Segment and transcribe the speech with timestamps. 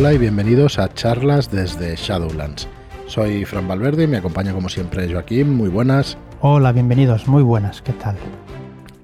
[0.00, 2.66] Hola y bienvenidos a charlas desde Shadowlands.
[3.06, 5.54] Soy Fran Valverde y me acompaña como siempre Joaquín.
[5.54, 6.16] Muy buenas.
[6.40, 7.28] Hola, bienvenidos.
[7.28, 7.82] Muy buenas.
[7.82, 8.16] ¿Qué tal?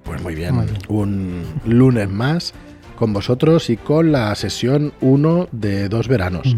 [0.05, 0.55] Pues muy bien.
[0.89, 2.55] Un lunes más
[2.99, 6.57] con vosotros y con la sesión 1 de dos veranos.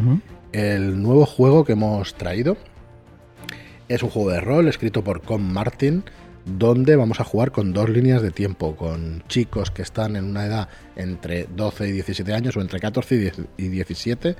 [0.53, 2.57] El nuevo juego que hemos traído
[3.89, 6.05] es un juego de rol escrito por Con Martin
[6.57, 10.47] donde vamos a jugar con dos líneas de tiempo, con chicos que están en una
[10.47, 14.37] edad entre 12 y 17 años o entre 14 y 17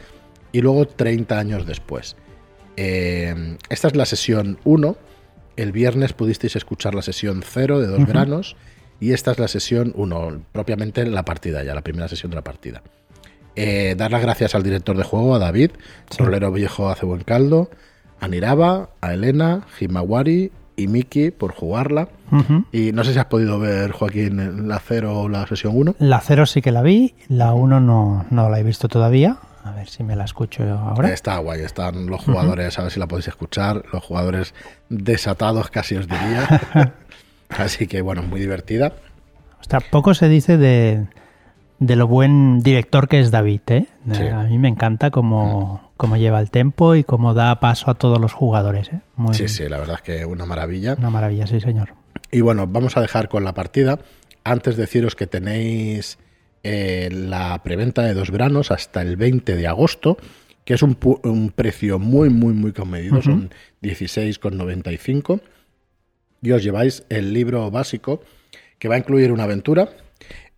[0.53, 2.17] y luego 30 años después.
[2.77, 4.97] Eh, esta es la sesión 1.
[5.57, 8.57] El viernes pudisteis escuchar la sesión 0 de dos veranos
[9.01, 12.45] y esta es la sesión 1, propiamente la partida ya, la primera sesión de la
[12.45, 12.83] partida.
[13.57, 15.73] Eh, dar las gracias al director de juego, a David,
[16.17, 17.71] Rolero Viejo hace buen caldo,
[18.21, 22.09] a Niraba, a Elena, Himawari y Miki por jugarla.
[22.73, 25.97] Y no sé si has podido ver, Joaquín, la 0 o la sesión 1.
[25.99, 29.39] La 0 sí que la vi, la 1 no, no la he visto todavía.
[29.65, 31.13] A ver si me la escucho ahora.
[31.13, 34.55] Está guay, están los jugadores, a ver si la podéis escuchar, los jugadores
[34.89, 36.95] desatados casi os diría.
[37.49, 38.93] Así que bueno, muy divertida.
[39.61, 41.07] O sea, poco se dice de,
[41.79, 43.61] de lo buen director que es David.
[43.69, 43.87] ¿eh?
[44.33, 45.97] A mí me encanta cómo, mm.
[45.97, 48.91] cómo, lleva el tempo y cómo da paso a todos los jugadores.
[48.93, 49.01] ¿eh?
[49.33, 50.95] sí, sí, la verdad es que una maravilla.
[50.99, 51.95] Una maravilla, sí, señor.
[52.31, 53.99] Y bueno, vamos a dejar con la partida.
[54.45, 56.19] Antes deciros que tenéis
[56.63, 60.19] eh, la preventa de dos veranos hasta el 20 de agosto,
[60.65, 60.97] que es un,
[61.55, 63.23] precio muy, muy, muy comedido.
[63.23, 63.51] Son
[63.83, 65.41] 16,95.
[66.43, 68.23] Y os lleváis el libro básico
[68.79, 69.89] que va a incluir una aventura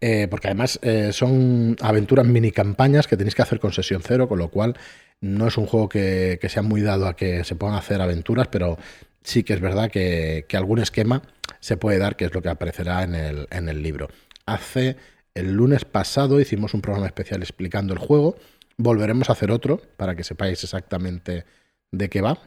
[0.01, 4.29] eh, porque además eh, son aventuras mini campañas que tenéis que hacer con sesión cero,
[4.29, 4.77] con lo cual
[5.21, 8.49] no es un juego que, que sea muy dado a que se puedan hacer aventuras,
[8.49, 8.79] pero
[9.23, 11.23] sí que es verdad que, algún esquema
[11.61, 14.09] se puede dar, que es lo que aparecerá en el, en el libro.
[14.47, 14.97] Hace
[15.35, 18.37] el lunes pasado hicimos un programa especial explicando el juego.
[18.77, 21.45] Volveremos a hacer otro para que sepáis exactamente
[21.91, 22.39] de qué va.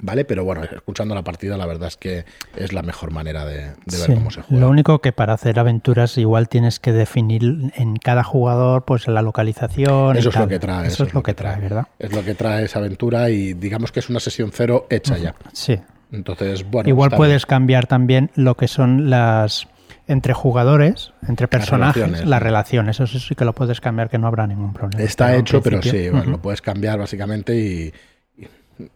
[0.00, 0.24] ¿Vale?
[0.24, 2.24] Pero bueno, escuchando la partida, la verdad es que
[2.56, 4.60] es la mejor manera de, ver cómo se juega.
[4.60, 9.22] Lo único que para hacer aventuras igual tienes que definir en cada jugador pues la
[9.22, 10.16] localización.
[10.16, 10.86] Eso es lo que trae.
[10.86, 11.88] Eso, es lo que trae, ¿verdad?
[11.98, 15.34] Es lo que trae esa aventura y digamos que es una sesión cero hecha ya.
[15.52, 15.80] Sí.
[16.12, 16.88] Entonces, bueno.
[16.88, 19.66] Igual puedes cambiar también lo que son las
[20.06, 22.98] entre jugadores, entre personajes, las relaciones.
[22.98, 25.04] Eso sí que lo puedes cambiar, que no habrá ningún problema.
[25.04, 27.92] Está hecho, pero sí, lo puedes cambiar básicamente y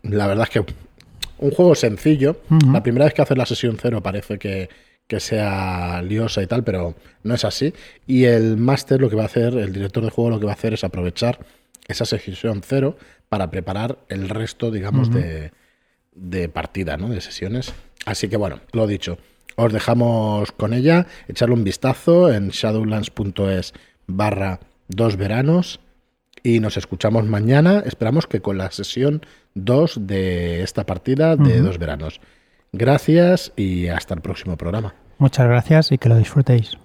[0.03, 0.75] la verdad es que
[1.39, 2.41] un juego sencillo.
[2.73, 4.69] La primera vez que haces la sesión cero parece que,
[5.19, 7.75] sea liosa y tal, pero no es así.
[8.07, 10.53] Y el máster lo que va a hacer, el director de juego lo que va
[10.53, 11.41] a hacer es aprovechar
[11.87, 12.97] esa sesión cero
[13.29, 15.53] para preparar el resto, digamos, de,
[16.15, 17.09] de partida, ¿no?
[17.09, 17.75] De sesiones.
[18.07, 19.19] Así que bueno, lo dicho.
[19.57, 23.75] Os dejamos con ella, echarle un vistazo en shadowlands.es
[24.07, 25.81] barra dos veranos
[26.43, 27.83] y nos escuchamos mañana.
[27.87, 32.21] Esperamos que con la sesión 2 de esta partida de dos veranos.
[32.73, 34.95] Gracias y hasta el próximo programa.
[35.19, 36.79] Muchas gracias y que lo disfrutéis.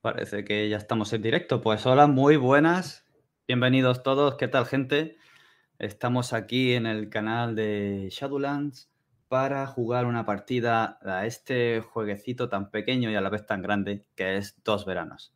[0.00, 1.62] Parece que ya estamos en directo.
[1.62, 3.04] Pues hola, muy buenas.
[3.48, 4.36] Bienvenidos todos.
[4.36, 5.16] ¿Qué tal, gente?
[5.78, 8.90] Estamos aquí en el canal de Shadowlands
[9.28, 14.04] para jugar una partida a este jueguecito tan pequeño y a la vez tan grande
[14.14, 15.34] que es Dos Veranos.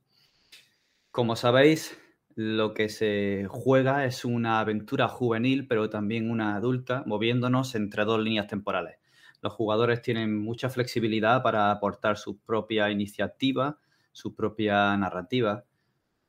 [1.18, 1.98] Como sabéis,
[2.36, 8.20] lo que se juega es una aventura juvenil, pero también una adulta, moviéndonos entre dos
[8.20, 9.00] líneas temporales.
[9.42, 13.80] Los jugadores tienen mucha flexibilidad para aportar su propia iniciativa,
[14.12, 15.64] su propia narrativa,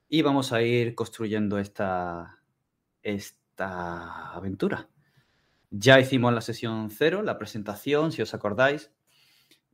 [0.07, 2.41] y vamos a ir construyendo esta,
[3.03, 4.89] esta aventura.
[5.69, 8.91] Ya hicimos la sesión cero, la presentación, si os acordáis,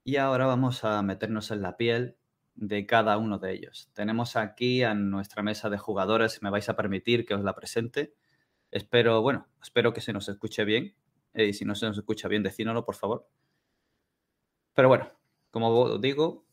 [0.04, 2.18] y ahora vamos a meternos en la piel
[2.56, 3.90] de cada uno de ellos.
[3.94, 8.14] Tenemos aquí a nuestra mesa de jugadores, me vais a permitir que os la presente.
[8.72, 10.96] Espero, bueno, espero que se nos escuche bien.
[11.34, 13.28] Y si no se nos escucha bien, decídnoslo, por favor.
[14.74, 15.12] Pero bueno,
[15.52, 16.46] como digo,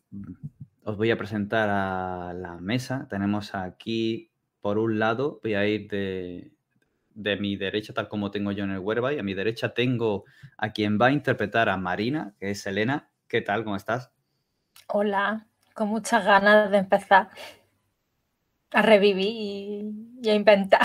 [0.84, 3.06] os voy a presentar a la mesa.
[3.08, 4.30] Tenemos aquí,
[4.60, 6.53] por un lado, voy a ir de,
[7.15, 9.18] de mi derecha, tal como tengo yo en el Whereby.
[9.18, 10.24] A mi derecha tengo
[10.56, 13.10] a quien va a interpretar a Marina, que es Elena.
[13.28, 13.65] ¿Qué tal?
[13.65, 14.10] ¿Cómo estás?
[14.88, 17.30] Hola, con muchas ganas de empezar
[18.72, 19.92] a revivir
[20.22, 20.80] y, a inventar.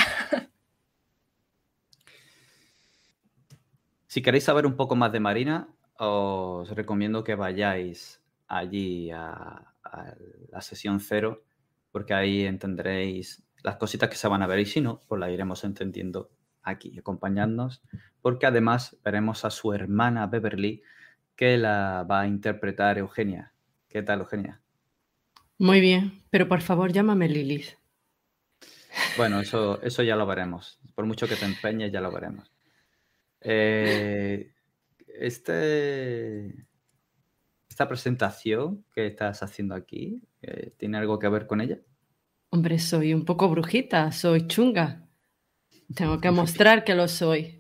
[4.08, 5.68] Si queréis saber un poco más de Marina,
[6.00, 9.74] os recomiendo que vayáis allí a,
[10.50, 11.44] la sesión cero,
[11.92, 15.32] porque ahí entenderéis las cositas que se van a ver y si no, pues la
[15.32, 16.30] iremos entendiendo
[16.64, 17.82] aquí, acompañándonos,
[18.22, 20.82] porque además veremos a su hermana Beverly,
[21.36, 23.54] que la va a interpretar Eugenia.
[23.88, 24.62] ¿Qué tal, Eugenia?
[25.60, 27.78] Muy bien, pero por favor llámame Lilith.
[29.18, 30.80] Bueno, eso, eso ya lo veremos.
[30.96, 32.52] Por mucho que te empeñes, ya lo veremos.
[33.42, 34.52] Eh,
[35.20, 36.66] este,
[37.70, 41.80] esta presentación que estás haciendo aquí, eh, ¿tiene algo que ver con ella?
[42.50, 45.08] Hombre, soy un poco brujita, soy chunga.
[45.96, 47.60] Tengo que mostrar que lo soy.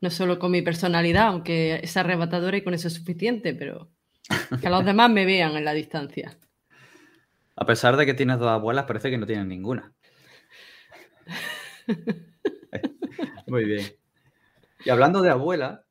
[0.00, 3.90] No solo con mi personalidad, aunque es arrebatadora y con eso es suficiente, pero
[4.60, 6.36] que los demás me vean en la distancia.
[7.56, 9.92] A pesar de que tienes dos abuelas, parece que no tienes ninguna.
[13.46, 13.86] Muy bien.
[14.84, 15.86] Y hablando de abuela,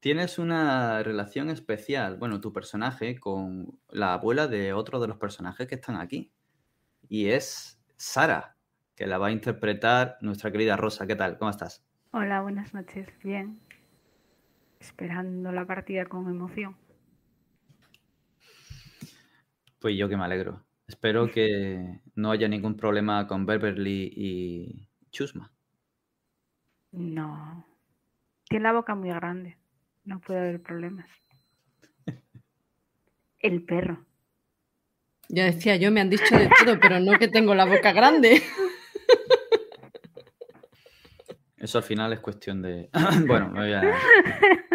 [0.00, 5.66] tienes una relación especial, bueno, tu personaje, con la abuela de otro de los personajes
[5.66, 6.32] que están aquí.
[7.08, 8.56] Y es Sara,
[8.94, 11.06] que la va a interpretar nuestra querida Rosa.
[11.06, 11.36] ¿Qué tal?
[11.36, 11.84] ¿Cómo estás?
[12.12, 13.08] Hola, buenas noches.
[13.22, 13.60] Bien.
[14.80, 16.76] Esperando la partida con emoción.
[19.80, 20.64] Pues yo que me alegro.
[20.92, 25.50] Espero que no haya ningún problema con Beverly y Chusma.
[26.90, 27.66] No.
[28.46, 29.56] Tiene la boca muy grande.
[30.04, 31.08] No puede haber problemas.
[33.38, 34.04] El perro.
[35.30, 38.42] Ya decía yo, me han dicho de todo, pero no que tengo la boca grande.
[41.56, 42.90] Eso al final es cuestión de.
[43.26, 43.80] bueno, me voy a...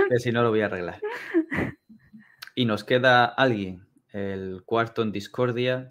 [0.10, 1.00] que si no lo voy a arreglar.
[2.56, 3.87] Y nos queda alguien,
[4.18, 5.88] el cuarto en discordia,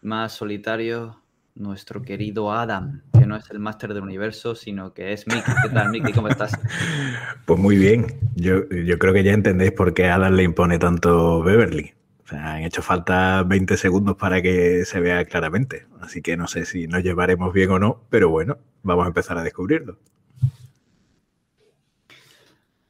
[0.00, 1.22] más solitario,
[1.54, 5.54] nuestro querido Adam, que no es el máster del universo, sino que es Mickey.
[5.62, 6.12] ¿Qué tal, Mickey?
[6.12, 6.58] ¿Cómo estás?
[7.44, 8.06] Pues muy bien.
[8.36, 11.92] Yo, yo creo que ya entendéis por qué a Adam le impone tanto Beverly.
[12.24, 15.86] O sea, han hecho falta 20 segundos para que se vea claramente.
[16.00, 19.36] Así que no sé si nos llevaremos bien o no, pero bueno, vamos a empezar
[19.36, 19.98] a descubrirlo.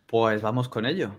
[0.06, 1.16] Pues vamos con ello.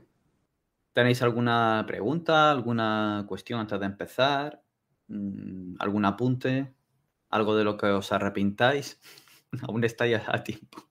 [0.93, 4.63] ¿Tenéis alguna pregunta, alguna cuestión antes de empezar?
[5.07, 6.75] Mm, ¿Algún apunte?
[7.29, 9.01] ¿Algo de lo que os arrepintáis?
[9.67, 10.83] Aún estáis a tiempo.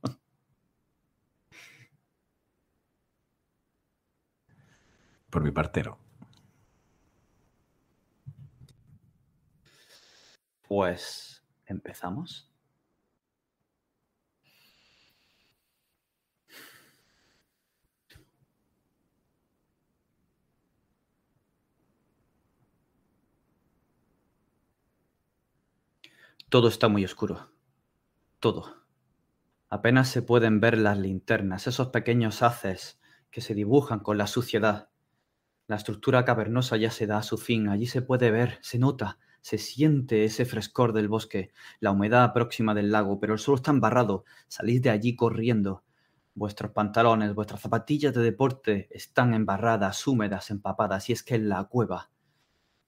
[5.31, 5.99] Por mi parte, no.
[10.63, 12.52] Pues empezamos.
[26.53, 27.49] Todo está muy oscuro.
[28.39, 28.85] Todo.
[29.71, 33.01] Apenas se pueden ver las linternas, esos pequeños haces
[33.31, 34.91] que se dibujan con la suciedad.
[35.67, 37.71] La estructura cavernosa ya se da a su fin.
[37.71, 42.75] Allí se puede ver, se nota, se siente ese frescor del bosque, la humedad próxima
[42.75, 44.27] del lago, pero el suelo está embarrado.
[44.47, 45.85] Salís de allí corriendo.
[46.35, 51.65] Vuestros pantalones, vuestras zapatillas de deporte están embarradas, húmedas, empapadas, y es que en la
[51.65, 52.11] cueva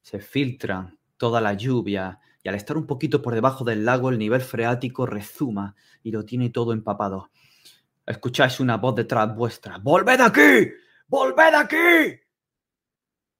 [0.03, 4.19] se filtran toda la lluvia, y al estar un poquito por debajo del lago el
[4.19, 7.31] nivel freático rezuma y lo tiene todo empapado.
[8.07, 9.79] Escucháis una voz detrás vuestra.
[9.79, 10.71] ¡Volved aquí!
[11.09, 12.21] ¡Volved aquí!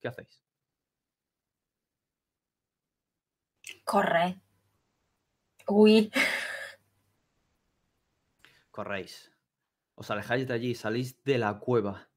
[0.01, 0.41] ¿Qué hacéis?
[3.83, 4.41] Corre.
[5.67, 6.11] Uy.
[8.71, 9.31] Corréis.
[9.93, 12.09] Os alejáis de allí, salís de la cueva.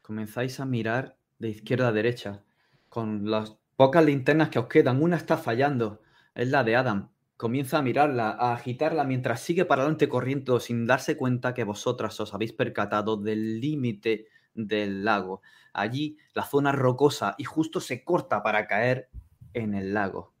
[0.00, 2.44] Comenzáis a mirar de izquierda a derecha.
[2.88, 6.00] Con las pocas linternas que os quedan, una está fallando
[6.40, 7.10] es la de Adam.
[7.36, 12.18] Comienza a mirarla, a agitarla mientras sigue para adelante corriendo sin darse cuenta que vosotras
[12.18, 15.42] os habéis percatado del límite del lago.
[15.72, 19.10] Allí la zona rocosa y justo se corta para caer
[19.52, 20.32] en el lago.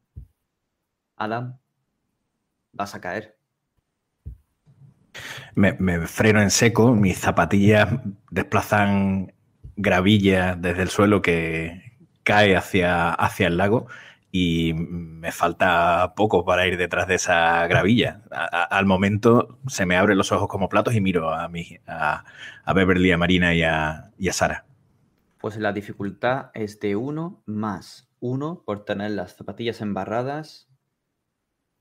[1.16, 1.58] Adam,
[2.72, 3.36] vas a caer.
[5.54, 7.88] Me, me freno en seco, mis zapatillas
[8.30, 9.34] desplazan
[9.76, 13.86] gravilla desde el suelo que cae hacia, hacia el lago
[14.32, 18.22] y me falta poco para ir detrás de esa gravilla.
[18.30, 22.24] al momento se me abren los ojos como platos y miro a, mi, a,
[22.74, 24.64] Beverly, a Marina y a, y a Sara.
[25.38, 30.68] Pues la dificultad es de uno más uno por tener las zapatillas embarradas,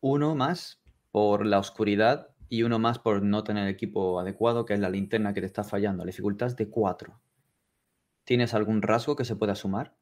[0.01, 4.79] uno más por la oscuridad y uno más por no tener equipo adecuado, que es
[4.79, 6.03] la linterna que te está fallando.
[6.03, 7.20] La dificultad es de cuatro.
[8.24, 9.96] ¿Tienes algún rasgo que se pueda sumar?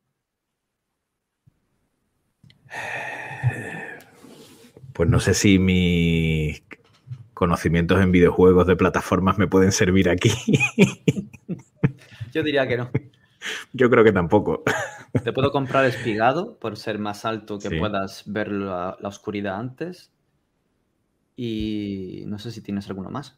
[4.94, 6.64] Pues no sé si mis
[7.34, 10.32] conocimientos en videojuegos de plataformas me pueden servir aquí.
[12.34, 12.90] Yo diría que no.
[13.74, 14.64] Yo creo que tampoco.
[15.24, 20.12] Te puedo comprar espigado por ser más alto que puedas ver la, oscuridad antes.
[21.36, 23.38] Y no sé si tienes alguno más.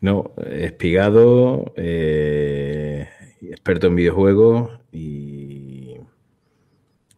[0.00, 3.08] No, espigado, eh,
[3.40, 5.57] experto en videojuegos y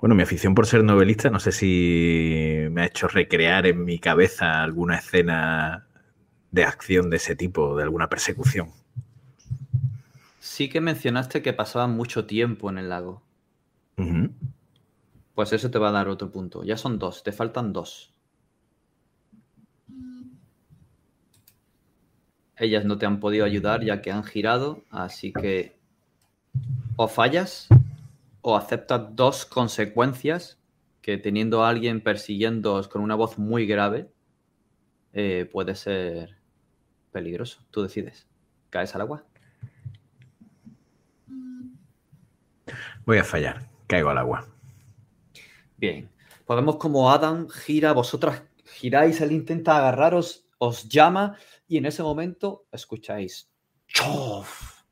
[0.00, 3.98] Bueno, mi afición por ser novelista, no sé si me ha hecho recrear en mi
[3.98, 5.86] cabeza alguna escena
[6.50, 8.70] de acción de ese tipo, de alguna persecución.
[10.38, 13.22] Sí que mencionaste que pasaban mucho tiempo en el lago.
[15.34, 16.64] Pues eso te va a dar otro punto.
[16.64, 18.14] Ya son dos, te faltan dos.
[22.56, 25.76] Ellas no te han podido ayudar ya que han girado, así que
[26.96, 27.68] o fallas
[28.42, 30.58] o aceptas dos consecuencias
[31.02, 34.10] que teniendo a alguien persiguiendo con una voz muy grave
[35.12, 36.36] eh, puede ser
[37.12, 37.62] peligroso.
[37.70, 38.26] Tú decides.
[38.70, 39.24] ¿Caes al agua?
[43.04, 43.66] Voy a fallar.
[43.86, 44.46] Caigo al agua.
[45.76, 46.08] Bien.
[46.46, 51.36] Podemos como Adam gira, vosotras giráis, él intenta agarraros, os llama
[51.68, 53.50] y en ese momento escucháis.
[53.86, 54.82] ¡Chof!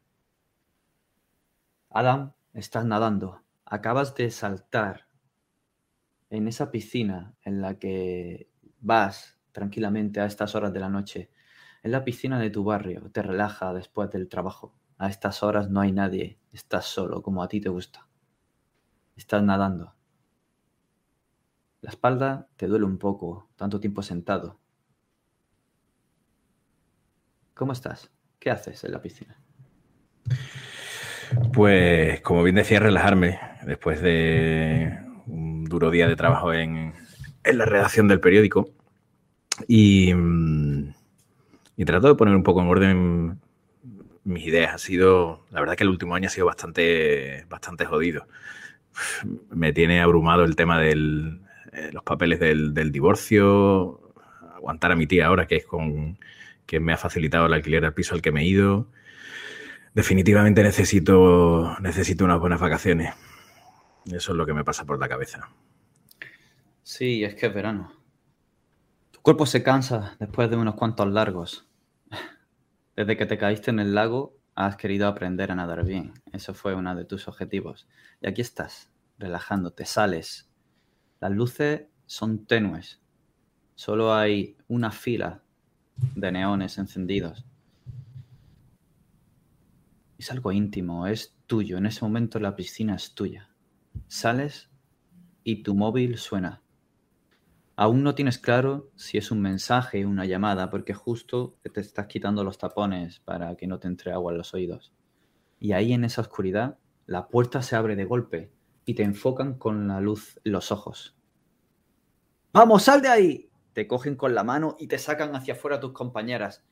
[1.90, 3.42] Adam, estás nadando.
[3.64, 5.06] Acabas de saltar
[6.30, 8.50] en esa piscina en la que
[8.80, 11.30] vas tranquilamente a estas horas de la noche.
[11.82, 13.10] En la piscina de tu barrio.
[13.10, 14.74] Te relaja después del trabajo.
[14.98, 16.40] A estas horas no hay nadie.
[16.52, 18.08] Estás solo, como a ti te gusta.
[19.16, 19.94] Estás nadando.
[21.80, 24.58] La espalda te duele un poco, tanto tiempo sentado.
[27.54, 28.10] ¿Cómo estás?
[28.40, 29.40] ¿Qué haces en la piscina?
[31.52, 36.94] Pues, como bien decía, relajarme después de un duro día de trabajo en,
[37.44, 38.70] la redacción del periódico.
[39.66, 40.12] Y,
[41.76, 43.40] y trato de poner un poco en orden
[44.24, 44.74] mis ideas.
[44.74, 48.26] Ha sido, la verdad que el último año ha sido bastante, bastante jodido
[49.50, 54.12] me tiene abrumado el tema de eh, los papeles del, divorcio,
[54.54, 56.18] aguantar a mi tía ahora, que es con
[56.66, 58.88] quien me ha facilitado el alquiler del piso al que me he ido.
[59.98, 63.12] Definitivamente necesito, necesito unas buenas vacaciones.
[64.06, 65.50] Eso es lo que me pasa por la cabeza.
[66.84, 67.90] Sí, es que es verano.
[69.10, 71.68] Tu cuerpo se cansa después de unos cuantos largos.
[72.94, 76.12] Desde que te caíste en el lago, has querido aprender a nadar bien.
[76.32, 77.88] Eso fue uno de tus objetivos.
[78.20, 80.48] Y aquí estás, relajándote, sales.
[81.18, 83.00] Las luces son tenues.
[83.74, 85.42] Solo hay una fila
[86.14, 87.47] de neones encendidos.
[90.18, 91.78] Es algo íntimo, es tuyo.
[91.78, 93.50] En ese momento la piscina es tuya.
[94.08, 94.68] Sales
[95.44, 96.62] y tu móvil suena.
[97.76, 102.42] Aún no tienes claro si es un mensaje una llamada, porque justo te estás quitando
[102.42, 104.92] los tapones para que no te entre agua en los oídos.
[105.60, 108.50] Y ahí en esa oscuridad, la puerta se abre de golpe
[108.84, 111.16] y te enfocan con la luz los ojos.
[112.52, 113.50] ¡Vamos, sal de ahí!
[113.72, 116.64] Te cogen con la mano y te sacan hacia afuera tus compañeras.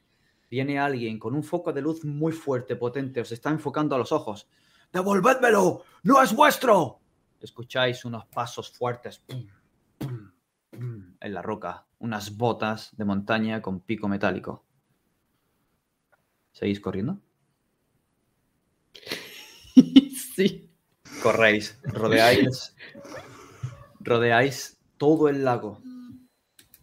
[0.50, 4.12] Viene alguien con un foco de luz muy fuerte, potente, os está enfocando a los
[4.12, 4.49] ojos.
[4.93, 5.83] ¡Devolvédmelo!
[6.05, 7.00] ¡No es vuestro!
[7.41, 9.23] Escucháis unos pasos fuertes
[10.00, 14.65] en la roca, unas botas de montaña con pico metálico.
[16.53, 17.21] ¿Seguís corriendo?
[20.35, 20.71] sí.
[21.23, 22.75] Corréis, rodeáis,
[24.00, 25.83] rodeáis todo el lago.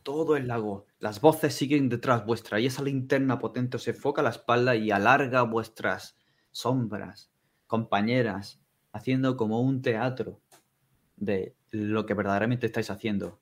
[0.03, 0.85] Todo el lago.
[1.03, 4.89] Las voces siguen detrás vuestra y esa linterna potente os enfoca a la espalda y
[4.89, 6.17] alarga vuestras
[6.51, 7.29] sombras,
[7.67, 8.61] compañeras,
[8.93, 10.39] haciendo como un teatro
[11.17, 13.41] de lo que verdaderamente estáis haciendo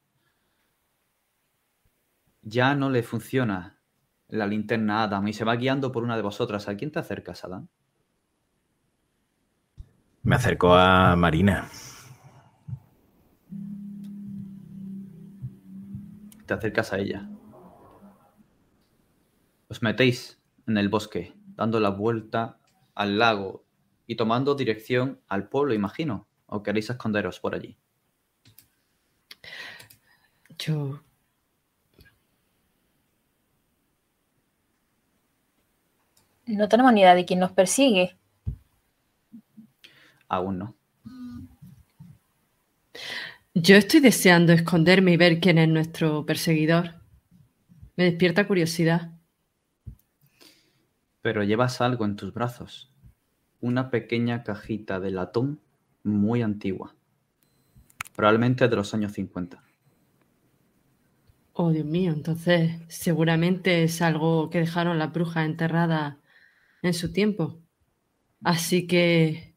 [2.42, 3.80] ya no le funciona
[4.28, 6.68] la linterna a Adam y se va guiando por una de vosotras.
[6.68, 7.68] ¿A quién te acercas, Adam?
[10.24, 11.68] Me acerco a Marina.
[16.48, 17.30] Te acercas a ella.
[19.72, 20.38] Os metéis
[20.68, 22.58] en el bosque, dando la vuelta
[22.94, 23.64] al lago
[24.06, 26.28] y tomando dirección al pueblo, imagino.
[26.48, 27.78] ¿O queréis esconderos por allí?
[30.60, 31.02] Yo
[36.48, 38.18] No tenemos ni idea de quién nos persigue.
[40.28, 40.76] Aún no.
[43.54, 46.96] Yo estoy deseando esconderme y ver quién es nuestro perseguidor.
[47.96, 49.21] Me despierta curiosidad.
[51.22, 52.94] Pero llevas algo en tus brazos.
[53.60, 55.62] Una pequeña cajita de latón
[56.04, 56.96] muy antigua.
[58.16, 59.64] Probablemente de los años 50.
[61.54, 66.16] Oh, Dios mío, entonces seguramente es algo que dejaron las brujas enterradas
[66.82, 67.60] en su tiempo.
[68.44, 69.54] Así que...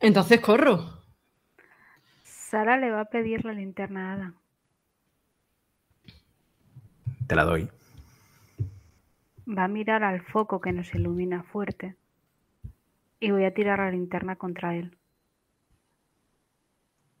[0.00, 1.02] Entonces corro.
[2.22, 4.34] Sara le va a pedir la linterna a Adam.
[7.26, 7.68] Te la doy.
[9.48, 11.96] Va a mirar al foco que nos ilumina fuerte
[13.20, 14.96] y voy a tirar la linterna contra él.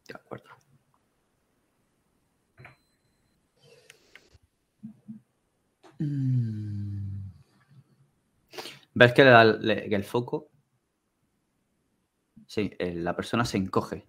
[0.08, 0.50] De acuerdo.
[5.98, 7.16] Mm.
[8.94, 10.48] ¿Ves que, le da, el foco?
[12.46, 14.06] Sí, eh, la persona se encoge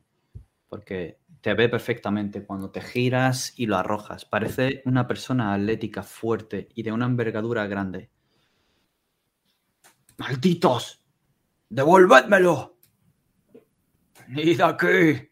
[0.70, 1.18] porque
[1.48, 4.26] te ve perfectamente cuando te giras y lo arrojas.
[4.26, 8.12] Parece una persona atlética, fuerte y de una envergadura grande.
[10.18, 11.02] ¡Malditos!
[11.70, 12.78] ¡Devolvédmelo!
[14.28, 15.32] ¡Venid aquí!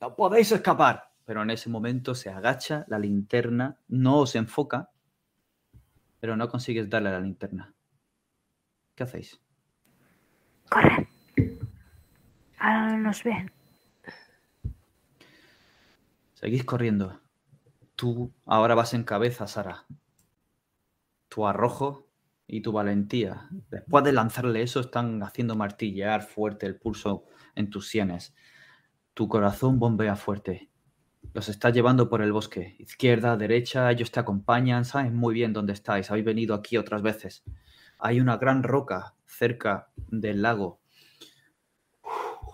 [0.00, 1.12] ¡No podéis escapar!
[1.26, 4.88] Pero en ese momento se agacha, la linterna no os enfoca,
[6.20, 7.74] pero no consigues darle a la linterna.
[8.94, 9.38] ¿Qué hacéis?
[10.70, 11.06] Corre.
[12.58, 13.53] Ahora no nos ven.
[16.44, 17.22] Seguís corriendo.
[17.96, 19.86] Tú ahora vas en cabeza, Sara.
[21.30, 22.10] Tu arrojo
[22.46, 23.48] y tu valentía.
[23.70, 27.24] Después de lanzarle eso, están haciendo martillear fuerte el pulso
[27.54, 28.34] en tus sienes.
[29.14, 30.68] Tu corazón bombea fuerte.
[31.32, 32.76] Los estás llevando por el bosque.
[32.78, 34.84] Izquierda, derecha, ellos te acompañan.
[34.84, 36.10] Sabes muy bien dónde estáis.
[36.10, 37.42] Habéis venido aquí otras veces.
[37.98, 40.83] Hay una gran roca cerca del lago.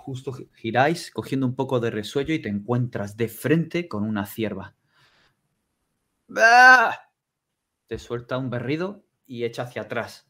[0.00, 4.74] Justo giráis, cogiendo un poco de resuello y te encuentras de frente con una cierva.
[6.26, 7.12] ¡Bah!
[7.86, 10.26] Te suelta un berrido y echa hacia atrás.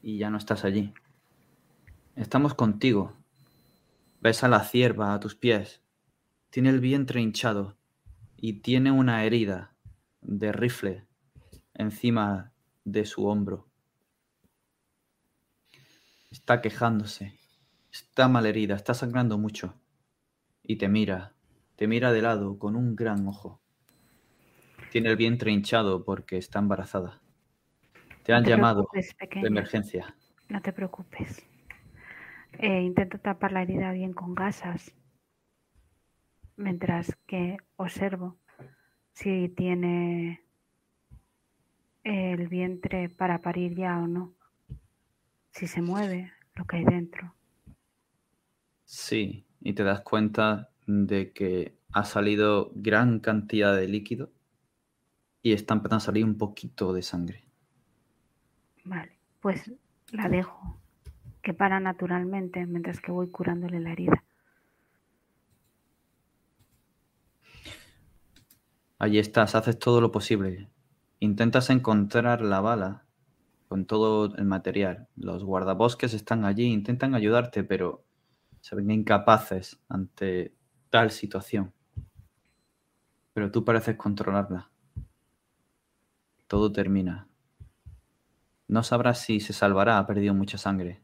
[0.00, 0.94] Y ya no estás allí.
[2.16, 3.12] Estamos contigo.
[4.22, 5.82] Ves a la cierva a tus pies.
[6.48, 7.76] Tiene el vientre hinchado
[8.38, 9.76] y tiene una herida
[10.22, 11.06] de rifle
[11.74, 13.68] encima de su hombro.
[16.30, 17.41] Está quejándose.
[17.92, 19.74] Está malherida, está sangrando mucho.
[20.62, 21.34] Y te mira,
[21.76, 23.60] te mira de lado con un gran ojo.
[24.90, 27.20] Tiene el vientre hinchado porque está embarazada.
[28.22, 30.16] Te han No te llamado de emergencia.
[30.48, 31.46] No te preocupes.
[32.58, 34.94] Eh, intento tapar la herida bien con gasas.
[36.56, 38.38] Mientras que observo
[39.12, 40.42] si tiene
[42.04, 44.34] el vientre para parir ya o no.
[45.50, 47.34] Si se mueve lo que hay dentro.
[48.92, 54.30] Sí, y te das cuenta de que ha salido gran cantidad de líquido
[55.40, 57.48] y está empezando a salir un poquito de sangre.
[58.84, 59.72] Vale, pues
[60.10, 60.78] la dejo
[61.40, 64.24] que para naturalmente mientras que voy curándole la herida.
[68.98, 70.68] Allí estás, haces todo lo posible.
[71.18, 73.06] Intentas encontrar la bala
[73.68, 75.08] con todo el material.
[75.16, 78.04] Los guardabosques están allí, intentan ayudarte, pero
[78.62, 80.54] se ven incapaces ante
[80.88, 81.74] tal situación.
[83.34, 84.70] Pero tú pareces controlarla.
[86.46, 87.28] Todo termina.
[88.68, 91.02] No sabrás si se salvará, ha perdido mucha sangre.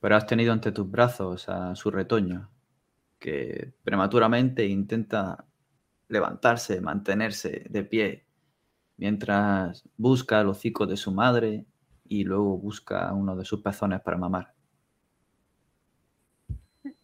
[0.00, 2.50] Pero has tenido ante tus brazos a su retoño,
[3.20, 5.46] que prematuramente intenta
[6.08, 8.26] levantarse, mantenerse de pie,
[8.96, 11.66] mientras busca el hocico de su madre
[12.04, 14.53] y luego busca uno de sus pezones para mamar.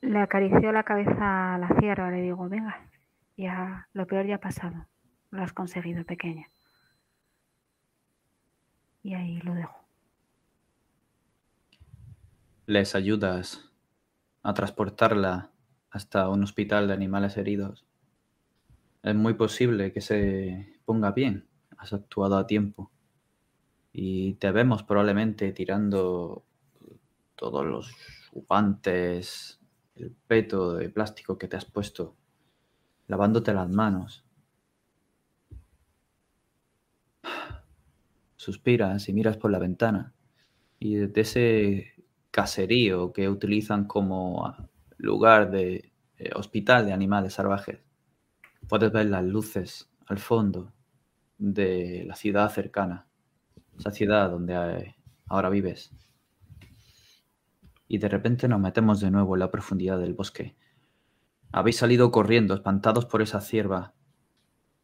[0.00, 2.86] Le acarició la cabeza a la cierva, le digo, venga,
[3.36, 4.86] ya lo peor ya ha pasado,
[5.30, 6.46] lo has conseguido pequeña.
[9.02, 9.76] Y ahí lo dejo.
[12.66, 13.70] Les ayudas
[14.42, 15.50] a transportarla
[15.90, 17.84] hasta un hospital de animales heridos.
[19.02, 21.46] Es muy posible que se ponga bien.
[21.78, 22.90] Has actuado a tiempo.
[23.92, 26.44] Y te vemos probablemente tirando
[27.34, 27.96] todos los
[28.32, 29.59] guantes,
[30.00, 32.16] el peto de plástico que te has puesto,
[33.06, 34.24] lavándote las manos.
[38.36, 40.14] Suspiras y miras por la ventana.
[40.78, 44.54] Y desde ese caserío que utilizan como
[44.96, 47.80] lugar de eh, hospital de animales salvajes,
[48.68, 50.72] puedes ver las luces al fondo
[51.38, 53.06] de la ciudad cercana,
[53.78, 54.94] esa ciudad donde eh,
[55.26, 55.92] ahora vives.
[57.92, 60.56] Y de repente nos metemos de nuevo en la profundidad del bosque.
[61.50, 63.94] Habéis salido corriendo, espantados por esa cierva,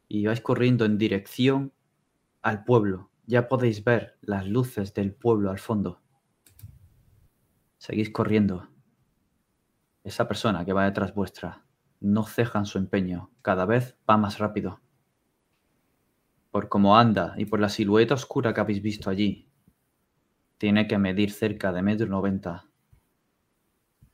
[0.08, 1.72] y vais corriendo en dirección
[2.42, 3.12] al pueblo.
[3.24, 6.02] Ya podéis ver las luces del pueblo al fondo.
[7.78, 8.70] Seguís corriendo.
[10.02, 11.64] Esa persona que va detrás vuestra
[12.00, 14.80] no ceja en su empeño, cada vez va más rápido.
[16.50, 19.48] Por cómo anda y por la silueta oscura que habéis visto allí,
[20.58, 22.68] tiene que medir cerca de metro noventa.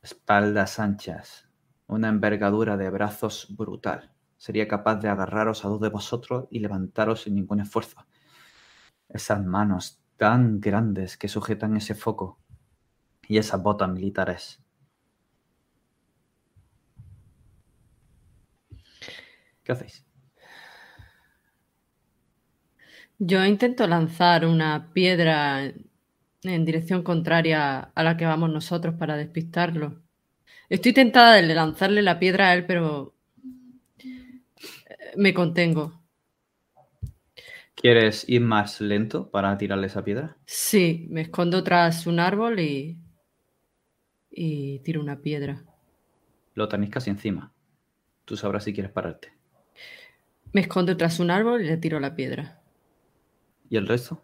[0.02, 1.48] Espaldas anchas,
[1.86, 4.12] una envergadura de brazos brutal.
[4.36, 8.04] Sería capaz de agarraros a dos de vosotros y levantaros sin ningún esfuerzo.
[9.08, 12.40] Esas manos tan grandes que sujetan ese foco
[13.28, 14.60] y esas botas militares.
[19.62, 20.04] ¿Qué hacéis?
[23.20, 25.72] Yo intento lanzar una piedra
[26.42, 30.02] en dirección contraria a la que vamos nosotros para despistarlo.
[30.68, 33.14] Estoy tentada de lanzarle la piedra a él, pero
[35.16, 36.00] me contengo.
[37.74, 40.36] ¿Quieres ir más lento para tirarle esa piedra?
[40.46, 42.98] Sí, me escondo tras un árbol y,
[44.30, 45.64] y tiro una piedra.
[46.54, 47.52] Lo tenéis casi encima.
[48.24, 49.32] Tú sabrás si quieres pararte.
[50.52, 52.60] Me escondo tras un árbol y le tiro la piedra.
[53.68, 54.22] ¿Y el resto?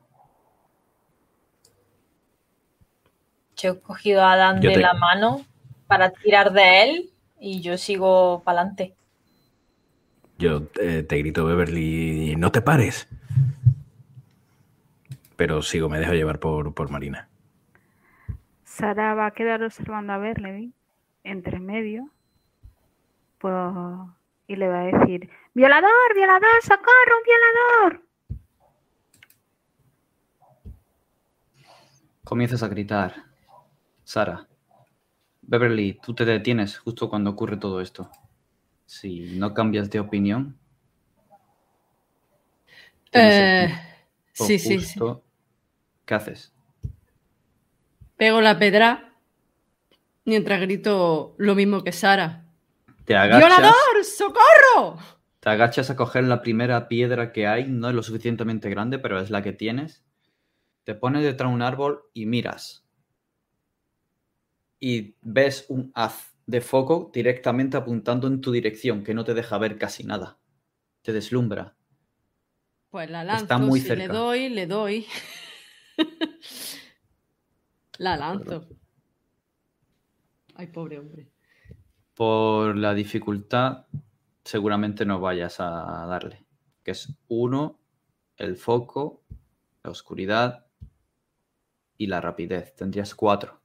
[3.58, 5.44] Yo he cogido a Adán Yo de te- la mano
[5.86, 8.94] para tirar de él y yo sigo para adelante.
[10.38, 13.08] Yo eh, te grito, Beverly, no te pares.
[15.36, 17.28] Pero sigo, me dejo llevar por, por Marina.
[18.64, 20.72] Sara va a quedar observando a Berlevin
[21.24, 22.10] entre medio
[23.38, 23.54] pues,
[24.46, 28.02] y le va a decir, violador, violador, socorro, un violador.
[32.24, 33.27] Comienzas a gritar.
[34.08, 34.48] Sara.
[35.42, 38.10] Beverly, tú te detienes justo cuando ocurre todo esto.
[38.86, 40.58] Si no cambias de opinión.
[43.12, 43.68] Eh,
[44.32, 44.98] sí, sí, sí.
[46.06, 46.54] ¿Qué haces?
[48.16, 49.12] Pego la pedra
[50.24, 52.46] mientras grito lo mismo que Sara.
[53.04, 54.04] Te agachas, ¡Violador!
[54.04, 54.98] ¡Socorro!
[55.40, 57.66] te agachas a coger la primera piedra que hay.
[57.66, 60.02] No es lo suficientemente grande, pero es la que tienes.
[60.84, 62.87] Te pones detrás de un árbol y miras.
[64.80, 69.58] Y ves un haz de foco directamente apuntando en tu dirección, que no te deja
[69.58, 70.38] ver casi nada.
[71.02, 71.76] Te deslumbra.
[72.90, 73.42] Pues la lanzo.
[73.42, 74.06] Está muy si cerca.
[74.06, 75.06] le doy, le doy.
[77.98, 78.66] la lanzo.
[80.54, 81.28] Ay, pobre hombre.
[82.14, 83.86] Por la dificultad,
[84.42, 86.46] seguramente no vayas a darle.
[86.82, 87.78] Que es uno,
[88.38, 89.22] el foco,
[89.82, 90.66] la oscuridad
[91.98, 92.74] y la rapidez.
[92.74, 93.57] Tendrías cuatro.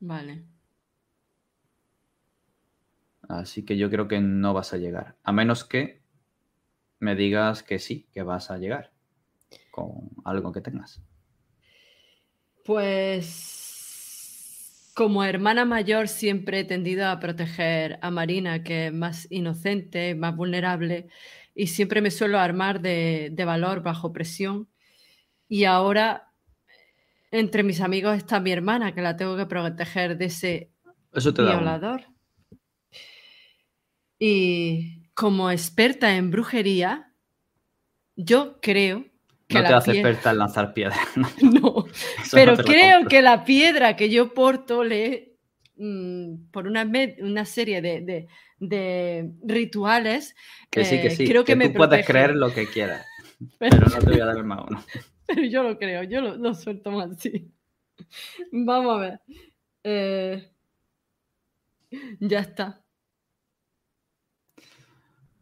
[0.00, 0.44] Vale.
[3.28, 5.16] Así que yo creo que no vas a llegar.
[5.22, 6.00] A menos que
[6.98, 8.90] me digas que sí, que vas a llegar.
[9.70, 11.02] Con algo que tengas.
[12.64, 13.58] Pues
[14.94, 20.34] como hermana mayor siempre he tendido a proteger a Marina, que es más inocente, más
[20.34, 21.08] vulnerable,
[21.54, 24.68] y siempre me suelo armar de, de valor bajo presión.
[25.48, 26.27] Y ahora
[27.30, 30.70] entre mis amigos está mi hermana, que la tengo que proteger de ese
[31.12, 31.58] Eso te da uno.
[31.60, 32.06] violador.
[34.18, 37.12] Y como experta en brujería,
[38.16, 39.04] yo creo
[39.46, 40.98] que No la te hace pie- experta en lanzar piedras.
[41.42, 41.86] No,
[42.32, 45.36] pero no creo que la piedra que yo porto le
[45.76, 46.84] mm, por una,
[47.44, 48.26] serie de, de-
[48.58, 50.34] de rituales
[50.70, 51.26] Que sí, que eh, sí.
[51.28, 53.06] creo que, que me tú puedes creer lo que quieras.
[53.58, 54.84] Pero, Pero no te voy a dar el más uno.
[55.28, 57.52] Pero yo lo creo, yo lo, lo suelto más así.
[58.50, 59.20] Vamos a ver.
[59.84, 60.52] Eh,
[62.20, 62.82] ya está.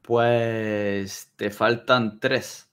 [0.03, 2.71] Pues te faltan tres.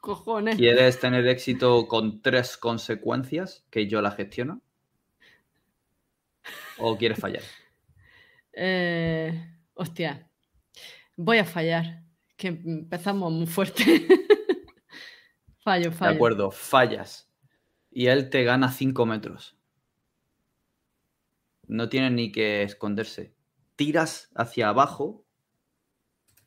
[0.00, 0.56] Cojones.
[0.56, 4.62] ¿Quieres tener éxito con tres consecuencias que yo la gestiono?
[6.78, 7.42] ¿O quieres fallar?
[8.52, 10.30] Eh, hostia,
[11.16, 12.02] voy a fallar.
[12.36, 13.84] Que empezamos muy fuerte.
[15.66, 16.10] Fallo, fallo.
[16.10, 17.28] De acuerdo, fallas.
[17.90, 19.58] Y él te gana 5 metros.
[21.66, 23.34] No tiene ni que esconderse.
[23.74, 25.26] Tiras hacia abajo,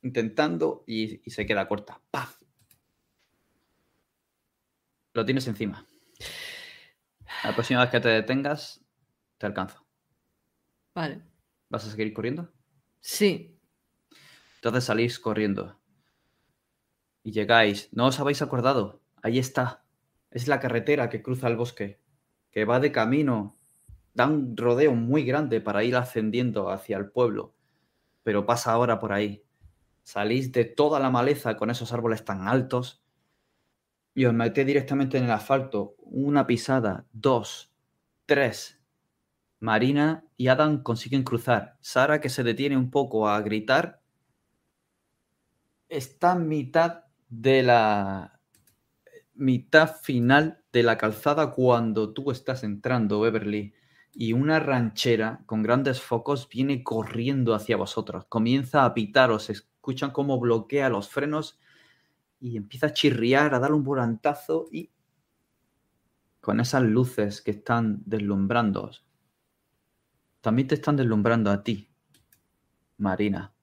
[0.02, 2.02] intentando, y, y se queda corta.
[2.12, 2.42] ¡Paf!
[5.14, 5.86] Lo tienes encima.
[7.44, 8.86] La próxima vez que te detengas,
[9.38, 9.86] te alcanzo.
[10.96, 11.22] Vale.
[11.68, 12.54] ¿Vas a seguir corriendo?
[13.02, 13.60] Sí.
[14.56, 15.78] Entonces salís corriendo.
[17.24, 17.90] Y llegáis.
[17.92, 18.99] No os habéis acordado.
[19.22, 19.84] Ahí está.
[20.32, 22.00] Es la carretera que cruza el bosque.
[22.52, 23.58] Que va de camino.
[24.14, 27.54] Da un rodeo muy grande para ir ascendiendo hacia el pueblo.
[28.24, 29.44] Pero pasa ahora por ahí.
[30.04, 33.04] Salís de toda la maleza con esos árboles tan altos.
[34.16, 35.96] Y os metéis directamente en el asfalto.
[36.00, 37.72] Una pisada, dos,
[38.26, 38.80] tres.
[39.60, 41.78] Marina y Adam consiguen cruzar.
[41.82, 44.02] Sara, que se detiene un poco a gritar,
[45.90, 48.39] está en mitad de la
[49.40, 53.74] mitad final de la calzada cuando tú estás entrando, Beverly,
[54.14, 58.26] y una ranchera con grandes focos viene corriendo hacia vosotros.
[58.28, 61.60] Comienza a pitar, os escuchan cómo bloquea los frenos
[62.40, 64.92] y empieza a chirriar, a darle un volantazo y
[66.42, 68.92] con esas luces que están deslumbrando,
[70.42, 71.90] también te están deslumbrando a ti,
[72.98, 73.54] Marina.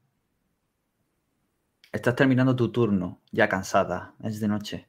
[1.91, 4.89] Estás terminando tu turno, ya cansada, es de noche.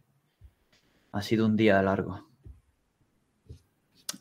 [1.17, 2.27] Ha sido un día largo.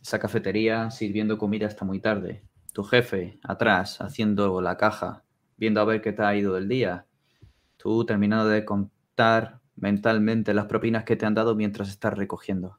[0.01, 2.43] Esa cafetería sirviendo comida hasta muy tarde.
[2.73, 5.23] Tu jefe atrás haciendo la caja,
[5.59, 7.07] viendo a ver qué te ha ido del día.
[7.77, 12.79] Tú terminando de contar mentalmente las propinas que te han dado mientras estás recogiendo.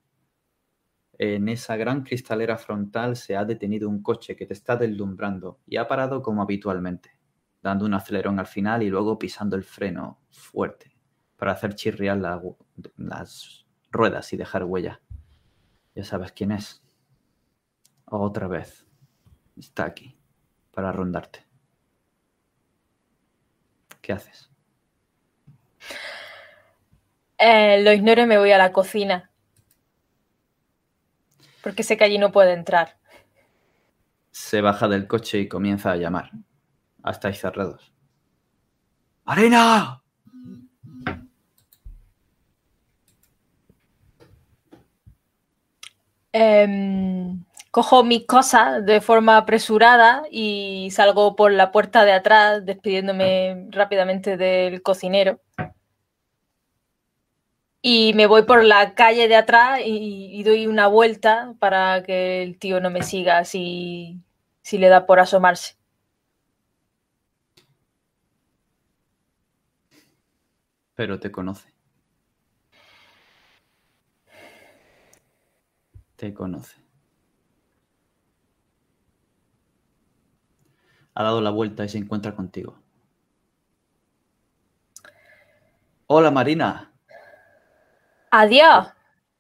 [1.19, 5.77] En esa gran cristalera frontal se ha detenido un coche que te está deslumbrando y
[5.77, 7.11] ha parado como habitualmente,
[7.61, 10.97] dando un acelerón al final y luego pisando el freno fuerte
[11.35, 12.41] para hacer chirriar la-
[12.95, 15.01] las ruedas y dejar huella.
[15.95, 16.81] Ya sabes quién es.
[18.05, 18.85] Otra vez.
[19.57, 20.15] Está aquí
[20.71, 21.45] para rondarte.
[24.01, 24.49] ¿Qué haces?
[27.39, 29.31] Eh, lo ignoro y me voy a la cocina.
[31.61, 32.97] Porque sé que allí no puede entrar.
[34.31, 36.31] Se baja del coche y comienza a llamar.
[37.03, 37.91] Ah, Estáis cerrados.
[39.25, 40.03] ¡Arena!
[46.39, 53.67] Em, cojo mis cosas de forma apresurada y salgo por la puerta de atrás, despidiéndome
[53.71, 55.39] rápidamente del cocinero.
[57.81, 62.43] Y me voy por la calle de atrás y, y doy una vuelta para que
[62.43, 64.21] el tío no me siga si,
[64.61, 65.75] si le da por asomarse.
[70.95, 71.76] Pero te conoce.
[76.17, 76.75] Te conoce.
[81.13, 82.77] Ha dado la vuelta y se encuentra contigo.
[86.07, 86.91] Hola Marina.
[88.31, 88.87] Adiós.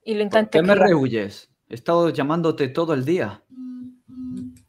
[0.03, 1.49] Y lo ¿Por intento qué me rehuyes?
[1.67, 3.41] He estado llamándote todo el día.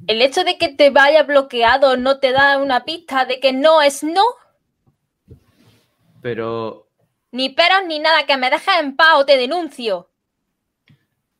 [0.06, 3.82] El hecho de que te vaya bloqueado no te da una pista de que no
[3.82, 4.24] es no.
[6.22, 6.88] Pero.
[7.32, 10.07] Ni peros ni nada, que me dejes en paz o te denuncio.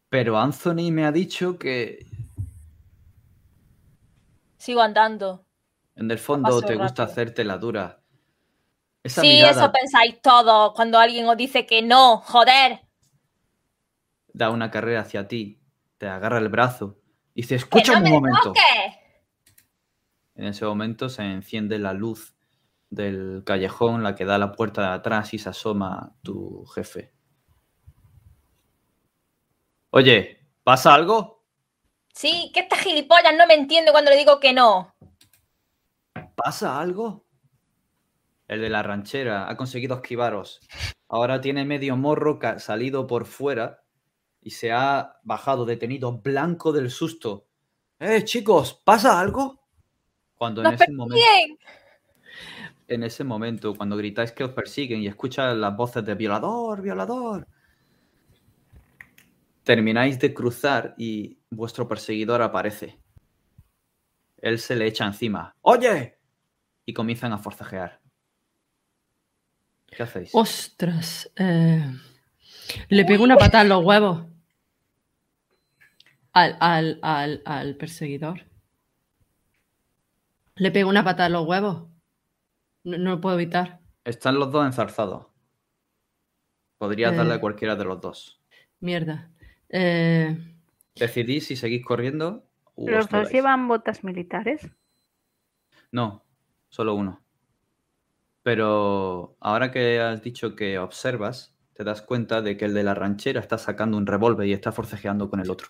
[0.09, 2.07] Pero Anthony me ha dicho que
[4.57, 5.45] Sigo andando.
[5.97, 8.01] en el fondo te gusta hacerte la dura.
[9.03, 12.81] Esa sí, mirada eso pensáis todos cuando alguien os dice que no, joder.
[14.33, 15.61] da una carrera hacia ti,
[15.99, 16.99] te agarra el brazo
[17.35, 18.53] y dice, ¡Que escucha no un me momento.
[20.35, 22.35] En ese momento se enciende la luz
[22.91, 27.13] del callejón, la que da a la puerta de atrás y se asoma tu jefe.
[29.91, 31.45] Oye, ¿pasa algo?
[32.13, 34.95] Sí, que esta gilipollas no me entiende cuando le digo que no.
[36.35, 37.25] ¿Pasa algo?
[38.49, 40.61] El de la ranchera ha conseguido esquivaros.
[41.09, 43.83] Ahora tiene medio morro salido por fuera
[44.43, 47.47] y se ha bajado detenido blanco del susto.
[47.99, 48.81] ¡Eh, chicos!
[48.85, 49.69] ¿Pasa algo?
[50.35, 51.27] Cuando en ¡Nos ese momento...
[52.89, 57.49] en ese momento, cuando gritáis que os persiguen y escuchas las voces de violador, violador,
[59.73, 62.99] termináis de cruzar y vuestro perseguidor aparece.
[64.39, 65.55] Él se le echa encima.
[65.61, 66.17] ¡Oye!
[66.87, 68.01] Y comienzan a forcejear.
[69.87, 70.31] ¿Qué hacéis?
[70.33, 71.31] Ostras.
[71.37, 71.85] eh,
[72.89, 74.25] Le pego una patada en los huevos.
[76.33, 78.47] Al, al, al, al perseguidor.
[80.55, 81.89] Le pego una patada en los huevos.
[82.85, 83.81] No, no lo puedo evitar.
[84.05, 85.27] Están los dos enzarzados.
[86.79, 87.37] Podrías darle Eh.
[87.37, 88.41] a cualquiera de los dos.
[88.81, 89.31] Mierda.
[89.71, 90.37] Eh,
[90.95, 94.69] Decidís si seguís corriendo o ¿Los dos llevan botas militares?
[95.93, 96.25] No,
[96.69, 97.21] solo uno.
[98.43, 102.95] Pero ahora que has dicho que observas, te das cuenta de que el de la
[102.95, 105.69] ranchera está sacando un revólver y está forcejeando con el otro.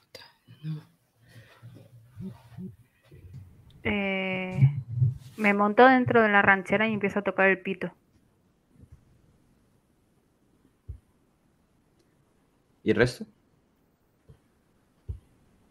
[3.83, 4.61] Eh,
[5.37, 7.93] me monto dentro de la ranchera y empiezo a tocar el pito.
[12.83, 13.27] ¿Y el resto?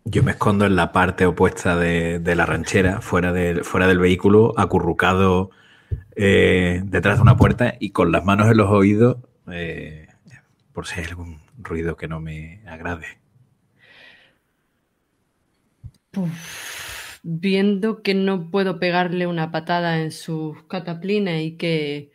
[0.09, 3.99] Yo me escondo en la parte opuesta de, de la ranchera, fuera, del- fuera del
[3.99, 5.49] vehículo, acurrucado
[6.15, 9.17] eh, detrás de una puerta y con las manos en los oídos,
[9.51, 10.07] eh,
[10.71, 13.19] por si hay algún ruido que no me agrade.
[17.23, 22.11] viendo que no puedo pegarle una patada en sus cataplines y que.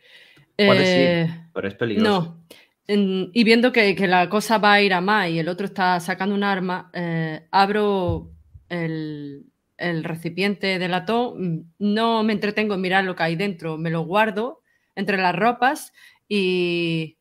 [0.57, 2.09] Eh, pero es peligroso.
[2.09, 2.43] No.
[2.87, 5.65] En- y viendo que, que la cosa va a ir a más y el otro
[5.65, 8.31] está sacando un arma, eh, abro
[8.69, 9.45] el,
[9.77, 11.55] el recipiente de latón.
[11.59, 14.61] mm, No me entretengo en mirar lo que hay dentro, me lo guardo
[14.95, 15.93] entre las ropas
[16.27, 17.17] y,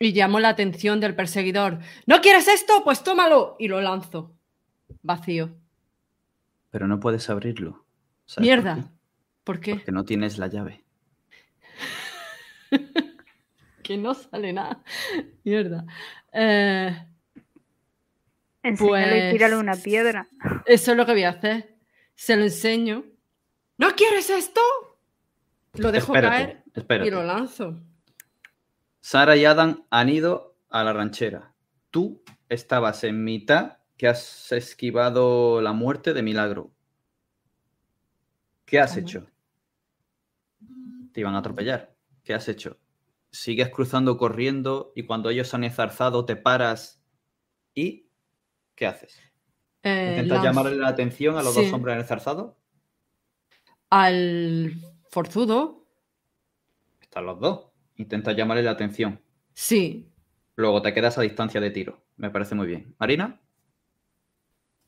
[0.00, 1.78] y llamo la atención del perseguidor.
[2.06, 2.82] ¿No quieres esto?
[2.84, 3.56] Pues tómalo.
[3.58, 4.34] Y lo lanzo.
[5.02, 5.56] Vacío.
[6.70, 7.84] Pero no puedes abrirlo.
[8.26, 8.74] ¿Sabes por Mierda.
[8.74, 8.82] qué?
[9.44, 9.74] ¿Por qué?
[9.76, 10.84] Porque no tienes la llave.
[13.88, 14.82] que no sale nada.
[15.44, 15.86] Mierda.
[16.30, 16.94] Eh,
[18.62, 20.28] Enséñale y Pues- tírale una piedra.
[20.66, 21.74] eso es lo que voy a hacer.
[22.14, 23.04] Se lo enseño.
[23.78, 24.60] ¿No quieres esto?
[25.74, 27.08] Lo dejo espérate, caer espérate.
[27.08, 27.80] y lo lanzo.
[29.00, 31.54] Sara y Adam han ido a la ranchera.
[31.90, 36.72] Tú estabas en mitad que has esquivado la muerte de milagro.
[38.66, 39.00] ¿Qué has ¿Cómo?
[39.00, 39.26] hecho?
[41.12, 41.94] Te iban a atropellar.
[42.22, 42.76] ¿Qué has hecho?
[43.30, 47.02] Sigues cruzando corriendo y cuando ellos han enzarzado te paras
[47.74, 48.08] y
[48.74, 49.20] ¿qué haces?
[49.82, 51.62] Eh, ¿Intentas llamarle la atención a los Sí.
[51.64, 52.54] dos hombres enzarzados?
[53.90, 54.72] Al
[55.10, 55.84] forzudo,
[57.00, 57.66] Están los dos.
[57.96, 59.20] Intentas llamarle la atención.
[59.54, 60.04] sí.
[60.56, 62.02] Luego te quedas a distancia de tiro.
[62.16, 62.94] Me parece muy bien.
[62.98, 63.40] Marina,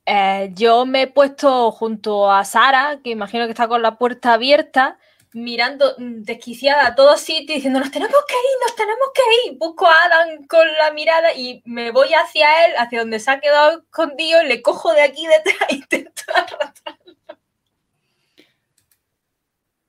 [0.06, 4.32] Eh, yo me he puesto junto a Sara, que imagino que está con la puerta
[4.34, 4.98] abierta,
[5.32, 9.58] mirando mm, desquiciada a todos sitios, diciendo, nos tenemos que ir, nos tenemos que ir.
[9.58, 13.40] Busco a Adam con la mirada y me voy hacia él, hacia donde se ha
[13.40, 16.98] quedado escondido, le cojo de aquí detrás e intento arrastrar.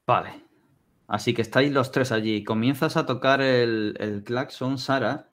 [0.06, 0.41] Vale.
[1.08, 2.43] Así que estáis los tres allí.
[2.43, 5.30] Comienzas a tocar el, el claxon, Sara,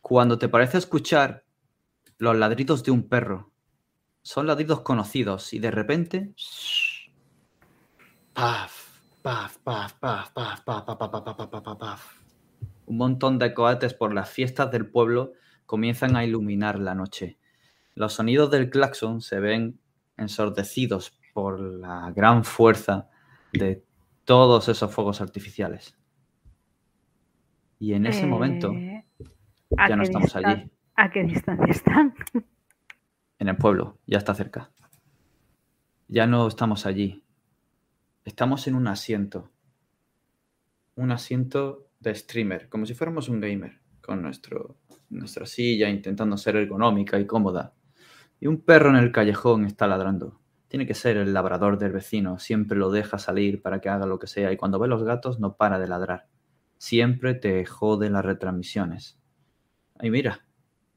[0.00, 1.44] cuando te parece escuchar
[2.18, 3.50] los ladridos de un perro.
[4.22, 6.32] Son ladridos conocidos y de repente...
[8.34, 8.85] Paf,
[9.26, 12.22] paf, paf, paf, paf, paf, paf, paf, paf, paf, paf, paf, paf.
[12.86, 15.32] Un montón de cohetes por las fiestas del pueblo
[15.66, 17.36] comienzan a iluminar la noche.
[17.96, 19.80] Los sonidos del claxon se ven
[20.16, 23.08] ensordecidos por la gran fuerza
[23.52, 23.84] de
[24.24, 25.98] todos esos fuegos artificiales.
[27.80, 29.04] Y en ese momento Eh,
[29.76, 32.14] ¿a ya no estamos allí, ¿A qué distancia están?
[33.40, 34.70] en el pueblo, ya está cerca.
[36.06, 37.25] Ya no estamos allí.
[38.26, 39.52] Estamos en un asiento.
[40.96, 44.78] Un asiento de streamer, como si fuéramos un gamer, con nuestro,
[45.10, 47.72] nuestra silla intentando ser ergonómica y cómoda.
[48.40, 50.40] Y un perro en el callejón está ladrando.
[50.66, 54.18] Tiene que ser el labrador del vecino, siempre lo deja salir para que haga lo
[54.18, 56.26] que sea y cuando ve los gatos no para de ladrar.
[56.78, 59.20] Siempre te jode las retransmisiones.
[60.00, 60.44] Ay, mira,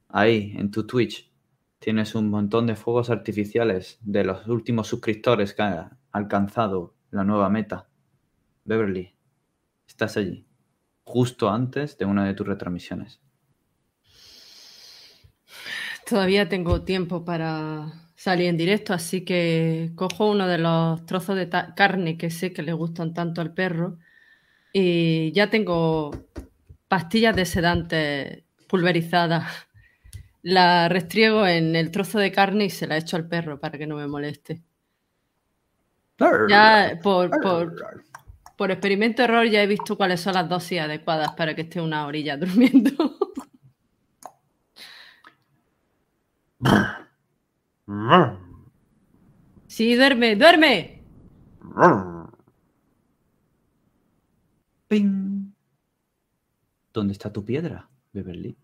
[0.08, 1.32] ahí en tu Twitch
[1.78, 7.50] tienes un montón de fuegos artificiales de los últimos suscriptores que ha alcanzado la nueva
[7.50, 7.88] meta.
[8.66, 9.16] Beverly,
[9.88, 10.46] estás allí,
[11.04, 13.20] justo antes de una de tus retransmisiones.
[16.08, 21.50] Todavía tengo tiempo para salir en directo, así que cojo uno de los trozos de
[21.50, 23.98] carne que sé que le gustan tanto al perro
[24.74, 26.12] y ya tengo
[26.88, 29.68] pastillas de sedante pulverizadas.
[30.42, 33.88] La restriego en el trozo de carne y se la echo al perro para que
[33.88, 34.64] no me moleste.
[36.50, 37.76] Ya por, por,
[38.58, 42.06] por experimento error ya he visto cuáles son las dosis adecuadas para que esté una
[42.06, 42.92] orilla durmiendo.
[49.68, 51.04] Sí, duerme, duerme.
[54.88, 55.52] ¡Ping!
[56.92, 58.58] ¿Dónde está tu piedra, Beverly?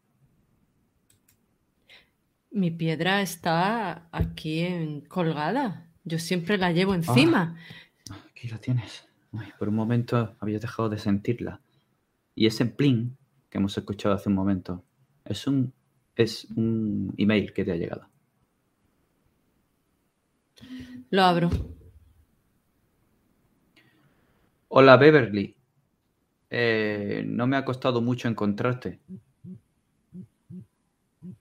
[2.51, 5.84] Mi piedra está aquí en- colgada.
[6.05, 7.57] Yo siempre la llevo encima.
[8.29, 9.07] Aquí la tienes.
[9.33, 11.59] Ay, por un momento habías dejado de sentirla.
[12.35, 13.17] Y ese pling
[13.49, 14.83] que hemos escuchado hace un momento
[15.25, 15.73] es un,
[16.15, 18.07] es un email que te ha llegado.
[21.09, 21.49] Lo abro.
[24.67, 25.55] Hola Beverly.
[26.51, 28.99] Eh, no me ha costado mucho encontrarte.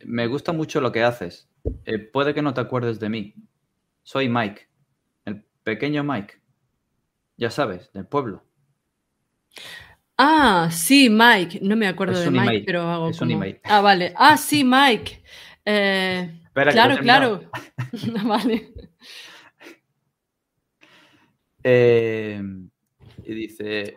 [0.07, 1.49] Me gusta mucho lo que haces.
[1.85, 3.35] Eh, puede que no te acuerdes de mí.
[4.05, 4.69] Soy Mike,
[5.25, 6.35] el pequeño Mike.
[7.37, 8.45] Ya sabes, del pueblo.
[10.17, 11.59] Ah, sí, Mike.
[11.63, 13.61] No me acuerdo Es de un Mike, email, pero hago es un como- email.
[13.65, 14.13] Ah, vale.
[14.17, 15.23] Ah, sí, Mike.
[15.65, 17.51] Eh, Espera, claro, claro.
[18.25, 18.73] vale.
[21.65, 22.41] Eh,
[23.25, 23.97] y dice,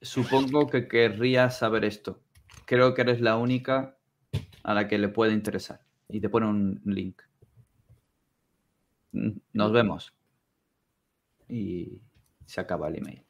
[0.00, 2.22] supongo que querrías saber esto.
[2.64, 3.96] Creo que eres la única
[4.64, 5.82] a la que le puede interesar.
[6.08, 7.20] Y te pone un link.
[9.52, 10.12] Nos vemos.
[11.48, 12.00] Y
[12.44, 13.22] se acaba el email.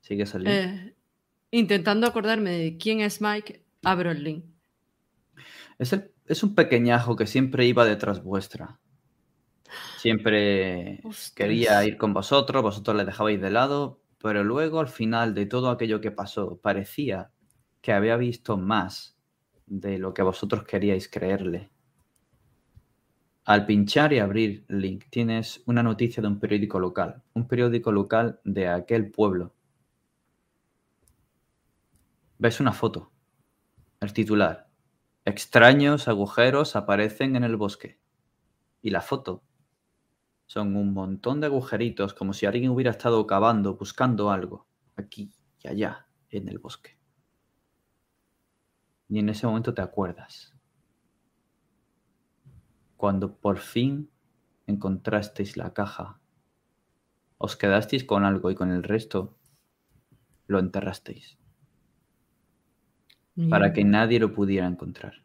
[0.00, 0.52] ¿Sigues el link?
[0.54, 0.94] Eh,
[1.50, 4.44] intentando acordarme de quién es Mike, abro el link.
[5.78, 8.78] Es, el- es un pequeñajo que siempre iba detrás vuestra.
[9.98, 11.32] Siempre Ostras.
[11.32, 15.70] quería ir con vosotros, vosotros le dejabais de lado, pero luego al final de todo
[15.70, 17.30] aquello que pasó, parecía
[17.80, 19.16] que había visto más
[19.66, 21.70] de lo que vosotros queríais creerle.
[23.44, 28.40] Al pinchar y abrir link tienes una noticia de un periódico local, un periódico local
[28.44, 29.54] de aquel pueblo.
[32.38, 33.10] ves una foto.
[34.00, 34.68] El titular.
[35.24, 37.98] Extraños agujeros aparecen en el bosque.
[38.82, 39.42] Y la foto
[40.46, 44.66] son un montón de agujeritos como si alguien hubiera estado cavando, buscando algo,
[44.96, 45.32] aquí
[45.62, 46.98] y allá, en el bosque.
[49.08, 50.53] Y en ese momento te acuerdas.
[52.96, 54.10] Cuando por fin
[54.66, 56.20] encontrasteis la caja,
[57.38, 59.36] os quedasteis con algo y con el resto
[60.46, 61.38] lo enterrasteis.
[63.50, 65.24] Para que nadie lo pudiera encontrar.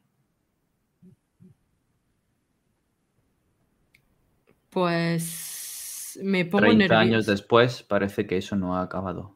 [4.70, 7.32] Pues me pongo 30 años nerviosa.
[7.32, 9.36] después parece que eso no ha acabado.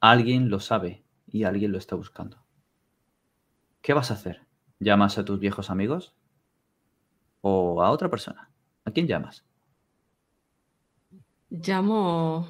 [0.00, 2.44] Alguien lo sabe y alguien lo está buscando.
[3.82, 4.46] ¿Qué vas a hacer?
[4.78, 6.14] ¿Llamas a tus viejos amigos?
[7.40, 8.50] ¿O a otra persona?
[8.84, 9.44] ¿A quién llamas?
[11.50, 12.46] Llamo.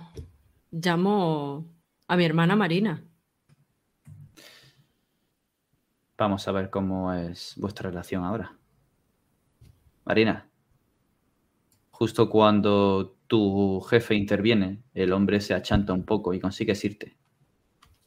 [0.71, 1.67] Llamo
[2.07, 3.05] a mi hermana Marina.
[6.17, 8.57] Vamos a ver cómo es vuestra relación ahora.
[10.05, 10.49] Marina,
[11.91, 17.17] justo cuando tu jefe interviene, el hombre se achanta un poco y consigues irte.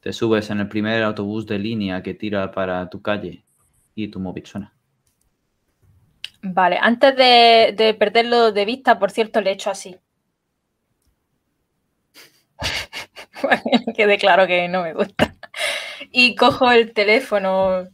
[0.01, 3.45] Te subes en el primer autobús de línea que tira para tu calle
[3.93, 4.73] y tu móvil suena.
[6.44, 9.98] Vale, antes de, de perderlo de vista, por cierto, le he hecho así.
[13.96, 15.36] Quede claro que no me gusta.
[16.12, 17.88] Y cojo el teléfono.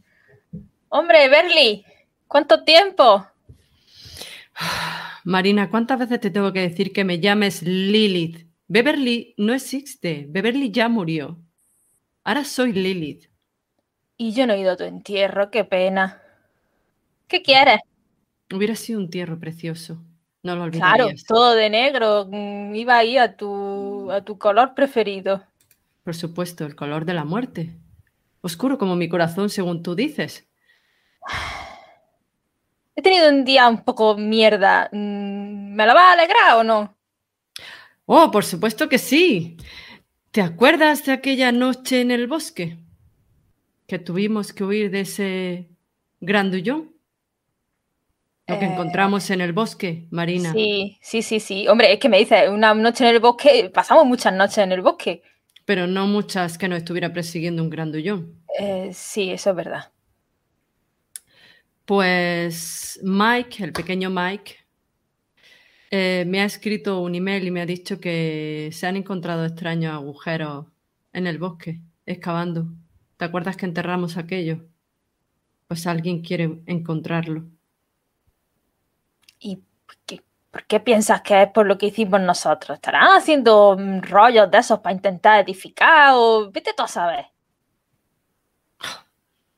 [0.88, 1.84] Hombre, Berly,
[2.26, 3.26] ¿cuánto tiempo?
[5.24, 8.48] Marina, ¿cuántas veces te tengo que decir que me llames Lilith?
[8.66, 10.26] Beverly no existe.
[10.28, 11.38] Beverly ya murió.
[12.24, 13.30] Ahora soy Lilith.
[14.16, 16.20] Y yo no he ido a tu entierro, qué pena.
[17.28, 17.80] ¿Qué quieres?
[18.52, 20.02] Hubiera sido un entierro precioso.
[20.42, 21.24] No lo Claro, olvidarías.
[21.24, 22.26] todo de negro.
[22.30, 25.42] mm, Iba ahí a tu, a tu color preferido.
[26.04, 27.76] Por supuesto, el color de la muerte.
[28.40, 30.48] Oscuro como mi corazón, según tú dices.
[32.96, 34.88] He tenido un día un poco mierda.
[34.92, 36.96] Mm, ¿Me lo va a alegrar o no?
[38.06, 39.56] Oh, por supuesto que sí.
[40.30, 42.78] ¿Te acuerdas de aquella noche en el bosque?
[43.86, 45.68] Que tuvimos que huir de ese
[46.20, 46.92] grandullón.
[48.48, 50.52] Lo que Eh, encontramos en el bosque, Marina.
[50.52, 51.68] Sí, sí, sí, sí.
[51.68, 54.80] Hombre, es que me dices, una noche en el bosque, pasamos muchas noches en el
[54.80, 55.22] bosque.
[55.66, 58.34] Pero no muchas que nos estuviera persiguiendo un grandullón.
[58.58, 59.92] Eh, sí, eso es verdad.
[61.84, 64.56] Pues Mike, el pequeño Mike,
[65.90, 69.92] eh, me ha escrito un email y me ha dicho que se han encontrado extraños
[69.92, 70.66] agujeros
[71.12, 72.68] en el bosque, excavando.
[73.16, 74.66] ¿Te acuerdas que enterramos aquello?
[75.66, 77.46] Pues alguien quiere encontrarlo.
[79.38, 82.76] ¿Y por qué, por qué piensas que es por lo que hicimos nosotros?
[82.76, 87.26] ¿Estarán haciendo mm, rollos de esos para intentar edificar o vete tú a saber?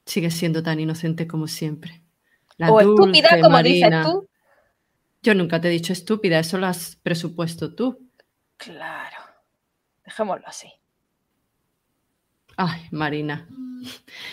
[0.04, 2.02] Sigues siendo tan inocente como siempre.
[2.56, 4.28] La o estúpida, como dices tú.
[5.22, 8.10] Yo nunca te he dicho estúpida, eso lo has presupuesto tú.
[8.56, 9.16] Claro.
[10.04, 10.72] Dejémoslo así.
[12.56, 13.48] Ay, Marina.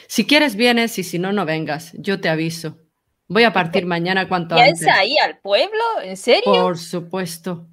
[0.08, 1.94] Si quieres vienes y si no, no vengas.
[1.94, 2.78] Yo te aviso.
[3.28, 4.80] Voy a partir mañana cuanto antes.
[4.80, 5.82] ¿Piensa ahí al pueblo?
[6.04, 6.44] ¿En serio?
[6.46, 7.68] Por supuesto.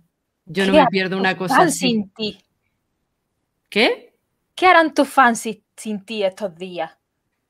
[0.47, 1.79] Yo no ¿Qué me pierdo una cosa así.
[1.91, 2.39] sin ti?
[3.69, 4.15] ¿Qué?
[4.55, 6.93] ¿Qué harán tus fans si- sin ti estos días?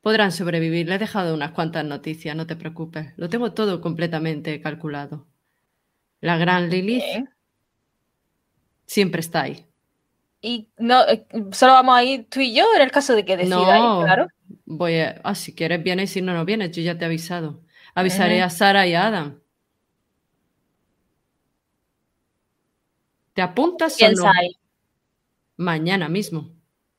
[0.02, 0.86] Podrán sobrevivir.
[0.88, 3.12] Le he dejado unas cuantas noticias, no te preocupes.
[3.16, 5.26] Lo tengo todo completamente calculado.
[6.20, 7.02] La gran Lilith
[8.86, 9.66] siempre está ahí.
[10.40, 13.36] Y no, eh, solo vamos a ir tú y yo en el caso de que
[13.38, 14.26] decidáis, No, claro.
[14.66, 15.20] voy a...
[15.24, 16.70] Ah, si quieres vienes, si no, no vienes.
[16.76, 17.62] Yo ya te he avisado.
[17.94, 19.40] Avisaré a Sara y a Adam.
[23.34, 24.30] ¿Te apuntas o no?
[25.56, 26.50] Mañana mismo.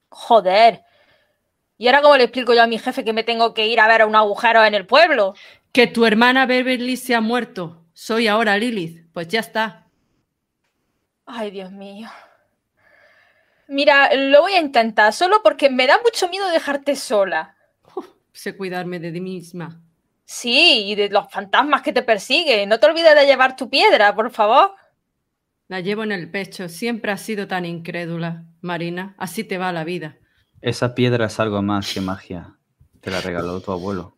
[0.09, 0.83] joder.
[1.77, 3.87] ¿Y ahora cómo le explico yo a mi jefe que me tengo que ir a
[3.87, 5.33] ver a un agujero en el pueblo?
[5.73, 7.85] Que tu hermana Beverly se ha muerto.
[7.93, 9.07] Soy ahora Lilith.
[9.11, 9.87] Pues ya está.
[11.25, 12.09] Ay, Dios mío.
[13.67, 17.57] Mira, lo voy a intentar, solo porque me da mucho miedo dejarte sola.
[18.31, 19.81] Sé cuidarme de mí misma.
[20.25, 22.67] Sí, y de los fantasmas que te persiguen.
[22.67, 24.71] No te olvides de llevar tu piedra, por favor.
[25.67, 26.67] La llevo en el pecho.
[26.69, 29.15] Siempre has sido tan incrédula, Marina.
[29.17, 30.17] Así te va la vida.
[30.61, 32.57] Esa piedra es algo más que magia.
[33.01, 34.17] Te la regaló tu abuelo.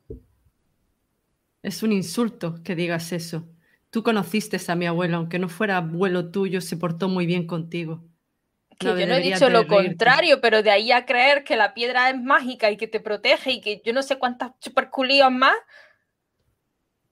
[1.62, 3.46] Es un insulto que digas eso.
[3.90, 8.04] Tú conociste a mi abuelo, aunque no fuera abuelo tuyo, se portó muy bien contigo.
[8.80, 9.68] Que No yo no he dicho lo reírte.
[9.68, 13.52] contrario, pero de ahí a creer que la piedra es mágica y que te protege
[13.52, 15.56] y que yo no sé cuántas superculíos más.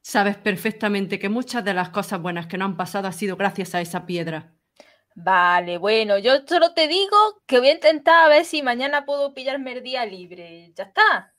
[0.08, 3.74] Sabes perfectamente que muchas de las cosas buenas que no han pasado ha sido gracias
[3.74, 4.53] a esa piedra.
[5.16, 9.34] Vale, bueno, yo solo te digo que voy a intentar a ver si mañana puedo
[9.34, 10.72] pillarme el día libre.
[10.76, 11.34] Ya está.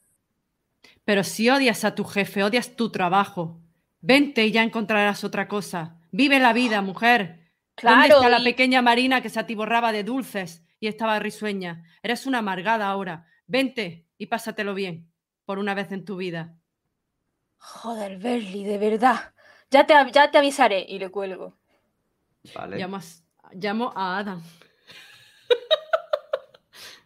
[1.05, 3.61] Pero si odias a tu jefe, odias tu trabajo,
[4.01, 6.01] vente y ya encontrarás otra cosa.
[6.11, 7.53] Vive la vida, mujer.
[7.81, 8.17] ¿Dónde Claro.
[8.17, 11.85] está la pequeña Marina que se atiborraba de dulces y estaba risueña?
[12.03, 13.27] Eres una amargada ahora.
[13.47, 15.13] Vente y pásatelo bien,
[15.45, 16.57] por una vez en tu vida.
[17.69, 19.35] Joder, Berly, de verdad.
[19.71, 21.57] Ya te, ya te avisaré y le cuelgo.
[22.55, 22.79] Vale.
[22.79, 24.41] Llamas- llamo a Adam.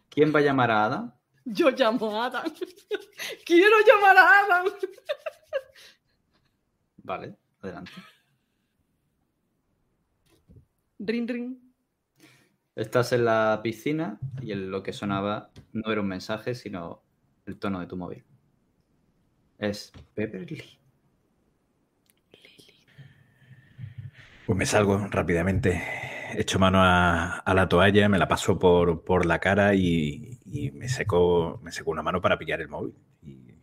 [0.09, 1.19] ¿Quién va a llamar a Ada?
[1.45, 2.43] Yo llamo a Adam.
[3.45, 4.65] Quiero llamar a Adam.
[6.97, 7.91] Vale, adelante.
[10.99, 11.57] Ring, ring.
[12.75, 17.01] Estás en la piscina y el- lo que sonaba no era un mensaje, sino
[17.47, 18.23] el tono de tu móvil.
[19.61, 20.61] Es Beverly.
[24.45, 25.81] Pues me salgo rápidamente,
[26.33, 30.71] echo mano a, a la toalla, me la paso por, por la cara y, y
[30.71, 32.95] me, seco, me seco una mano para pillar el móvil.
[33.21, 33.53] Y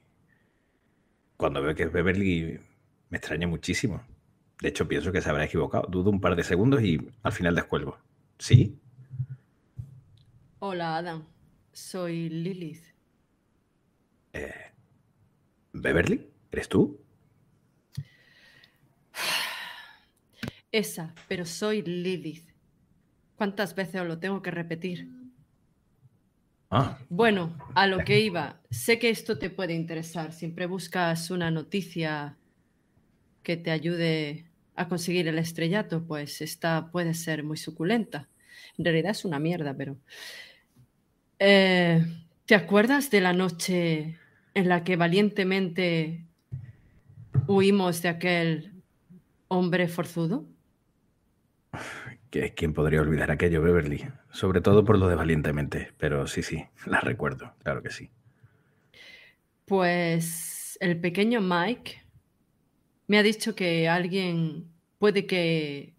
[1.37, 2.61] cuando veo que es Beverly,
[3.11, 4.03] me extraña muchísimo.
[4.61, 5.87] De hecho, pienso que se habrá equivocado.
[5.89, 7.99] Dudo un par de segundos y al final descuelgo.
[8.39, 8.79] ¿Sí?
[10.61, 11.25] Hola, Adam.
[11.73, 12.85] Soy Lilith.
[15.73, 16.27] ¿Beverly?
[16.51, 17.01] ¿Eres tú?
[20.71, 22.49] Esa, pero soy Lilith.
[23.37, 25.09] ¿Cuántas veces os lo tengo que repetir?
[26.71, 28.61] Ah, Bueno, a lo que iba.
[28.71, 30.33] Sé que esto te puede interesar.
[30.33, 32.37] Siempre buscas una noticia
[33.43, 38.29] que te ayude a conseguir el estrellato, pues esta puede ser muy suculenta.
[38.77, 39.97] En realidad es una mierda, pero...
[41.39, 42.05] Eh,
[42.45, 44.19] ¿Te acuerdas de la noche
[44.55, 46.25] en la que valientemente
[47.47, 48.73] huimos de aquel
[49.49, 50.47] hombre forzudo?
[52.31, 54.07] ¿que- ¿quién podría olvidar aquello, Beverly?
[54.31, 58.11] Sobre todo por lo de valientemente, pero sí, sí, la recuerdo, claro que sí.
[59.65, 62.03] Pues el pequeño Mike
[63.07, 64.67] me ha dicho que alguien
[64.99, 65.95] puede que...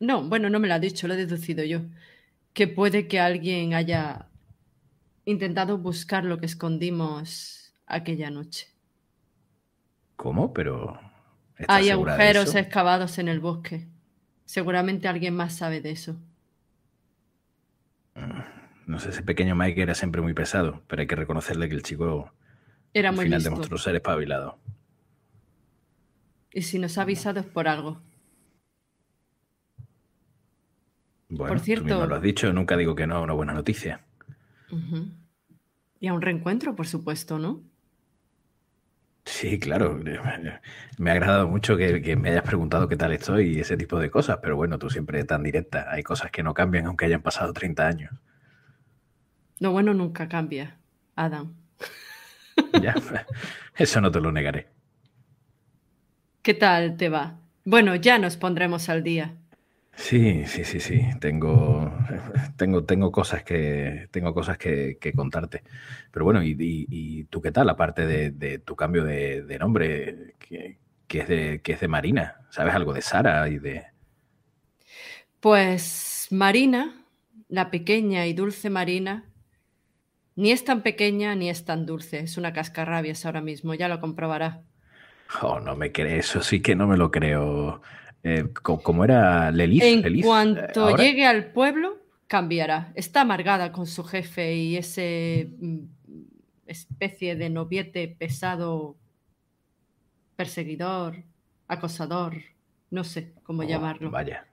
[0.00, 1.82] No, bueno, no me lo ha dicho, lo he deducido yo.
[2.52, 4.28] Que puede que alguien haya
[5.24, 7.61] intentado buscar lo que escondimos
[7.92, 8.68] aquella noche.
[10.16, 10.52] ¿Cómo?
[10.52, 10.98] Pero...
[11.56, 13.88] ¿estás Hay agujeros excavados en el bosque.
[14.44, 16.16] Seguramente alguien más sabe de eso.
[18.86, 21.82] No sé, ese pequeño Mike era siempre muy pesado, pero hay que reconocerle que el
[21.82, 22.32] chico
[22.92, 23.50] Era al muy final listo.
[23.50, 24.58] demostró ser espabilado.
[26.52, 28.02] Y si nos ha avisado es por algo.
[31.28, 33.54] Bueno, Por tú cierto- mismo lo has dicho, nunca digo que no a una buena
[33.54, 34.04] noticia.
[36.00, 37.62] Y a un reencuentro, por supuesto, ¿no?
[39.24, 39.98] Sí, claro.
[40.98, 43.98] Me ha agradado mucho que, que me hayas preguntado qué tal estoy y ese tipo
[43.98, 45.86] de cosas, pero bueno, tú siempre tan directa.
[45.90, 48.12] Hay cosas que no cambian aunque hayan pasado 30 años.
[49.58, 50.78] Lo bueno nunca cambia,
[51.16, 51.54] Adam.
[52.82, 52.94] Ya,
[53.76, 54.68] eso no te lo negaré.
[56.42, 57.38] ¿Qué tal te va?
[57.64, 59.36] Bueno, ya nos pondremos al día.
[59.94, 61.02] Sí, sí, sí, sí.
[61.20, 61.92] Tengo,
[62.56, 65.62] tengo, tengo cosas que, tengo cosas que, que contarte.
[66.10, 66.86] Pero bueno, ¿y, y-
[67.20, 67.68] y tú qué tal?
[67.68, 71.88] Aparte de, de tu cambio de, de nombre, que, que es de, que es de
[71.88, 72.46] Marina.
[72.50, 73.84] ¿Sabes algo de Sara y de...
[75.40, 77.04] Pues Marina,
[77.48, 79.24] la pequeña y dulce Marina,
[80.36, 82.18] ni es tan pequeña ni es tan dulce.
[82.20, 84.62] Es una cascarrabias ahora mismo, ya lo comprobará.
[85.42, 87.80] Oh, no me crees, eso sí que no me lo creo.
[88.24, 89.82] Eh, co- ¿Cómo era Lelith?
[89.82, 91.02] En Lelith, eh, cuanto ahora.
[91.02, 92.92] llegue al pueblo, cambiará.
[92.94, 95.78] Está amargada con su jefe y ese mm,
[96.66, 98.96] especie de noviete pesado,
[100.36, 101.24] perseguidor,
[101.68, 102.36] acosador,
[102.90, 104.10] no sé cómo Oh, llamarlo.
[104.10, 104.46] Vaya.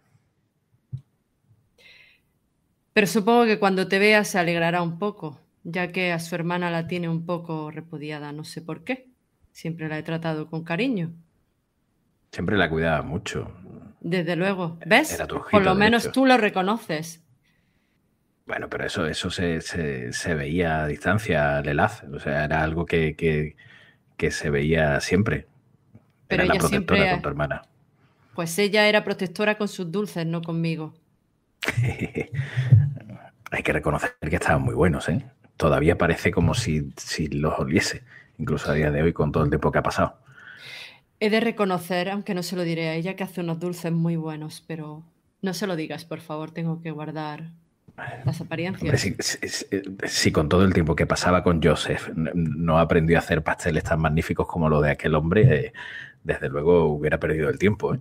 [2.94, 6.72] Pero supongo que cuando te vea se alegrará un poco, ya que a su hermana
[6.72, 9.08] la tiene un poco repudiada, no sé por qué.
[9.52, 11.14] Siempre la he tratado con cariño.
[12.32, 13.52] Siempre la cuidaba mucho.
[14.02, 14.78] Desde luego.
[14.86, 15.14] ¿Ves?
[15.14, 17.24] Era tu ojito Por lo menos tú lo reconoces.
[18.46, 22.04] Bueno, pero eso, eso se, se- se veía a distancia, Lelaz.
[22.06, 23.56] O sea, era algo que, que-
[24.18, 25.48] que se veía siempre.
[26.28, 27.62] Pero era la protectora siempre- con tu hermana.
[28.36, 30.94] Pues ella era protectora con sus dulces, no conmigo.
[33.52, 35.26] Hay que reconocer que estaban muy buenos, ¿eh?
[35.58, 38.04] Todavía parece como si, si los oliese,
[38.38, 40.20] incluso a día de hoy con todo el tiempo que ha pasado.
[41.20, 44.16] He de reconocer, aunque no se lo diré a ella, que hace unos dulces muy
[44.16, 45.04] buenos, pero
[45.42, 47.52] no se lo digas, por favor, tengo que guardar
[48.24, 49.02] las apariencias.
[49.02, 49.16] Si,
[50.08, 54.00] si con todo el tiempo que pasaba con Joseph no aprendió a hacer pasteles tan
[54.00, 55.74] magníficos como lo de aquel hombre, eh,
[56.24, 58.00] desde luego hubiera perdido el tiempo, ¿eh?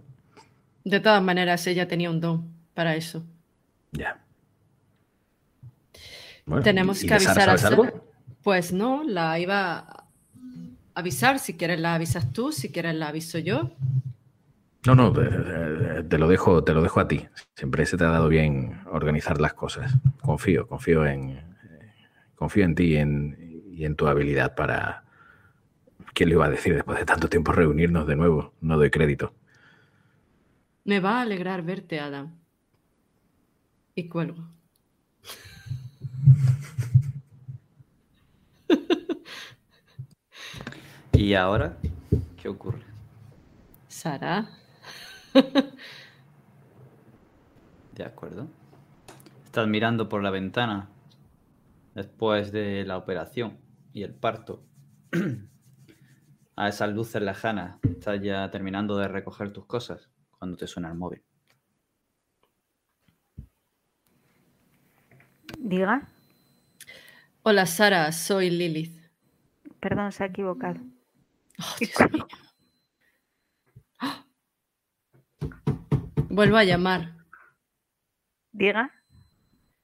[0.84, 3.24] De todas maneras, ella tenía un don para eso.
[3.92, 4.18] Ya.
[6.62, 7.92] Tenemos que avisar a Sara.
[8.42, 9.97] Pues no, la iba a
[10.98, 11.38] avisar.
[11.38, 13.72] Si quieres la avisas tú, si quieres la aviso yo.
[14.86, 17.26] No, no, te lo dejo, te lo dejo a ti.
[17.56, 19.92] Siempre se te ha dado bien organizar las cosas.
[20.22, 21.40] Confío, confío en,
[22.36, 25.04] confío en ti y en, y en tu habilidad para.
[26.14, 28.54] ¿Quién le iba a decir después de tanto tiempo reunirnos de nuevo?
[28.60, 29.34] No doy crédito.
[30.84, 32.34] Me va a alegrar verte, Adam.
[33.94, 34.42] Y cuelgo.
[41.18, 41.76] ¿Y ahora
[42.40, 42.84] qué ocurre?
[43.88, 44.48] Sara.
[47.92, 48.46] De acuerdo.
[49.44, 50.88] Estás mirando por la ventana
[51.96, 53.58] después de la operación
[53.92, 54.62] y el parto.
[56.54, 57.80] A esas luces lejanas.
[57.82, 60.08] Estás ya terminando de recoger tus cosas
[60.38, 61.24] cuando te suena el móvil.
[65.58, 66.06] Diga.
[67.42, 69.00] Hola Sara, soy Lilith.
[69.80, 70.78] Perdón, se ha equivocado.
[71.58, 71.76] Oh,
[76.30, 77.16] Vuelvo a llamar.
[78.52, 78.92] Diga.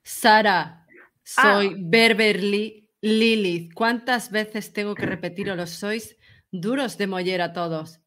[0.03, 0.87] Sara,
[1.23, 3.73] soy Berberly Lilith.
[3.75, 5.67] ¿Cuántas veces tengo que repetirlo?
[5.67, 6.17] Sois
[6.51, 8.01] duros de mollera todos.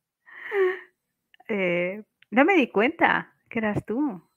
[1.49, 4.29] Eh, no me di cuenta que eras tú.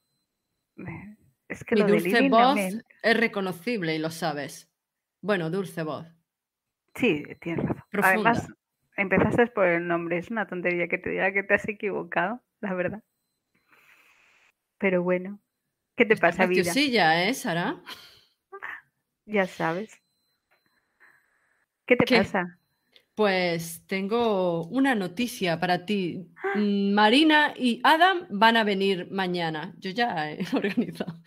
[1.49, 2.59] Es que Mi lo dulce voz
[3.03, 4.73] es reconocible y lo sabes.
[5.21, 6.07] Bueno, dulce voz.
[6.95, 7.85] Sí, tienes razón.
[7.91, 8.31] Profunda.
[8.31, 8.49] Además,
[9.01, 10.19] empezaste por el nombre.
[10.19, 13.03] Es una tontería que te diga que te has equivocado, la verdad.
[14.79, 15.41] Pero bueno,
[15.97, 16.73] ¿qué te pasa, vida?
[16.75, 17.83] ¿eh, Sara?
[19.27, 20.01] Ya sabes.
[21.87, 22.19] ¿Qué te ¿Qué?
[22.19, 22.59] pasa?
[23.15, 26.27] Pues tengo una noticia para ti.
[26.55, 29.75] Mm, Marina y Adam van a venir mañana.
[29.79, 31.21] Yo ya he organizado.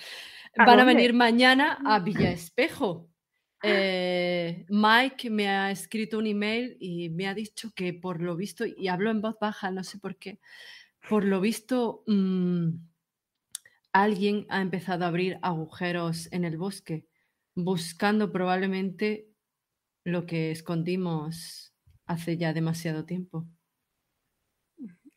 [0.57, 0.95] ¿A Van a dónde?
[0.95, 3.12] venir mañana a Villa Espejo.
[3.65, 8.65] Eh, Mike me ha escrito un email y me ha dicho que por lo visto,
[8.65, 10.39] y hablo en voz baja, no sé por qué,
[11.07, 12.71] por lo visto mm,
[13.93, 17.07] alguien ha empezado a abrir agujeros en el bosque,
[17.55, 19.29] buscando probablemente
[20.03, 21.73] lo que escondimos
[22.05, 23.47] hace ya demasiado tiempo.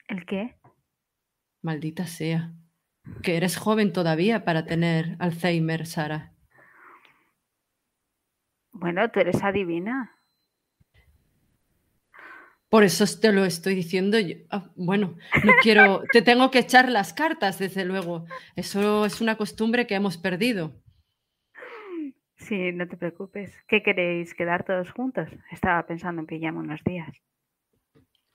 [0.06, 0.56] ¿El qué?
[1.62, 2.54] Maldita sea.
[3.24, 6.35] Que eres joven todavía para tener Alzheimer, Sara.
[8.78, 10.12] Bueno, tú eres adivina.
[12.68, 14.18] Por eso te lo estoy diciendo.
[14.18, 14.36] yo.
[14.50, 16.02] Ah, bueno, no quiero.
[16.12, 18.26] Te tengo que echar las cartas, desde luego.
[18.54, 20.74] Eso es una costumbre que hemos perdido.
[22.36, 23.50] Sí, no te preocupes.
[23.66, 24.34] ¿Qué queréis?
[24.34, 25.28] ¿Quedar todos juntos?
[25.50, 27.10] Estaba pensando en pillarme unos días.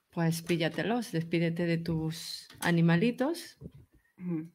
[0.09, 3.59] Pues píllatelos, despídete de tus animalitos.
[4.17, 4.49] Mm.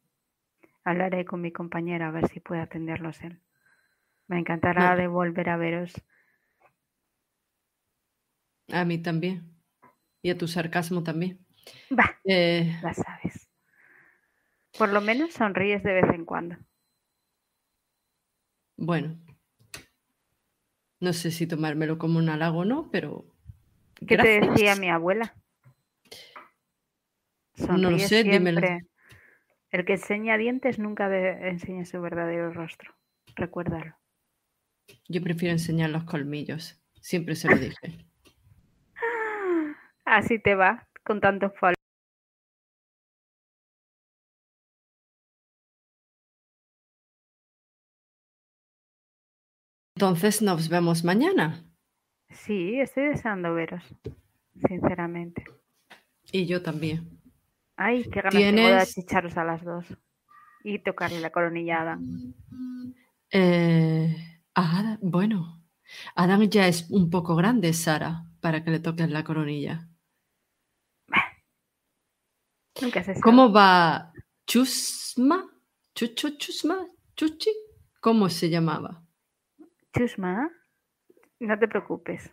[0.84, 3.40] Hablaré con mi compañera a ver si puede atenderlos él.
[4.28, 4.96] Me encantará No.
[4.96, 5.92] de volver a veros.
[8.72, 9.54] A mí también.
[10.22, 11.38] Y a tu sarcasmo también.
[11.90, 13.48] Bah, Eh, ya sabes.
[14.78, 16.56] Por lo menos sonríes de vez en cuando.
[18.76, 19.16] bueno.
[21.00, 23.26] No sé si tomármelo como un halago o no, pero.
[24.06, 25.34] ¿Qué te decía mi abuela?
[27.58, 28.60] No lo Sonríe sé, dímelo.
[28.60, 28.86] siempre.
[29.70, 31.06] El que enseña dientes nunca
[31.48, 32.94] enseña su verdadero rostro.
[33.34, 33.96] Recuérdalo.
[35.08, 36.80] Yo prefiero enseñar los colmillos.
[37.00, 38.06] Siempre se lo dije.
[40.04, 41.74] Así te va, con tanto fol.
[49.96, 51.64] Entonces nos vemos mañana.
[52.28, 53.82] Sí, estoy deseando veros.
[54.68, 55.44] Sinceramente.
[56.32, 57.20] Y yo también.
[57.76, 59.86] Ay, qué ganas tengo de ¿Tienes- achicharos a las dos.
[60.64, 61.98] Y tocarle la coronillada.
[63.30, 64.16] Eh,
[64.56, 65.62] a Adam- bueno,
[66.14, 69.86] Adam ya es un poco grande, Sara, para que le toques la coronilla.
[72.80, 73.20] Nunca se sabe.
[73.20, 74.12] ¿Cómo va
[74.46, 75.46] Chusma?
[75.94, 76.86] ¿Chuchu, Chusma?
[77.14, 77.50] ¿Chuchi?
[78.00, 79.02] ¿Cómo se llamaba?
[79.96, 80.50] Chusma,
[81.40, 82.30] no te preocupes.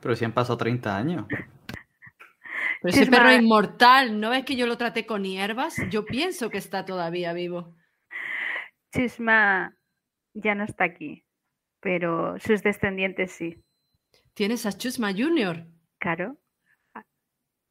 [0.00, 1.26] Pero si han pasado 30 años.
[2.82, 5.76] Pero ese perro inmortal, ¿no es que yo lo traté con hierbas?
[5.90, 7.74] Yo pienso que está todavía vivo.
[8.92, 9.74] Chusma
[10.34, 11.24] ya no está aquí,
[11.84, 13.62] pero sus descendientes sí.
[14.32, 15.66] Tienes a Chusma Junior.
[15.98, 16.38] Claro.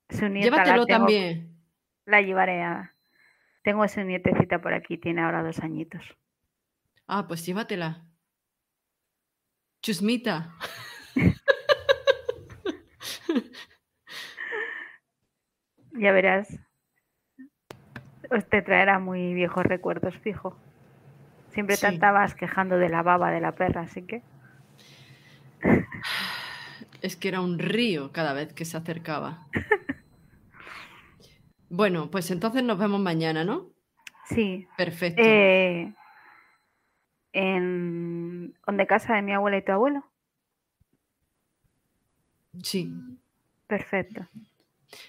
[0.09, 1.57] Su nieta la Llévatelo tengo- también.
[2.05, 2.93] La llevaré a.
[3.63, 6.03] Tengo a su nietecita por aquí, tiene ahora dos añitos.
[7.07, 8.05] Ah, pues llévatela.
[9.81, 10.53] Chusmita.
[15.95, 16.47] Ya verás.
[18.31, 20.57] Os te traerá muy viejos recuerdos, fijo.
[21.53, 24.21] Siempre te estabas quejando de la baba de la perra, así que.
[27.01, 29.47] Es que era un río cada vez que se acercaba.
[31.75, 33.71] Bueno, pues entonces nos vemos mañana, ¿no?
[34.25, 34.67] Sí.
[34.77, 35.23] Perfecto.
[35.25, 35.91] Eh,
[37.31, 38.53] en.
[38.67, 40.05] ¿Donde casa de mi abuela y tu abuelo?
[42.61, 42.93] Sí.
[43.65, 44.27] Perfecto.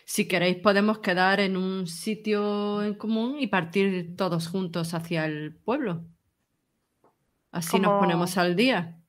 [0.07, 5.55] Si queréis podemos quedar en un sitio en común y partir todos juntos hacia el
[5.55, 6.07] pueblo.
[7.55, 9.01] Así nos ponemos al día.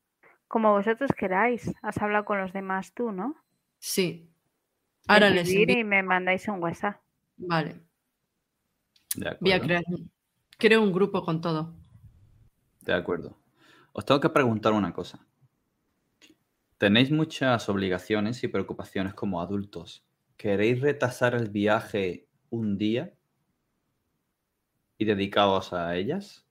[0.48, 1.74] Como vosotros queráis.
[1.82, 3.36] Has hablado con los demás tú, ¿no?
[3.80, 4.30] Sí.
[5.08, 5.80] Ahora les envío.
[5.80, 7.02] y me mandáis un WhatsApp.
[7.38, 7.82] Vale.
[9.16, 9.66] De Voy a acuerdo.
[9.66, 9.84] crear
[10.60, 11.76] creo un grupo con todo.
[12.82, 13.36] De acuerdo.
[13.94, 15.26] Os tengo que preguntar una cosa.
[16.78, 20.06] Tenéis muchas obligaciones y preocupaciones como adultos.
[20.38, 23.12] ¿Queréis retrasar el viaje un día
[25.00, 26.45] y dedicaos a ellas?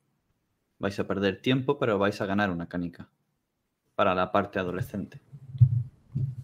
[0.85, 3.09] Vais a perder tiempo, pero vais a ganar una canica
[3.95, 5.19] para la parte adolescente.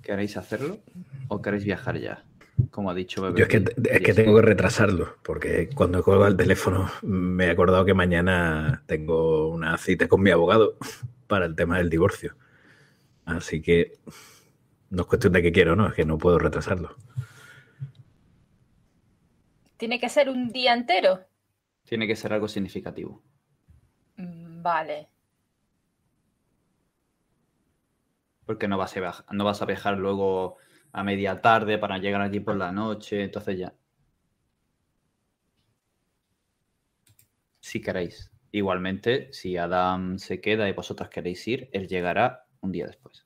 [0.01, 0.78] ¿Queréis hacerlo
[1.28, 2.24] o queréis viajar ya?
[2.70, 3.38] Como ha dicho Bebe.
[3.38, 7.49] Yo es que, es que tengo que retrasarlo, porque cuando he colgado el teléfono me
[7.49, 10.78] he acordado que mañana tengo una cita con mi abogado
[11.26, 12.34] para el tema del divorcio.
[13.26, 13.99] Así que
[14.88, 16.97] no es cuestión de que quiero, no, es que no puedo retrasarlo.
[19.76, 21.26] Tiene que ser un día entero.
[21.84, 23.22] Tiene que ser algo significativo.
[24.62, 25.08] Vale.
[28.44, 30.56] Porque no vas a viajar, no vas a viajar luego
[30.92, 33.22] a media tarde para llegar allí por la noche.
[33.22, 33.72] Entonces ya.
[37.61, 38.30] Si queréis.
[38.52, 43.24] Igualmente, si Adam se queda y vosotras queréis ir, él llegará un día después.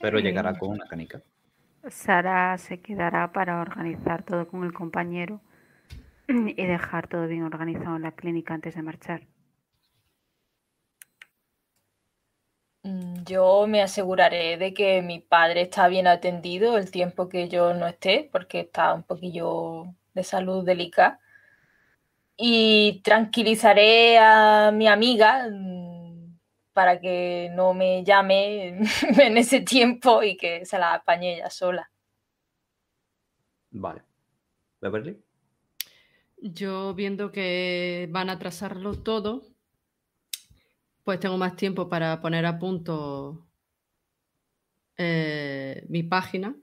[0.00, 0.22] Pero Eh.
[0.22, 1.22] llegará con una canica.
[1.88, 5.40] Sara se quedará para organizar todo con el compañero
[6.28, 9.22] y dejar todo bien organizado en la clínica antes de marchar.
[13.24, 17.86] Yo me aseguraré de que mi padre está bien atendido el tiempo que yo no
[17.86, 21.20] esté, porque está un poquillo de salud delicada.
[22.36, 26.38] Y tranquilizaré a mi amiga mm,
[26.72, 28.78] para que no me llame
[29.18, 31.90] en ese tiempo y que se la apañe ella sola.
[33.70, 34.02] Vale.
[34.80, 35.22] Beverly.
[36.38, 39.42] Yo viendo que van a atrasarlo todo,
[41.08, 43.48] pues tengo más tiempo para poner a punto
[44.98, 46.54] eh, mi página,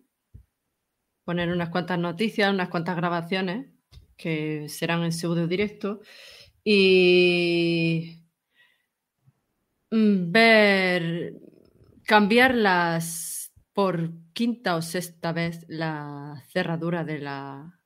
[1.23, 3.71] poner unas cuantas noticias, unas cuantas grabaciones
[4.15, 6.01] que serán en pseudo directo
[6.63, 8.23] y
[9.89, 11.33] mm, ver,
[12.05, 17.79] cambiarlas por quinta o sexta vez la cerradura de la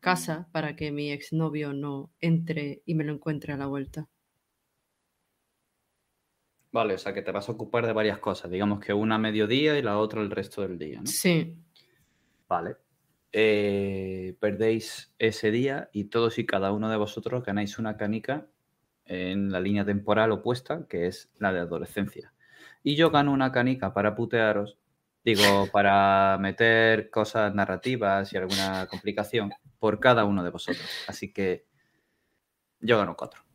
[0.00, 4.08] casa para que mi exnovio no entre y me lo encuentre a la vuelta.
[6.76, 8.50] Vale, o sea que te vas a ocupar de varias cosas.
[8.50, 11.06] Digamos que una a mediodía y la otra el resto del día, ¿no?
[11.06, 11.56] Sí,
[12.46, 12.76] Vale.
[13.32, 18.46] Eh, perdéis ese día y todos y cada uno de vosotros ganáis una canica
[19.06, 22.34] en la línea temporal opuesta, que es la de adolescencia.
[22.82, 24.76] Y yo gano una canica para putearos,
[25.24, 30.86] digo, para meter cosas narrativas y alguna complicación por cada uno de vosotros.
[31.08, 31.64] Así que
[32.80, 33.45] yo gano cuatro.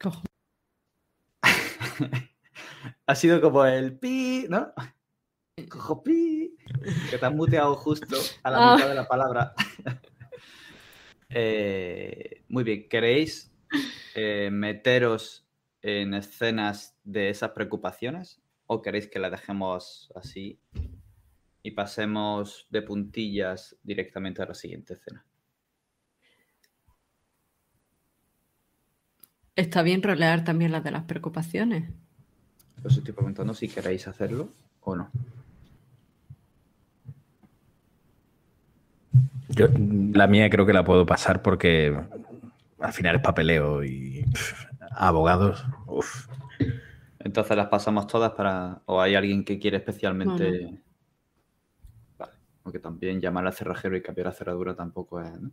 [3.08, 4.72] Ha sido como el pi, ¿no?
[5.70, 6.56] Cojo pi.
[7.10, 8.74] Que te has muteado justo a la Ah.
[8.74, 9.54] mitad de la palabra.
[11.28, 13.52] Eh, muy bien, ¿queréis
[14.14, 15.44] eh, meteros
[15.82, 18.40] en escenas de esas preocupaciones?
[18.66, 20.60] ¿O queréis que la dejemos así
[21.64, 25.26] y pasemos de puntillas directamente a la siguiente escena?
[29.56, 31.90] Está bien rolear también las de las preocupaciones.
[32.84, 34.50] Os estoy preguntando si queréis hacerlo
[34.82, 35.10] o no.
[39.48, 39.68] Yo,
[40.12, 41.98] la mía creo que la puedo pasar porque
[42.78, 45.64] al final es papeleo y pff, abogados.
[45.86, 46.28] uf.
[47.18, 48.82] Entonces las pasamos todas para.
[48.84, 50.78] ¿O hay alguien que quiere especialmente.?
[52.18, 52.32] Vale.
[52.62, 55.40] Porque también llamar al cerrajero y cambiar la cerradura tampoco es.
[55.40, 55.50] ¿no?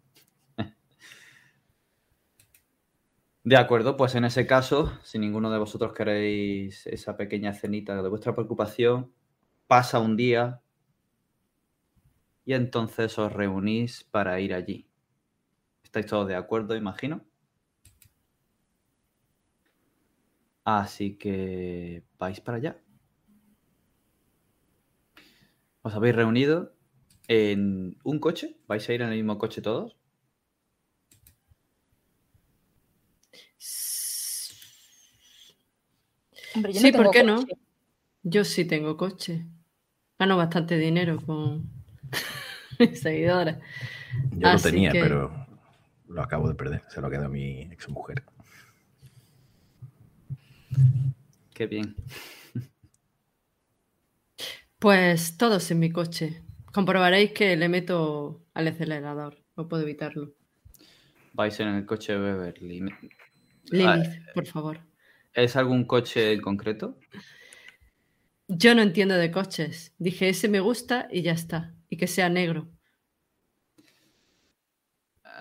[3.46, 8.08] De acuerdo, pues en ese caso, si ninguno de vosotros queréis esa pequeña escenita de
[8.10, 9.12] vuestra preocupación,
[9.68, 10.62] pasa un día
[12.46, 14.88] y entonces os reunís para ir allí.
[15.84, 17.26] ¿Estáis todos de acuerdo, imagino?
[20.66, 22.82] Así que vais para allá.
[25.82, 26.74] Os habéis reunido
[27.28, 28.58] ¿En un coche?
[28.68, 29.98] ¿Vais a ir en el mismo coche todos?
[36.56, 37.46] Hombre, yo Sí, tengo ¿por qué no?
[38.24, 39.46] Yo sí tengo coche.
[40.20, 41.70] Gano bastante dinero con
[42.80, 43.58] mis seguidores.
[44.32, 45.48] Yo Así lo tenía, que- pero
[46.08, 46.84] lo acabo de perder.
[46.90, 48.24] Se lo quedó mi exmujer.
[51.54, 51.96] Qué bien.
[54.80, 56.42] Pues todos en mi coche.
[56.72, 59.38] Comprobaréis que le meto al acelerador.
[59.56, 60.34] No puedo evitarlo.
[61.34, 62.84] Vais en el coche de Beverly.
[63.72, 64.80] Lilith, por favor.
[65.34, 66.98] ¿Es algún coche en concreto?
[68.48, 69.94] Yo no entiendo de coches.
[69.98, 71.74] Dije, ese me gusta y ya está.
[71.90, 72.70] Y que sea negro.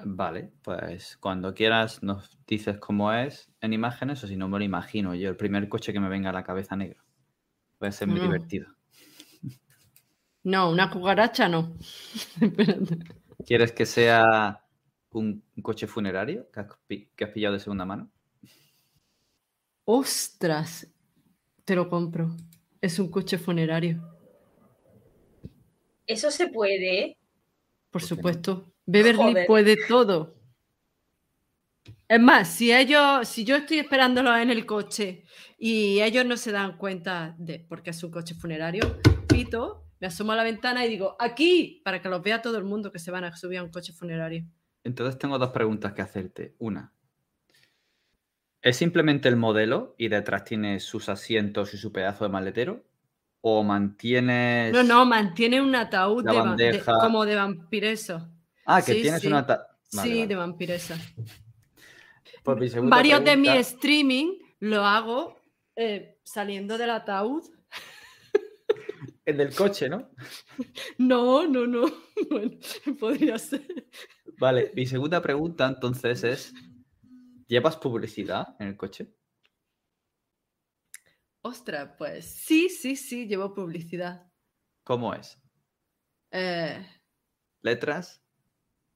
[0.05, 4.65] Vale, pues cuando quieras nos dices cómo es en imágenes o si no me lo
[4.65, 5.29] imagino yo.
[5.29, 7.03] El primer coche que me venga a la cabeza negro.
[7.79, 8.23] Puede ser muy No.
[8.25, 8.69] divertido.
[10.45, 11.77] No, una cucaracha no.
[13.47, 14.65] ¿Quieres que sea
[15.11, 18.11] un, coche funerario que has, pi- que has pillado de segunda mano?
[19.95, 20.91] Ostras,
[21.67, 22.35] te lo compro.
[22.81, 24.03] Es un coche funerario.
[26.07, 27.01] Eso se puede.
[27.01, 27.19] ¿eh?
[27.91, 28.73] Por supuesto.
[28.87, 29.47] Beverly Joder.
[29.47, 30.35] puede todo.
[32.09, 35.25] Es más, si ellos, si yo estoy esperándolos en el coche
[35.59, 40.33] y ellos no se dan cuenta de porque es un coche funerario, pito, me asomo
[40.33, 43.11] a la ventana y digo, aquí, para que los vea todo el mundo que se
[43.11, 44.47] van a subir a un coche funerario.
[44.85, 46.57] Entonces tengo dos preguntas que hacerte.
[46.61, 46.95] Una,
[48.63, 52.85] ¿es simplemente el modelo y detrás tiene sus asientos y su pedazo de maletero?
[53.41, 54.73] ¿O mantienes...
[54.73, 56.93] No, no, mantiene un ataúd de bandeja.
[57.01, 58.29] como de vampireso.
[58.65, 59.27] Ah, que Sí, tienes sí.
[59.27, 59.45] una...
[59.47, 60.27] ta- Vale, sí, vale.
[60.29, 60.97] de vampiresa.
[62.45, 65.37] Pues Varios de mi streaming lo hago
[65.77, 67.43] eh, saliendo del ataúd.
[69.25, 70.09] El del coche, ¿no?
[70.99, 71.83] No, no, no.
[72.31, 72.53] Bueno,
[73.01, 73.67] podría ser.
[74.39, 76.55] Vale, mi segunda pregunta entonces es,
[77.53, 79.15] ¿llevas publicidad en el coche?
[81.43, 84.27] Ostras, pues sí, sí, sí, llevo publicidad.
[84.85, 85.39] ¿Cómo es?
[86.31, 86.83] Eh,
[87.61, 88.25] ¿Letras,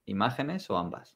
[0.05, 1.15] imágenes o ambas?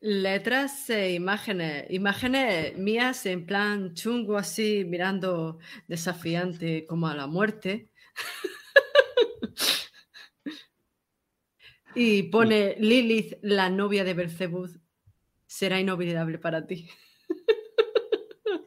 [0.00, 1.86] letras e imágenes.
[1.90, 7.90] Imágenes mías en plan chungo así, mirando desafiante como a la muerte.
[11.94, 14.76] y pone Lilith, la novia de Belzebud,
[15.56, 16.88] será inolvidable para ti.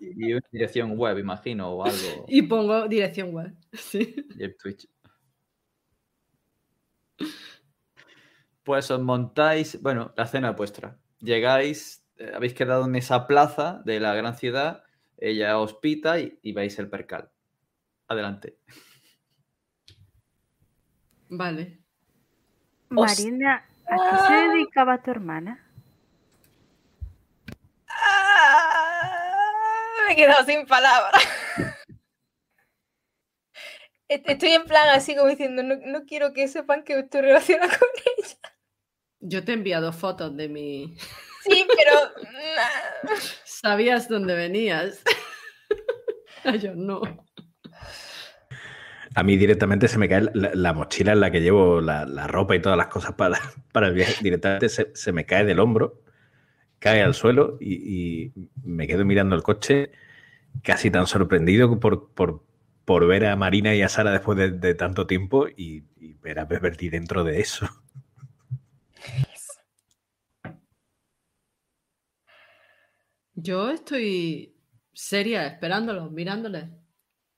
[0.01, 2.25] Y una dirección web, imagino, o algo.
[2.27, 3.53] Y pongo dirección web.
[3.73, 4.15] Sí.
[4.37, 4.85] Y el Twitch.
[8.63, 10.99] Pues os montáis, bueno, la cena es vuestra.
[11.19, 14.83] Llegáis, eh, habéis quedado en esa plaza de la gran ciudad,
[15.17, 17.31] ella os pita y, y veis el percal.
[18.07, 18.57] Adelante.
[21.29, 21.79] Vale.
[22.89, 25.68] Marina, ¿a qué se dedicaba tu hermana?
[30.09, 31.23] Me he quedado sin palabras.
[34.07, 37.77] Est- Estoy en plan así como diciendo, no, no quiero que sepan que estoy relacionada
[37.77, 37.87] con
[38.17, 38.37] ella.
[39.19, 40.97] Yo te he enviado fotos de mi...
[41.43, 41.99] Sí, pero...
[43.43, 45.03] ¿Sabías dónde venías?
[46.59, 47.01] Yo no.
[49.13, 52.25] A mí directamente se me cae la, la mochila en la que llevo la, la
[52.25, 53.39] ropa y todas las cosas para,
[53.71, 54.15] para el viaje.
[54.23, 56.01] Directamente se, se me cae del hombro,
[56.79, 59.91] cae al suelo y, y me quedo mirando el coche
[60.63, 62.43] casi tan sorprendido por, por,
[62.85, 66.39] por ver a Marina y a Sara después de, de tanto tiempo y, y ver
[66.39, 67.67] a Beverly dentro de eso.
[73.33, 74.55] Yo estoy
[74.93, 76.65] seria, esperándolos, mirándoles,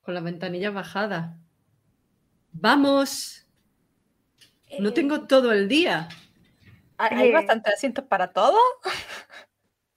[0.01, 1.37] con las ventanillas bajadas.
[2.53, 3.45] ¡Vamos!
[4.77, 6.09] No Eh, tengo todo el día,
[6.97, 7.31] ¿Hay Eh.
[7.31, 8.59] bastantes asientos para todos?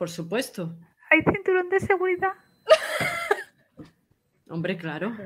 [0.05, 0.77] por supuesto.
[1.11, 2.35] ¿Hay cinturón de seguridad?
[4.51, 5.17] Hombre, claro.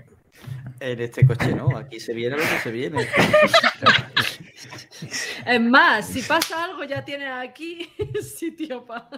[0.78, 3.08] En este coche no, aquí se viene lo que se viene.
[5.46, 7.90] Es más, si pasa algo ya tienes aquí
[8.22, 9.08] sitio para...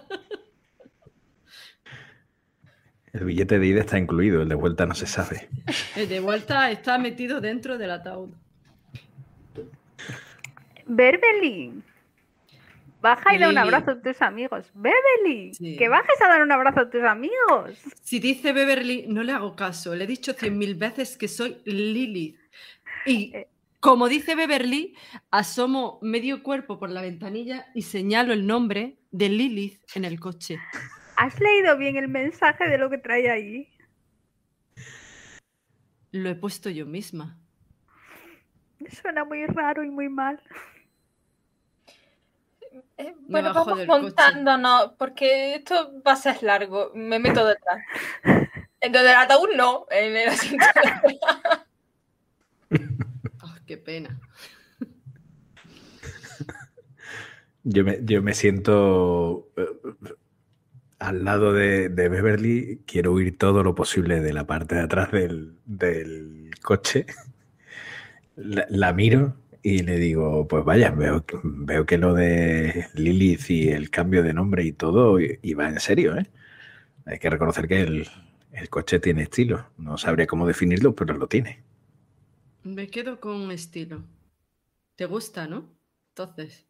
[3.13, 5.47] El billete de ida está incluido, el de vuelta no se sabe.
[5.95, 8.31] El de vuelta está metido dentro del ataúd.
[10.87, 11.83] Beverly,
[13.01, 14.71] baja y da un abrazo a tus amigos.
[14.73, 15.75] Beverly, Sí.
[15.77, 17.77] que bajes a dar un abrazo a tus amigos.
[18.01, 19.95] Si dice Beverly, no le hago caso.
[19.95, 22.37] Le he dicho cien mil veces que soy Lilith.
[23.05, 23.47] Y Eh.
[23.79, 24.95] como dice Beverly,
[25.31, 30.59] asomo medio cuerpo por la ventanilla y señalo el nombre de Lilith en el coche.
[31.17, 33.67] ¿Has leído bien el mensaje de lo que trae ahí?
[36.11, 37.37] Lo he puesto yo misma.
[39.01, 40.41] Suena muy raro y muy mal.
[42.97, 44.01] Eh, bueno, vamos del coche.
[44.01, 46.91] montándonos, porque esto va a ser largo.
[46.93, 47.79] Me meto detrás.
[48.81, 50.65] Entonces, el ataúd no, en el asiento
[52.69, 52.79] de.
[53.39, 54.19] Ah, qué pena.
[57.63, 59.67] Yo me, yo me siento eh,
[60.97, 65.11] al lado de, de Beverly, quiero huir todo lo posible de la parte de atrás
[65.11, 67.05] del, del coche.
[68.35, 73.49] La, la miro y le digo, pues vaya, veo, que- veo que lo de Lilith
[73.49, 76.27] y el cambio de nombre y todo iba en serio, ¿eh?
[77.05, 78.07] Hay que reconocer que el,
[78.53, 79.67] el coche tiene estilo.
[79.77, 81.63] No sabría cómo definirlo, pero lo tiene.
[82.63, 84.03] Me quedo con estilo.
[84.95, 85.77] ¿Te gusta, no?
[86.15, 86.67] Entonces,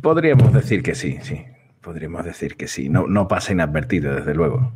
[0.00, 1.44] Podríamos decir que sí, sí.
[1.80, 2.88] Podríamos decir que sí.
[2.88, 4.72] No, no pasa inadvertido, desde luego.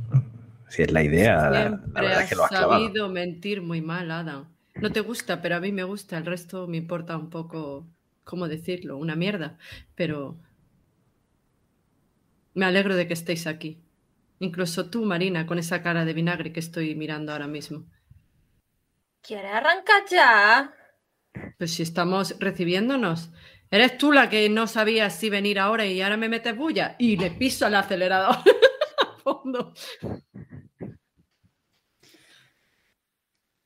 [0.69, 2.91] Si es la idea, la, la siempre verdad es que lo has clavado.
[2.91, 4.55] sabido mentir muy mal, Adam.
[4.81, 6.19] No te gusta, pero a mí me gusta.
[6.19, 7.87] El resto me importa un poco,
[8.25, 8.97] ¿cómo decirlo?
[8.97, 9.59] Una mierda.
[9.95, 10.39] Pero
[12.55, 13.83] me alegro de que estéis aquí.
[14.39, 17.87] Incluso tú, Marina, con esa cara de vinagre que estoy mirando ahora mismo.
[19.21, 20.75] ¿Quieres arrancar ya?
[21.59, 23.31] Pues si estamos recibiéndonos.
[23.71, 27.17] Eres tú la que no sabías si venir ahora y ahora me metes bulla y
[27.17, 29.75] le piso al acelerador a fondo.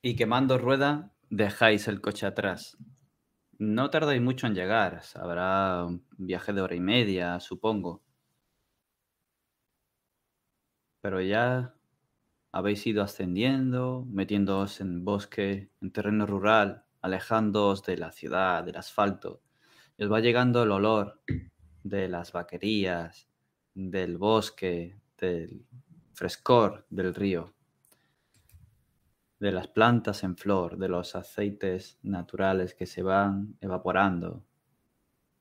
[0.04, 2.76] Y quemando rueda, dejáis el coche atrás.
[3.58, 5.00] No tardáis mucho en llegar.
[5.14, 8.02] Habrá un viaje de hora y media, supongo.
[11.00, 11.76] Pero ya
[12.50, 19.40] habéis ido ascendiendo, metiéndoos en bosque, en terreno rural, alejándoos de la ciudad, del asfalto.
[19.96, 21.22] Y os va llegando el olor
[21.84, 23.28] de las vaquerías,
[23.72, 25.64] del bosque, del
[26.12, 27.54] frescor del río
[29.42, 34.44] de las plantas en flor, de los aceites naturales que se van evaporando,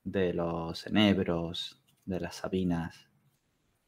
[0.04, 3.12] de los enebros, de las sabinas,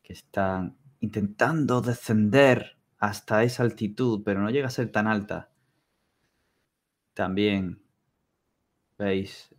[0.03, 5.49] que están intentando descender hasta esa altitud, pero no llega a ser tan alta.
[7.15, 7.81] También
[8.99, 9.55] veis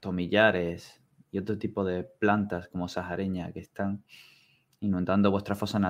[0.00, 4.04] tomillares y otro tipo de plantas como sahareña que están
[4.80, 5.82] inundando vuestras fosas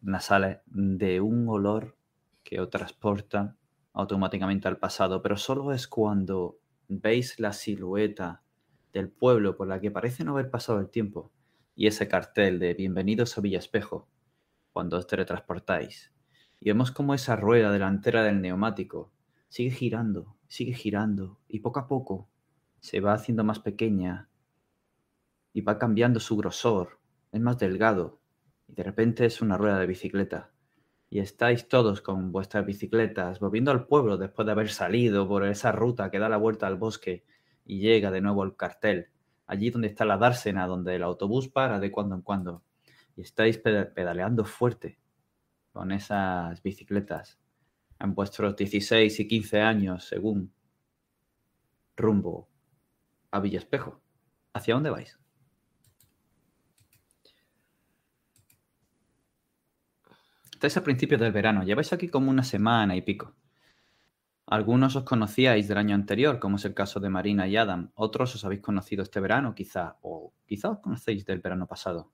[0.00, 1.97] nasales de un olor
[2.48, 3.58] que os transporta
[3.92, 8.42] automáticamente al pasado, pero solo es cuando veis la silueta
[8.90, 11.30] del pueblo por la que parece no haber pasado el tiempo
[11.74, 14.08] y ese cartel de Bienvenidos a Villa Espejo,
[14.72, 16.10] cuando os teletransportáis.
[16.58, 19.12] Y vemos como esa rueda delantera del neumático
[19.50, 22.30] sigue girando, sigue girando y poco a poco
[22.80, 24.30] se va haciendo más pequeña
[25.52, 26.98] y va cambiando su grosor,
[27.30, 28.22] es más delgado
[28.66, 30.50] y de repente es una rueda de bicicleta
[31.10, 35.72] y estáis todos con vuestras bicicletas volviendo al pueblo después de haber salido por esa
[35.72, 37.24] ruta que da la vuelta al bosque
[37.64, 39.08] y llega de nuevo el cartel,
[39.46, 42.62] allí donde está la dársena, donde el autobús para de cuando en cuando,
[43.16, 44.98] y estáis peda- pedaleando fuerte
[45.72, 47.38] con esas bicicletas
[48.00, 50.52] en vuestros 16 y 15 años, según
[51.96, 52.48] rumbo
[53.30, 54.00] a Villaspejo.
[54.52, 55.18] ¿Hacia dónde vais?
[60.58, 63.36] Estáis a principios del verano, lleváis aquí como una semana y pico.
[64.44, 67.92] Algunos os conocíais del año anterior, como es el caso de Marina y Adam.
[67.94, 72.10] Otros os habéis conocido este verano, quizá, o quizá os conocéis del verano pasado.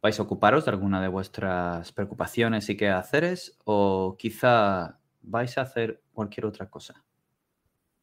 [0.00, 3.58] ¿Vais a ocuparos de alguna de vuestras preocupaciones y quehaceres?
[3.64, 7.04] ¿O quizá vais a hacer cualquier otra cosa?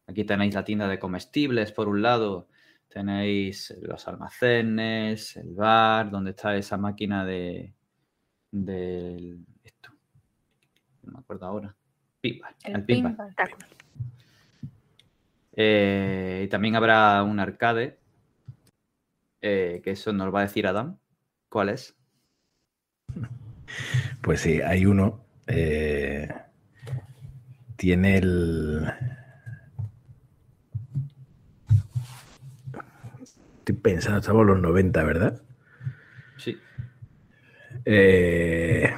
[0.07, 2.49] Aquí tenéis la tienda de comestibles, por un lado,
[2.89, 7.76] tenéis los almacenes, el bar, donde está esa máquina de.
[8.52, 9.45] Del.
[9.64, 9.91] esto.
[11.04, 11.76] No me acuerdo ahora.
[12.22, 13.16] Pinball, El el pinball.
[13.16, 13.56] pinball.
[15.60, 18.00] Eh, y también habrá un arcade,
[19.41, 20.98] eh, que eso nos va a decir Adam.
[21.50, 21.95] ¿Cuál es?
[24.22, 25.26] Pues sí, hay uno.
[25.48, 26.30] eh,
[27.76, 28.91] tiene el.
[33.60, 35.41] Estoy pensando, estamos en los 90, ¿verdad?
[37.89, 38.93] Eh,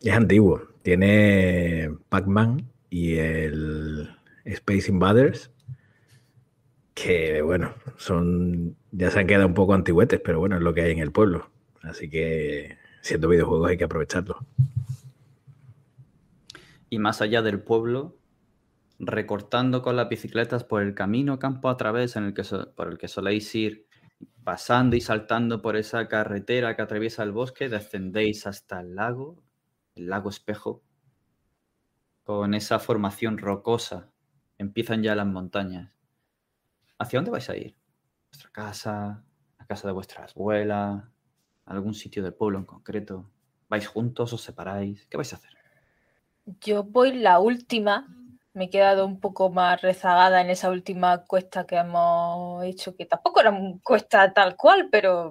[0.00, 0.62] es antiguo.
[0.80, 4.16] Tiene Pac-Man y el
[4.46, 5.50] Space Invaders.
[6.94, 8.76] Que bueno, son.
[8.92, 11.12] Ya se han quedado un poco antiguetes, pero bueno, es lo que hay en el
[11.12, 11.50] pueblo.
[11.82, 14.38] Así que siendo videojuegos hay que aprovecharlo.
[16.88, 18.16] Y más allá del pueblo,
[18.98, 22.42] recortando con las bicicletas por el camino campo a través en el que
[22.74, 23.85] por el que soléis ir,
[24.44, 29.42] pasando y saltando por esa carretera que atraviesa el bosque, descendéis hasta el lago,
[29.94, 30.82] el lago espejo,
[32.22, 34.10] con esa formación rocosa.
[34.58, 35.92] Empiezan ya las montañas.
[36.98, 37.76] ¿Hacia dónde vais a ir?
[38.30, 39.24] ¿Vuestra casa?
[39.58, 41.12] ¿La casa de vuestra abuela?
[41.64, 43.30] ¿Algún sitio del pueblo en concreto?
[43.68, 44.32] ¿Vais juntos?
[44.32, 45.06] ¿Os separáis?
[45.08, 45.56] ¿Qué vais a hacer?
[46.60, 48.15] Yo voy la última.
[48.56, 53.04] Me he quedado un poco más rezagada en esa última cuesta que hemos hecho, que
[53.04, 55.30] tampoco era una cuesta tal cual, pero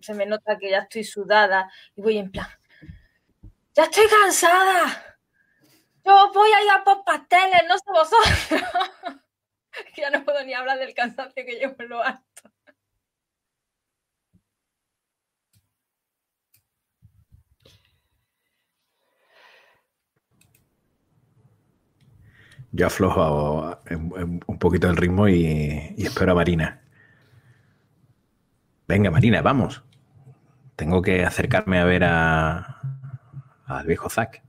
[0.00, 2.48] se me nota que ya estoy sudada y voy en plan,
[3.74, 5.18] ya estoy cansada.
[6.06, 8.62] Yo voy a ir a por pasteles, no sé vosotros.
[9.98, 12.35] ya no puedo ni hablar del cansancio que llevo en lo alto.
[22.76, 26.82] Yo aflojo un poquito el ritmo y, espero a Marina.
[28.86, 29.82] Venga, Marina, vamos.
[30.76, 32.82] Tengo que acercarme a ver a,
[33.64, 34.42] al viejo Zack.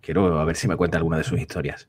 [0.00, 1.88] Quiero a ver si me cuenta alguna de sus historias.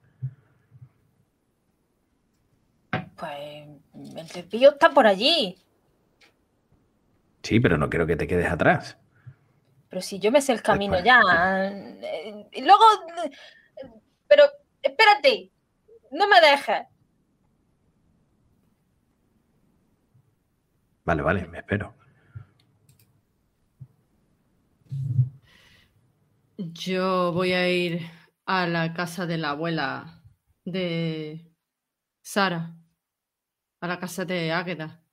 [3.15, 3.67] Pues
[4.15, 5.57] el cepillo está por allí.
[7.41, 8.99] Sí, pero no quiero que te quedes atrás.
[9.89, 11.19] Pero si yo me sé el camino ya.
[11.71, 12.85] Eh, y luego.
[14.27, 14.43] Pero,
[14.83, 15.50] espérate.
[16.11, 16.87] No me dejes.
[21.05, 21.95] Vale, vale, me espero.
[26.57, 28.01] Yo voy a ir
[28.45, 30.21] a la casa de la abuela
[30.65, 31.49] de
[32.21, 32.75] Sara,
[33.79, 35.03] a la casa de Águeda.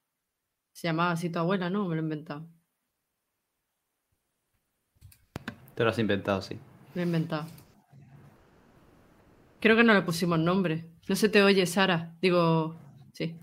[0.72, 1.86] Se llamaba así tu abuela, ¿no?
[1.86, 2.48] Me lo he inventado.
[5.74, 6.58] Te lo has inventado, sí.
[6.94, 7.46] Me he inventado.
[9.60, 10.87] Creo que no le pusimos nombre.
[11.08, 12.14] No se te oye, Sara.
[12.20, 12.76] Digo,
[13.12, 13.34] sí.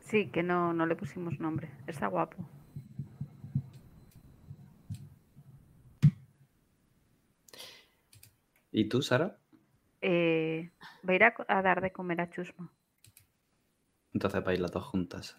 [0.00, 1.70] Sí, que no, no le pusimos nombre.
[1.86, 2.36] Está guapo.
[8.70, 9.38] ¿Y tú, Sara?
[10.02, 10.70] Eh,
[11.02, 12.70] voy a ir a, dar de comer a Chusma.
[14.12, 15.36] Entonces vais las dos juntas.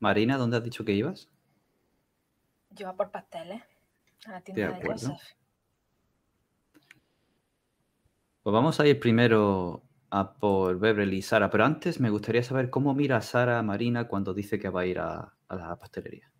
[0.00, 1.30] Marina, ¿dónde has dicho que ibas?
[2.70, 3.62] Yo a por pasteles.
[4.26, 5.20] A la tienda de, Joseph.
[8.42, 12.70] Pues vamos a ir primero a por Beverly y Sara, pero antes me gustaría saber
[12.70, 16.32] cómo mira Sara a Marina cuando dice que va a ir a la pastelería.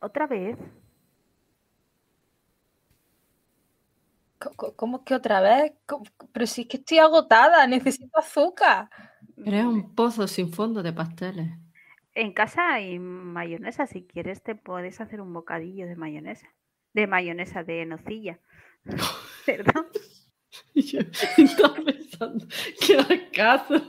[0.00, 0.56] ¿Otra vez?
[4.76, 5.72] ¿Cómo que otra vez?
[6.32, 8.88] Pero si es que estoy agotada, necesito azúcar.
[9.36, 11.50] Pero es un pozo sin fondo de pasteles.
[12.14, 16.48] En casa hay mayonesa, si quieres te puedes hacer un bocadillo de mayonesa.
[16.98, 18.40] De mayonesa de nocilla.
[19.46, 19.86] Perdón.
[20.74, 20.98] Yo
[21.36, 22.44] estaba pensando,
[22.84, 23.88] ¿qué acaso?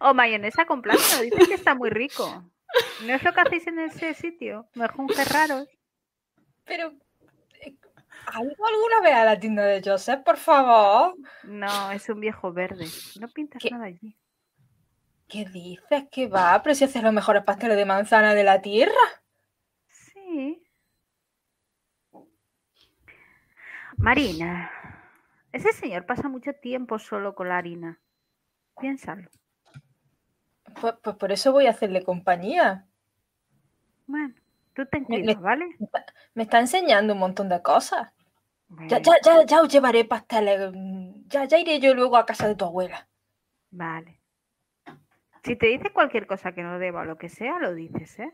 [0.00, 2.50] o mayonesa con plátano, dicen que está muy rico.
[3.06, 4.68] ¿No es lo que hacéis en ese sitio?
[4.74, 5.68] Mejor raros.
[6.64, 6.92] Pero
[8.26, 11.14] ¿Has ido alguna vez a la tienda de Joseph, por favor?
[11.44, 12.86] No, es un viejo verde.
[13.20, 14.16] No pintas nada allí.
[15.28, 16.60] ¿Qué dices que va?
[16.64, 19.22] Pero si haces los mejores pasteles de manzana de la tierra.
[19.86, 20.59] Sí.
[24.00, 24.70] Marina,
[25.52, 28.00] ese señor pasa mucho tiempo solo con la harina.
[28.80, 29.28] Piénsalo.
[30.80, 32.86] Pues, pues por eso voy a hacerle compañía.
[34.06, 34.34] Bueno,
[34.74, 35.66] tú ten cuidado, ¿vale?
[36.34, 38.10] Me está enseñando un montón de cosas.
[38.88, 40.72] Ya, ya, ya, ya os llevaré pasteles.
[41.26, 43.06] Ya, ya iré yo luego a casa de tu abuela.
[43.70, 44.18] Vale.
[45.44, 48.32] Si te dice cualquier cosa que no deba o lo que sea, lo dices, ¿eh?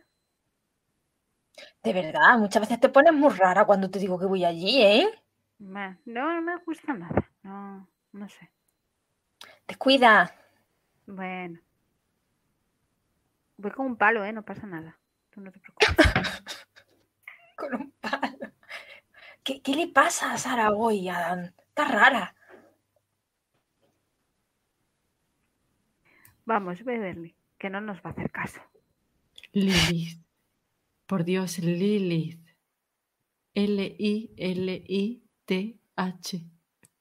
[1.83, 5.09] De verdad, muchas veces te pones muy rara cuando te digo que voy allí, ¿eh?
[5.59, 7.31] No, no me gusta nada.
[7.43, 8.51] No, no sé.
[9.67, 10.35] Descuida.
[11.07, 11.61] Bueno.
[13.57, 14.33] Voy con un palo, ¿eh?
[14.33, 14.99] No pasa nada.
[15.31, 15.97] Tú no te preocupes.
[17.57, 18.53] con un palo.
[19.43, 21.53] ¿Qué, le pasa a Sara hoy, Adam?
[21.69, 22.35] Está rara.
[26.45, 28.61] Vamos, Beverly, que no nos va a hacer caso.
[29.53, 30.21] Lilith.
[31.07, 32.45] Por Dios, Lilith.
[35.47, 36.51] L-I-L-I-T-H.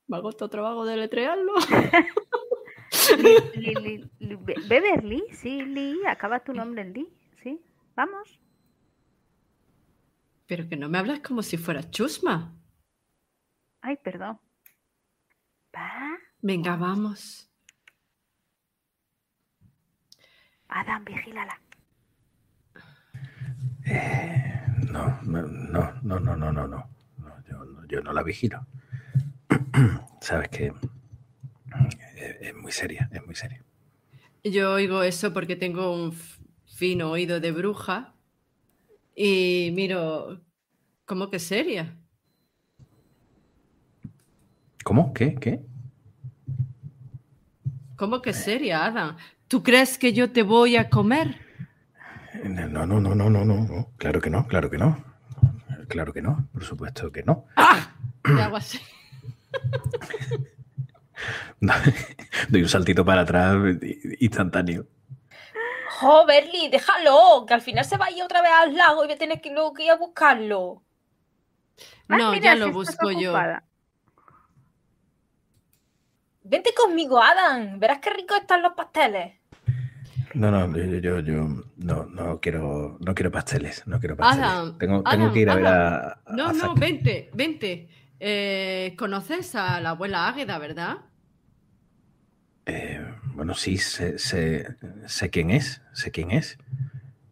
[0.07, 1.53] Me hago otro trabajo de letrearlo.
[4.67, 7.59] Beverly, sí, Lee, acaba tu nombre en Lee, sí.
[7.95, 8.39] Vamos.
[10.47, 12.55] Pero que no me hablas como si fuera chusma.
[13.81, 14.39] Ay, perdón.
[15.75, 16.17] ¿Va?
[16.41, 17.51] Venga, vamos.
[20.67, 21.59] Adam, vigílala.
[23.87, 26.94] Eh, no, no, no, no, no, no, no,
[27.49, 27.85] no.
[27.87, 28.65] Yo, no la vigilo.
[30.21, 30.73] Sabes que
[32.41, 33.63] es muy seria, es muy seria.
[34.43, 36.13] Yo oigo eso porque tengo un
[36.65, 38.13] fino oído de bruja
[39.15, 40.41] y miro
[41.05, 41.95] ¿Cómo que seria?
[44.83, 45.13] ¿Cómo?
[45.13, 45.35] ¿Qué?
[45.35, 45.61] ¿Qué?
[47.95, 49.15] ¿Cómo que seria, Adam?
[49.47, 51.41] ¿Tú crees que yo te voy a comer?
[52.43, 53.91] No, no, no, no, no, no, no.
[53.97, 54.97] Claro que no, claro que no.
[55.87, 57.45] Claro que no, por supuesto que no.
[57.55, 57.91] ¡Ah!
[62.49, 63.55] Doy un saltito para atrás
[64.19, 64.85] instantáneo.
[65.99, 67.45] ¡Jo, Berly, déjalo!
[67.47, 69.39] Que al final se va a ir otra vez al lago y voy a tener
[69.41, 70.83] que luego que ir a buscarlo.
[72.09, 73.33] Ah, No, mira, ya lo busco yo.
[76.43, 77.79] Vente conmigo, Adam.
[77.79, 79.39] Verás qué ricos están los pasteles.
[80.35, 84.49] No, no, yo, yo, yo no, no quiero, no quiero pasteles, no quiero pasteles.
[84.49, 86.07] Adam, tengo, tengo que ir a ver a.
[86.25, 87.87] a No, no, vente, vente.
[88.19, 90.97] Eh, ¿Conoces a la abuela Águeda, verdad?
[92.65, 94.75] Eh, bueno, sí, sé, sé,
[95.07, 96.57] sé quién es, sé quién es.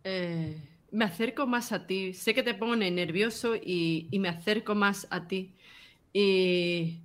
[0.05, 0.57] Eh,
[0.91, 2.13] me acerco más a ti.
[2.13, 5.55] Sé que te pone nervioso y, y me acerco más a ti.
[6.13, 7.02] Y...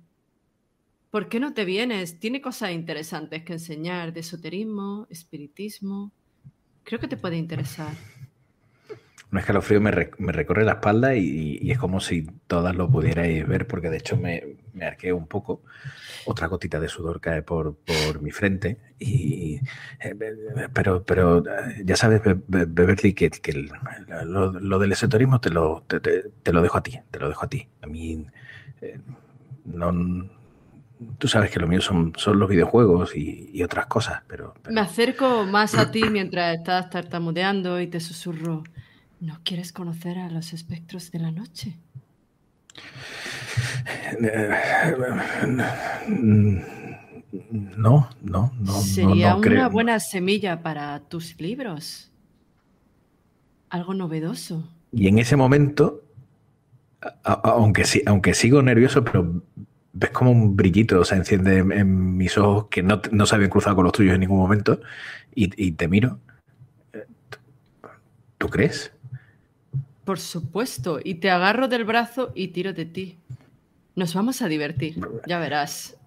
[1.11, 2.19] ¿Por qué no te vienes?
[2.19, 6.11] Tiene cosas interesantes que enseñar de esoterismo, espiritismo.
[6.83, 7.93] Creo que te puede interesar.
[9.31, 12.89] Un escalofrío me, re- me recorre la espalda y, y es como si todas lo
[12.89, 15.61] pudierais ver, porque de hecho me, me arqueo un poco.
[16.25, 18.77] Otra gotita de sudor cae por, por mi frente.
[18.99, 19.59] Y,
[19.99, 20.15] eh,
[20.73, 23.67] pero, pero eh, ya sabes, Be- Be- Beverly, que, que
[24.25, 27.29] lo, lo del esoterismo te lo, te, te- te lo dejo a ti, te lo
[27.29, 27.67] dejo a ti.
[27.81, 28.25] A mí
[28.81, 28.99] eh,
[29.65, 30.37] no...
[31.17, 34.53] Tú sabes que lo mío son, son los videojuegos y, y otras cosas, pero...
[34.61, 38.63] pero- Me acerco más a ti mientras estás tartamudeando y te susurro.
[39.21, 41.77] ¿No quieres conocer a los espectros de la noche?
[47.51, 49.59] No, no, no, Sería no, no creo.
[49.59, 52.11] una buena semilla para tus libros.
[53.69, 54.67] Algo novedoso.
[54.91, 56.03] Y en ese momento,
[57.01, 59.43] a- a- aunque, sí, aunque sigo nervioso, pero
[59.93, 63.49] ves como un brillito se enciende en, en mis ojos que no, no se habían
[63.49, 64.79] cruzado con los tuyos en ningún momento
[65.35, 66.19] y, y te miro.
[68.37, 68.91] ¿Tú crees?
[70.05, 70.99] Por supuesto.
[71.03, 73.17] Y te agarro del brazo y tiro de ti.
[73.95, 74.99] Nos vamos a divertir.
[75.27, 75.97] Ya verás.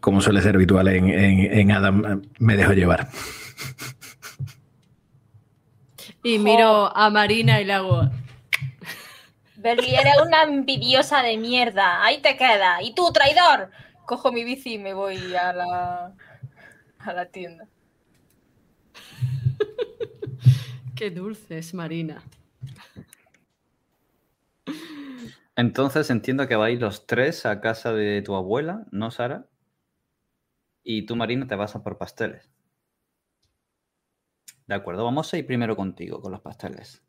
[0.00, 3.08] Como suele ser habitual en, en- en Adam, me dejo llevar.
[6.22, 8.10] Y miro a Marina y le hago.
[9.60, 12.02] Berly, eres una envidiosa de mierda.
[12.02, 12.82] Ahí te queda.
[12.82, 13.70] ¿Y tú, traidor?
[14.06, 16.14] Cojo mi bici y me voy a la,
[16.98, 17.68] a la tienda.
[20.96, 22.22] Qué dulce es Marina.
[25.56, 29.46] Entonces entiendo que vais los tres a casa de tu abuela, ¿no, Sara?
[30.82, 32.50] Y tú, Marina, te vas a por pasteles.
[34.66, 37.02] De acuerdo, vamos a ir primero contigo con los pasteles.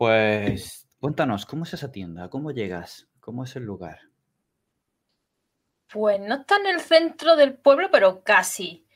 [0.00, 2.30] Pues cuéntanos, ¿cómo es esa tienda?
[2.30, 3.10] ¿Cómo llegas?
[3.20, 3.98] ¿Cómo es el lugar?
[5.92, 8.86] Pues no está en el centro del pueblo, pero casi.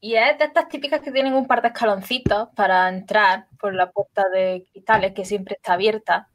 [0.00, 3.90] Y es de estas típicas que tienen un par de escaloncitos para entrar por la
[3.90, 6.30] puerta de cristales que siempre está abierta.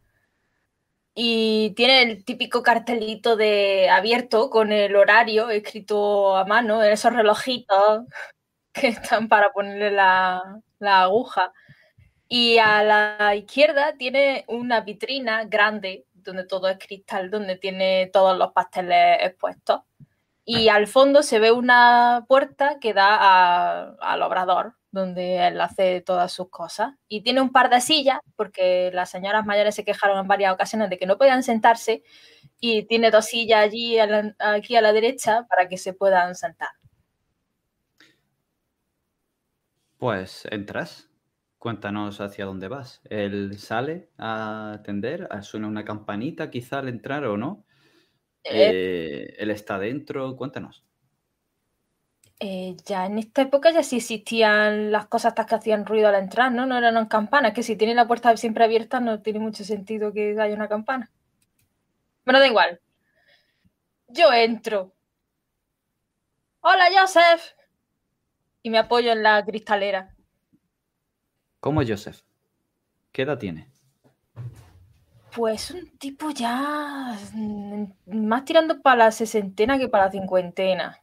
[1.15, 8.05] Y tiene el típico cartelito de abierto con el horario escrito a mano, esos relojitos
[8.73, 11.51] que están para ponerle la, la aguja.
[12.29, 18.37] Y a la izquierda tiene una vitrina grande donde todo es cristal, donde tiene todos
[18.37, 19.81] los pasteles expuestos.
[20.45, 26.01] Y al fondo se ve una puerta que da a- al obrador, donde él hace
[26.01, 26.93] todas sus cosas.
[27.07, 30.89] Y tiene un par de sillas, porque las señoras mayores se quejaron en varias ocasiones
[30.89, 32.03] de que no podían sentarse.
[32.59, 33.97] Y tiene dos sillas allí,
[34.39, 36.69] aquí a la derecha, para que se puedan sentar.
[39.97, 41.08] Pues entras.
[41.59, 43.01] Cuéntanos hacia dónde vas.
[43.09, 47.65] Él sale a atender, ah, suena una campanita quizá al entrar o no.
[48.43, 50.85] Eh, Eh, él está dentro, cuéntanos.
[52.41, 56.15] eh, ya en esta época ya sí existían las cosas estas que hacían ruido al
[56.15, 56.65] entrar, ¿no?
[56.65, 60.35] No eran campanas, que si tiene la puerta siempre abierta no tiene mucho sentido que
[60.39, 61.11] haya una campana.
[62.25, 62.79] Bueno, da igual.
[64.09, 64.93] Yo entro.
[66.61, 67.53] Hola, Joseph.
[68.63, 70.15] Y me apoyo en la cristalera.
[71.59, 72.21] ¿Cómo es Joseph?
[73.11, 73.69] ¿Qué edad tiene?
[75.35, 80.99] Pues un tipo ya mm, más tirando para la sesentena que para la cincuentena.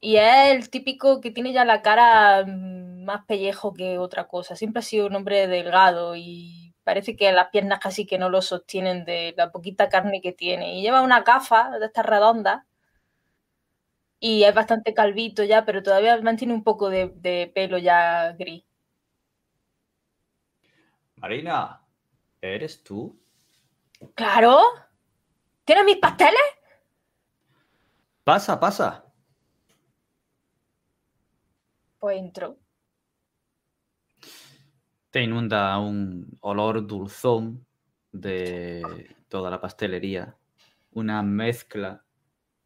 [0.00, 4.56] Y es el típico que tiene ya la cara mm, más pellejo que otra cosa.
[4.56, 8.42] Siempre ha sido un hombre delgado y parece que las piernas casi que no lo
[8.42, 10.78] sostienen de la poquita carne que tiene.
[10.78, 12.64] Y lleva una gafa de estas redondas.
[14.20, 18.67] Y es bastante calvito ya, pero todavía mantiene un poco de, de pelo ya gris.
[21.20, 21.80] Marina,
[22.40, 23.18] ¿eres tú?
[24.14, 24.60] Claro.
[25.64, 26.40] ¿Tienes mis pasteles?
[28.24, 29.04] Pasa, pasa.
[31.98, 32.56] Pues entro.
[35.10, 37.66] Te inunda un olor dulzón
[38.12, 40.36] de toda la pastelería.
[40.92, 42.04] Una mezcla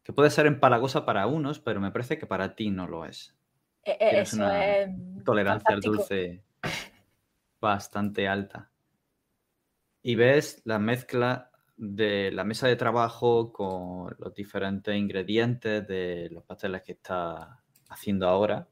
[0.03, 3.35] que puede ser empalagosa para unos, pero me parece que para ti no lo es.
[3.83, 4.89] Eh, eh, Eso una es.
[5.23, 6.43] Tolerancia al dulce
[7.69, 8.71] bastante alta.
[10.01, 16.43] Y ves la mezcla de la mesa de trabajo con los diferentes ingredientes de los
[16.43, 18.67] pasteles que está haciendo ahora.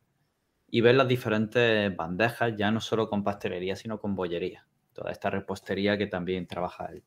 [0.67, 4.67] Y ves las diferentes bandejas, ya no solo con pastelería, sino con bollería.
[4.93, 7.03] Toda esta repostería que también trabaja él.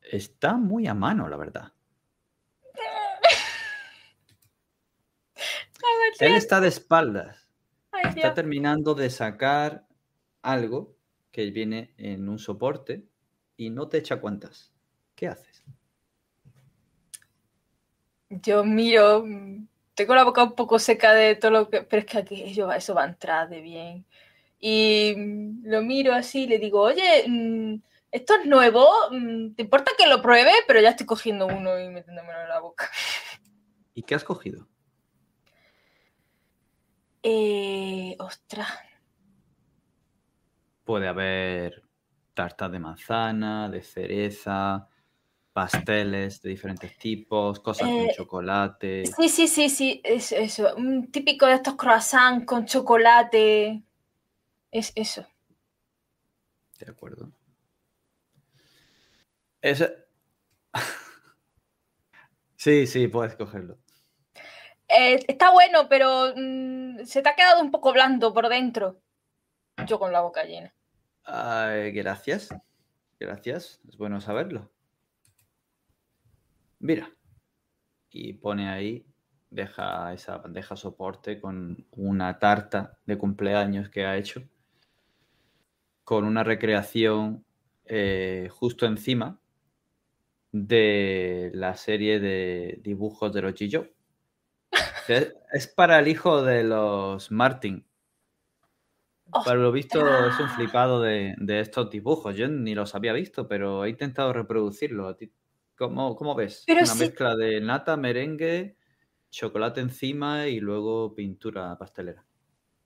[0.00, 1.72] Está muy a mano, la verdad.
[6.18, 7.39] Él está de espaldas.
[8.02, 9.86] Está terminando de sacar
[10.42, 10.96] algo
[11.30, 13.04] que viene en un soporte
[13.56, 14.72] y no te echa cuentas.
[15.14, 15.62] ¿Qué haces?
[18.30, 19.24] Yo miro,
[19.94, 22.94] tengo la boca un poco seca de todo lo que, pero es que aquello, eso
[22.94, 24.06] va a entrar de bien.
[24.58, 27.80] Y mm, lo miro así y le digo, oye, mm,
[28.12, 30.52] esto es nuevo, mm, ¿te importa que lo pruebe?
[30.66, 32.88] Pero ya estoy cogiendo uno y metiéndomelo en la boca.
[33.94, 34.66] ¿Y qué has cogido?
[37.22, 38.68] Eh, ostras,
[40.84, 41.82] Puede haber
[42.34, 44.88] tartas de manzana, de cereza,
[45.52, 49.04] pasteles de diferentes tipos, cosas con Eh, chocolate.
[49.04, 53.82] sí, sí, sí, sí, es eso, un típico de estos croissants con chocolate,
[54.70, 55.26] es eso.
[56.78, 57.30] De acuerdo.
[59.60, 60.06] Ese...
[62.56, 63.78] sí, sí, puedes cogerlo.
[64.98, 69.00] Eh, está bueno, pero mm, se te ha quedado un poco blando por dentro.
[69.86, 70.74] Yo con la boca llena.
[71.24, 72.48] Ay, gracias.
[73.18, 73.80] Gracias.
[73.88, 74.70] Es bueno saberlo.
[76.78, 77.10] Mira.
[78.12, 79.06] Y pone ahí,
[79.50, 84.42] deja esa bandeja soporte con una tarta de cumpleaños que ha hecho.
[86.02, 87.44] Con una recreación
[87.84, 89.40] eh, justo encima
[90.52, 93.99] de la serie de dibujos de los G.I.
[95.16, 97.86] Es, es para el hijo de los Martin.
[99.32, 102.36] Para lo visto es un flipado de, de estos dibujos.
[102.36, 105.06] Yo ni los había visto, pero he intentado reproducirlo.
[105.08, 105.32] ¿A ti
[105.80, 106.64] ¿Cómo, cómo ves?
[106.66, 108.76] Pero Una mezcla de nata, merengue,
[109.30, 112.22] chocolate encima y luego pintura pastelera.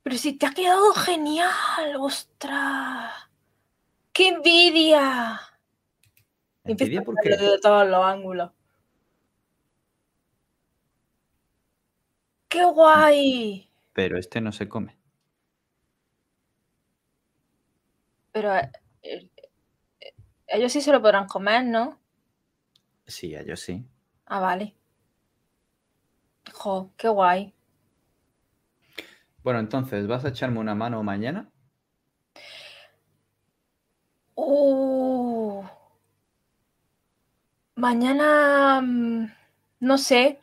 [0.05, 3.13] Pero si te ha quedado genial, ostras.
[4.13, 5.41] ¡Qué envidia!
[6.63, 7.31] ¿Envidia por qué?
[7.31, 8.53] de todos los ángulos.
[12.55, 13.69] ¡Qué guay!
[13.93, 14.97] Pero este no se come.
[18.31, 18.71] Pero eh,
[19.03, 19.29] eh,
[20.47, 21.99] ellos sí se lo podrán comer, ¿no?
[23.09, 23.85] Sí, ellos sí.
[24.27, 24.77] Ah, vale.
[26.53, 27.53] Jo, qué guay.
[29.43, 31.51] Bueno, entonces, ¿vas a echarme una mano mañana?
[34.37, 35.65] Uh.
[37.75, 39.27] Mañana, mm,
[39.81, 40.39] no sé.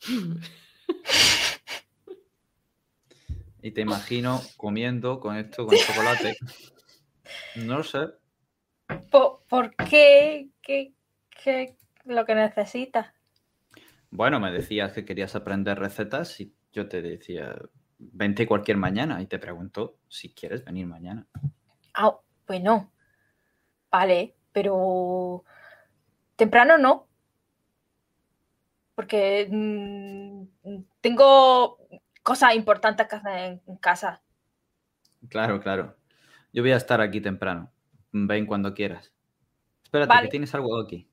[3.62, 6.36] Y te imagino comiendo con esto, con chocolate.
[7.56, 8.08] No lo sé.
[9.10, 10.50] ¿Por, por qué?
[10.60, 10.92] ¿Qué,
[11.42, 13.12] qué lo que necesitas?
[14.10, 17.56] Bueno, me decías que querías aprender recetas y yo te decía,
[17.98, 21.26] vente cualquier mañana y te pregunto si quieres venir mañana.
[21.94, 22.92] Ah, bueno.
[23.90, 25.44] Vale, pero
[26.36, 27.08] temprano no.
[28.94, 30.44] Porque mm,
[31.00, 31.78] tengo
[32.22, 34.22] cosas importantes que hacer en, casa.
[35.28, 35.96] Claro, claro.
[36.52, 37.72] Yo voy a estar aquí temprano.
[38.12, 39.12] Ven cuando quieras.
[39.82, 40.22] Espérate, Vale.
[40.22, 41.08] que tienes algo aquí.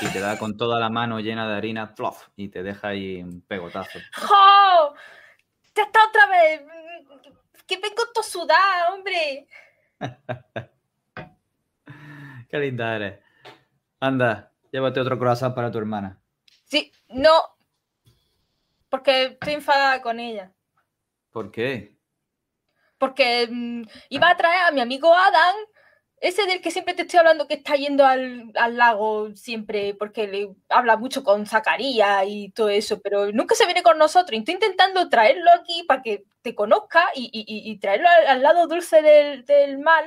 [0.00, 3.22] Y te da con toda la mano llena de harina, plof, y te deja ahí
[3.22, 3.98] un pegotazo.
[4.16, 4.94] ¡Jo!
[5.74, 6.62] ¡Ya está otra vez!
[7.66, 9.46] ¡Que vengo todo sudada, hombre!
[12.48, 13.20] Qué linda eres.
[14.00, 16.18] Anda, llévate otro croissant para tu hermana.
[16.68, 17.32] Sí, no.
[18.90, 20.52] Porque estoy enfadada con ella.
[21.30, 21.98] ¿Por qué?
[22.98, 25.56] Porque mm, iba a traer a mi amigo Adam,
[26.20, 30.26] ese del que siempre te estoy hablando que está yendo al, al lago siempre, porque
[30.26, 34.38] le habla mucho con Zacarías y todo eso, pero nunca se viene con nosotros.
[34.38, 39.02] Estoy intentando traerlo aquí para que te conozca y, y- traerlo al, al lado dulce
[39.02, 40.04] del, del mal.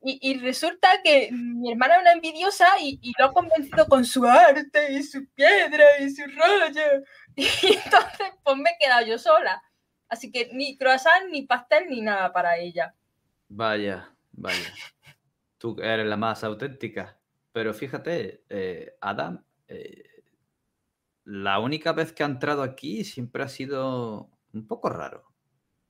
[0.00, 4.24] Y, y resulta que mi hermana es una envidiosa y lo ha convencido con su
[4.26, 7.02] arte y su piedra y su rollo.
[7.36, 9.62] Y entonces, pues me he quedado yo sola.
[10.08, 12.94] Así que ni croissant, ni pastel, ni nada para ella.
[13.48, 14.72] Vaya, vaya.
[15.58, 17.18] Tú eres la más auténtica.
[17.52, 20.22] Pero fíjate, eh, Adam, eh,
[21.24, 25.24] la única vez que ha entrado aquí siempre ha sido un poco raro.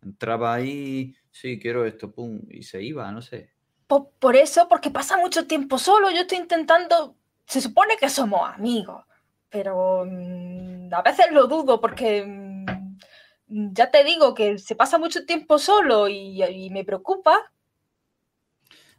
[0.03, 3.51] Entraba ahí, sí, quiero esto, pum, y se iba, no sé.
[3.87, 7.17] Por, eso, porque pasa mucho tiempo solo, yo estoy intentando,
[7.47, 9.05] se supone que somos amigos,
[9.49, 15.25] pero mm, a veces lo dudo porque mm, ya te digo que se pasa mucho
[15.25, 17.53] tiempo solo y me preocupa.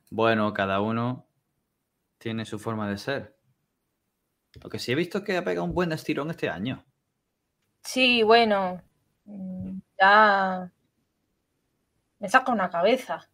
[0.09, 1.27] Bueno, cada uno
[2.17, 3.37] tiene su forma de ser.
[4.61, 6.83] Lo que sí he visto es que ha pegado un buen estirón este año.
[7.83, 8.81] Sí, bueno,
[9.25, 10.71] mm, ya
[12.19, 13.29] me saca una cabeza.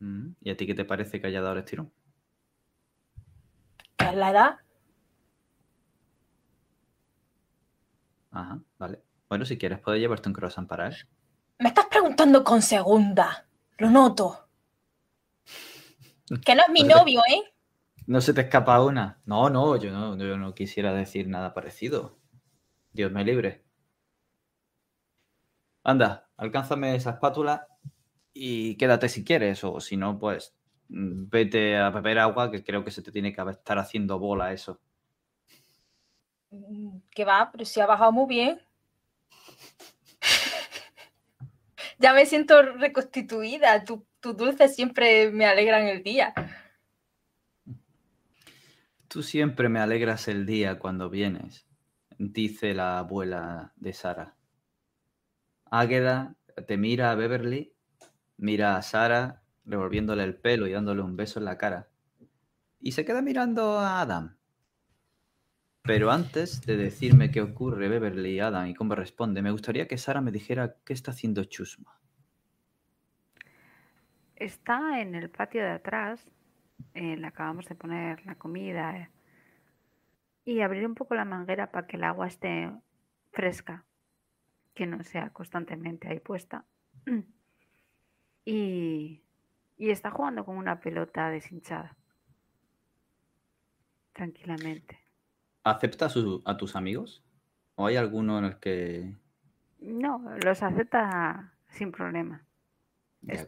[0.00, 1.92] Mm, ¿Y a ti qué te parece que haya dado el estirón?
[3.96, 4.58] ¿Qué es la edad?
[8.30, 9.02] Ajá, vale.
[9.28, 10.96] Bueno, si quieres puedes llevarte un croissant para él.
[11.58, 13.46] Me estás preguntando con segunda.
[13.78, 14.45] Lo noto.
[16.44, 17.42] Que no es mi No novio, ¿eh?
[18.06, 19.20] ¿No se te escapa una?
[19.24, 22.18] No, no, yo no, yo no quisiera decir nada parecido.
[22.92, 23.64] Dios me libre.
[25.84, 27.66] Anda, alcánzame esa espátula
[28.32, 30.54] y quédate si quieres, o si no, pues
[30.88, 34.52] mm, vete a beber agua, que creo que se te tiene que estar haciendo bola
[34.52, 34.80] eso.
[36.50, 38.60] Mm, Que va, pero si ha bajado muy bien.
[41.98, 43.84] ya me siento reconstituida.
[43.84, 46.34] Tu- Tus dulces siempre me alegran el día.
[49.06, 51.64] Tú siempre me alegras el día cuando vienes,
[52.18, 54.34] dice la abuela de Sara.
[55.70, 56.34] Águeda
[56.66, 57.72] te mira a Beverly,
[58.36, 61.88] mira a Sara, revolviéndole el pelo y dándole un beso en la cara.
[62.80, 64.36] Y se queda mirando a Adam.
[65.82, 69.98] Pero antes de decirme qué ocurre Beverly y Adam y cómo responde, me gustaría que
[69.98, 72.00] Sara me dijera qué está haciendo Chusma.
[74.36, 76.30] Está en el patio de atrás.
[76.94, 78.96] eh, le acabamos de poner la comida.
[78.98, 79.10] eh,
[80.44, 82.70] y abrir un poco la manguera para que el agua esté
[83.32, 83.84] fresca.
[84.74, 86.64] Que no sea constantemente ahí puesta.
[88.48, 89.24] Y,
[89.76, 91.96] y está jugando con una pelota deshinchada.
[94.12, 95.00] Tranquilamente.
[95.64, 97.24] ¿Acepta a, su- a tus amigos?
[97.74, 99.16] ¿O hay alguno en el que...
[99.80, 102.45] No, los acepta sin problema.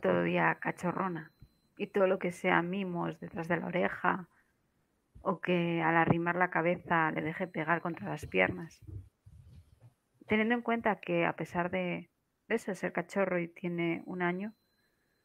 [0.00, 1.32] Todavía cachorrona.
[1.76, 4.28] Y todo lo que sea mimos detrás de la oreja
[5.20, 8.80] o que al arrimar la cabeza le deje pegar contra las piernas.
[10.26, 12.10] Teniendo en cuenta que a pesar de,
[12.48, 14.54] de eso, ser cachorro y tiene un año,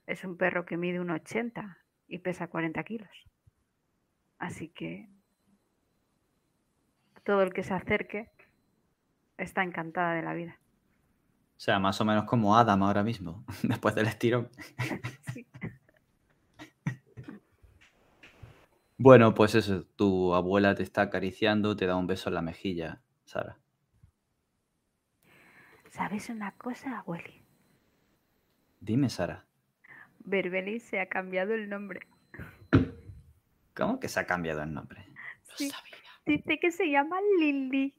[0.05, 1.77] es un perro que mide un 80
[2.07, 3.29] y pesa 40 kilos.
[4.37, 5.09] Así que
[7.23, 8.29] todo el que se acerque
[9.37, 10.59] está encantada de la vida.
[11.55, 14.49] O sea, más o menos como Adam ahora mismo, después del estirón.
[15.33, 15.47] Sí.
[18.97, 23.01] Bueno, pues eso, tu abuela te está acariciando, te da un beso en la mejilla,
[23.25, 23.59] Sara.
[25.89, 27.43] ¿Sabes una cosa, abueli?
[28.79, 29.45] Dime, Sara,
[30.19, 32.07] Berbeli se ha cambiado el nombre.
[33.73, 35.05] ¿cómo que se ha cambiado el nombre?
[35.55, 35.71] Sí.
[36.25, 37.93] Dice que se llama Lili.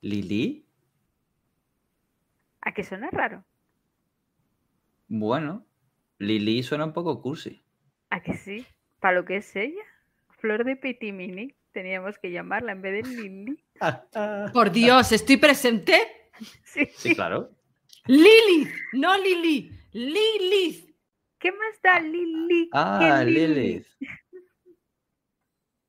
[0.00, 0.63] ¿Lili?
[2.66, 3.44] ¿A qué suena raro?
[5.08, 5.64] Bueno,
[6.18, 7.62] Lili suena un poco cursi.
[8.10, 8.66] ¿A que sí?
[9.00, 9.82] ¿Para lo que es ella?
[10.38, 11.54] Flor de Petimini.
[11.72, 13.64] Teníamos que llamarla en vez de Lili.
[14.52, 16.00] Por Dios, ¿estoy presente?
[16.64, 16.88] Sí.
[16.96, 17.50] Sí, claro.
[18.06, 20.92] Lilith, no Lili, Lilith.
[21.38, 22.68] ¿Qué más da Lili?
[22.72, 23.54] Ah, que Lili?
[23.54, 23.86] Lilith.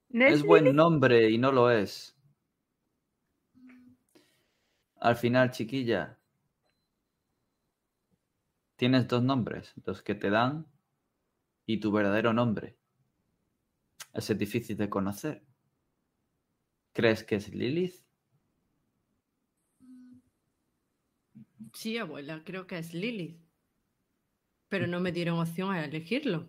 [0.10, 0.78] ¿No Es es buen Lili?
[0.78, 2.16] nombre y no lo es.
[5.00, 6.20] Al final, chiquilla,
[8.76, 10.68] tienes dos nombres, los que te dan
[11.66, 12.78] y tu verdadero nombre.
[14.14, 15.44] Ese es difícil de conocer.
[16.94, 18.06] ¿Crees que es Lilith?
[21.74, 23.38] Sí, abuela, creo que es Lilith.
[24.70, 26.48] Pero no me dieron opción a elegirlo.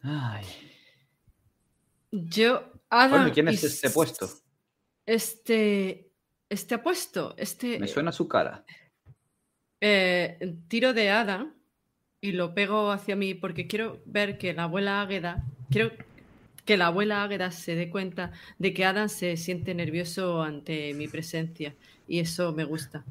[0.00, 0.44] Ay.
[2.10, 3.10] Yo, Adam.
[3.10, 4.28] Bueno, ¿y quién es este puesto?
[5.06, 6.11] Este.
[6.52, 7.34] Este apuesto.
[7.38, 7.78] Este.
[7.78, 8.62] Me suena su cara.
[9.80, 11.46] eh, tiro de Ada
[12.20, 15.90] y lo pego hacia mí porque quiero ver que la abuela Águeda, quiero
[16.66, 21.08] que la abuela Águeda se dé cuenta de que Adam se siente nervioso ante mi
[21.08, 21.74] presencia
[22.06, 23.02] y eso me gusta.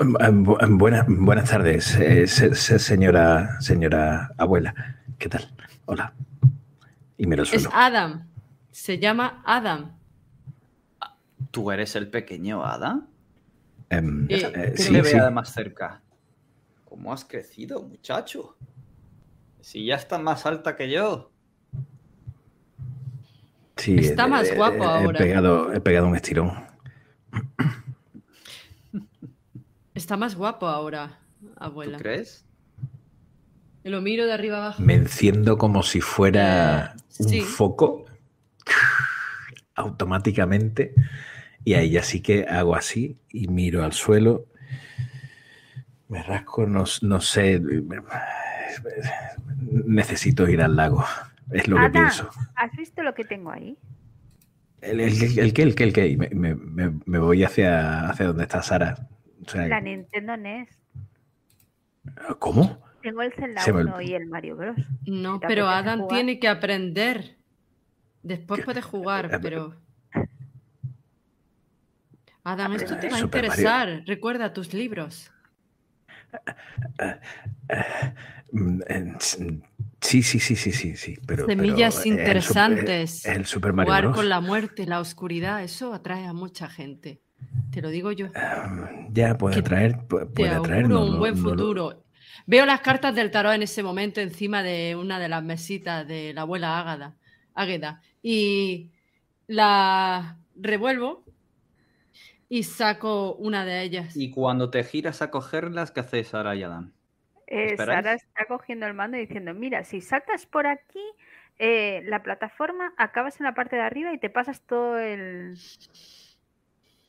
[0.00, 4.74] Bu- buena- buenas tardes, eh, se- se- señora, señora abuela.
[5.18, 5.48] ¿Qué tal?
[5.86, 6.12] Hola.
[7.16, 7.70] Y el Es suelo.
[7.72, 8.26] Adam.
[8.72, 9.99] Se llama Adam.
[11.50, 13.06] ¿Tú eres el pequeño Ada?
[13.88, 15.14] Em, Eh, eh, sí, le sí.
[15.16, 16.02] vea más cerca.
[16.84, 18.56] ¿Cómo has crecido, muchacho?
[19.60, 21.30] Si ya estás más alta que yo.
[23.76, 25.18] Sí, Está más eh, guapo he ahora.
[25.18, 26.52] Pegado, he pegado un estirón.
[29.94, 31.98] Está más guapo ahora, ¿Tú abuela.
[31.98, 32.44] crees?
[33.84, 34.82] Lo miro de arriba abajo.
[34.82, 37.40] Me enciendo como si fuera Eh, un sí.
[37.40, 38.04] foco
[39.74, 40.94] automáticamente.
[41.64, 44.46] Y ahí ya sí que hago así y miro al suelo.
[46.08, 47.60] Me rasco, no, no sé.
[49.60, 51.04] Necesito ir al lago.
[51.52, 52.30] Es lo que pienso.
[52.56, 53.76] ¿has visto lo que tengo ahí?
[54.80, 56.08] El, el, el, el qué, el qué, el qué.
[56.08, 59.08] Y Me, me- me- voy hacia, hacia donde está Sara.
[59.46, 60.68] O sea, La Nintendo NES.
[62.38, 62.78] ¿Cómo?
[63.02, 64.76] Tengo el Zelda Se me- 1 y el Mario Bros.
[65.06, 66.16] No, ¿Te pero Adam jugar?
[66.16, 67.36] tiene que aprender.
[68.22, 69.74] Después puede jugar, pero.
[72.44, 73.24] Adam, esto te va a Mario.
[73.26, 74.02] interesar.
[74.06, 75.30] Recuerda tus libros.
[80.00, 81.18] Sí, sí, sí, sí, sí, sí.
[81.26, 83.26] Pero, Semillas pero, eh, el interesantes.
[83.26, 84.16] eh, El Super Mario Jugar Bros.
[84.16, 87.20] con la muerte, la oscuridad, eso atrae a mucha gente.
[87.70, 88.26] Te lo digo yo.
[88.26, 90.88] Um, Ya puede atraer, Te puede atraer.
[90.88, 92.04] no- un buen no futuro.
[92.46, 96.32] Veo las cartas del tarot en ese momento encima de una de las mesitas de
[96.32, 97.16] la abuela Ágada,
[97.54, 98.90] Águeda y
[99.46, 101.24] la revuelvo
[102.50, 104.14] y saco una de ellas.
[104.16, 106.92] Y cuando te giras a cogerlas, ¿qué haces Sara y Adam?
[107.46, 107.76] Eh.
[107.76, 111.00] Sara está cogiendo el mando y diciendo, mira, si saltas por aquí,
[111.58, 115.56] eh, la plataforma, acabas en la parte de arriba y te pasas todo el...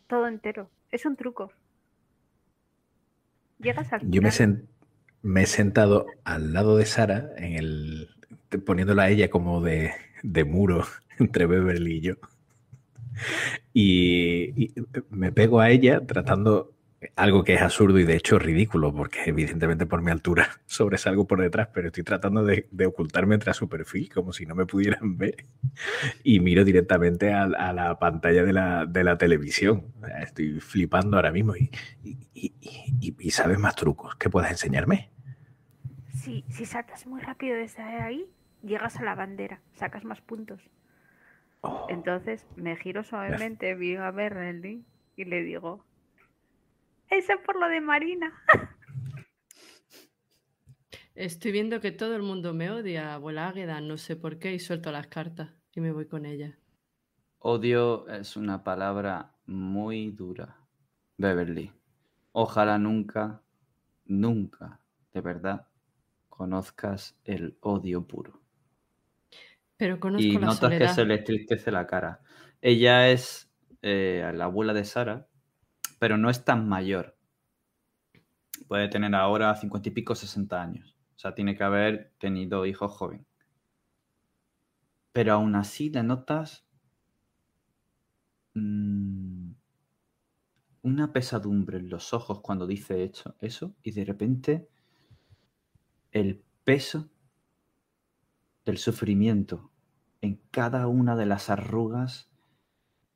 [0.07, 0.69] todo entero.
[0.91, 1.51] Es un truco.
[3.59, 4.31] Llegas al Yo me, final.
[4.31, 4.65] sen-
[5.21, 8.09] me he sentado al lado de Sara, en el,
[8.65, 9.91] poniéndola a ella como de,
[10.23, 10.83] de muro
[11.19, 12.13] entre Beverly y yo.
[13.73, 14.73] Y,
[15.09, 16.73] me pego a ella tratando
[17.15, 21.41] algo que es absurdo y de hecho ridículo, porque evidentemente por mi altura sobresalgo por
[21.41, 25.45] detrás, pero estoy tratando de, ocultarme tras su perfil, como si no me pudieran ver.
[26.23, 29.85] Y miro directamente a, la pantalla de la, televisión.
[30.21, 31.53] Estoy flipando ahora mismo.
[31.55, 35.11] Y, sabes más trucos que puedas enseñarme.
[36.11, 38.29] Si saltas muy rápido desde ahí,
[38.61, 40.61] llegas a la bandera, sacas más puntos.
[41.61, 44.83] Oh, Entonces me giro suavemente, veo a Berrelly
[45.15, 45.85] y le digo,
[47.09, 48.33] eso por lo de Marina.
[51.13, 54.59] Estoy viendo que todo el mundo me odia, abuela Águeda, no sé por qué, y
[54.59, 56.57] suelto las cartas y me voy con ella.
[57.39, 60.57] Odio es una palabra muy dura,
[61.17, 61.71] Beverly.
[62.31, 63.41] Ojalá nunca,
[64.05, 64.79] nunca,
[65.13, 65.67] de verdad,
[66.29, 68.40] conozcas el odio puro.
[69.81, 72.21] Pero conozco Y la notas que se le entristece la cara.
[72.61, 73.51] Ella es
[73.81, 75.27] eh, la abuela de Sara,
[75.97, 77.17] pero no es tan mayor.
[78.67, 80.99] Puede tener ahora cincuenta y pico, 60 años.
[81.15, 83.25] O sea, tiene que haber tenido hijos joven.
[85.13, 86.63] Pero aún así le notas
[88.53, 89.51] mm,
[90.83, 94.69] una pesadumbre en los ojos cuando dice hecho, eso y de repente
[96.11, 97.09] el peso
[98.63, 99.70] del sufrimiento
[100.21, 102.31] en cada una de las arrugas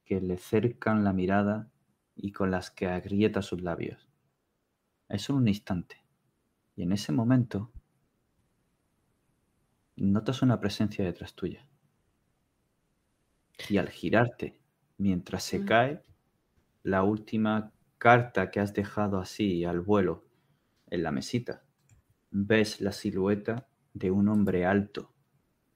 [0.05, 1.71] que le cercan la mirada
[2.15, 4.09] y con las que agrieta sus labios.
[5.09, 6.03] Es solo un instante.
[6.75, 7.71] Y en ese momento
[9.97, 11.67] notas una presencia detrás tuya.
[13.67, 14.61] Y al girarte,
[14.97, 15.65] mientras se Mm.
[15.65, 16.03] cae,
[16.83, 20.25] la última carta que has dejado así al vuelo
[20.87, 21.65] en la mesita,
[22.31, 25.14] ves la silueta de un hombre alto,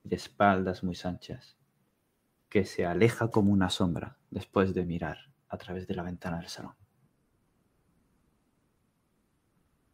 [0.09, 1.57] de espaldas muy anchas,
[2.49, 5.17] que se aleja como una sombra después de mirar
[5.47, 6.73] a través de la ventana del salón.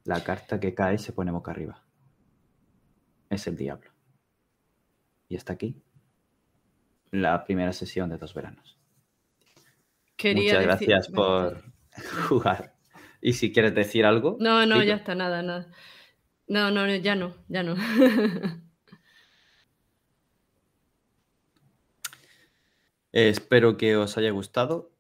[0.03, 1.83] La carta que cae se pone boca arriba.
[3.29, 3.91] Es el diablo.
[5.27, 5.81] Y está aquí
[7.11, 8.77] la primera sesión de dos veranos.
[10.15, 11.63] Quería Muchas decir- gracias por
[12.29, 12.75] jugar.
[13.21, 14.37] Y si quieres decir algo.
[14.39, 14.83] No, no, dilo.
[14.85, 15.71] ya está, nada, nada.
[16.47, 17.75] No, no, ya no, ya no.
[23.15, 24.91] Espero que os haya gustado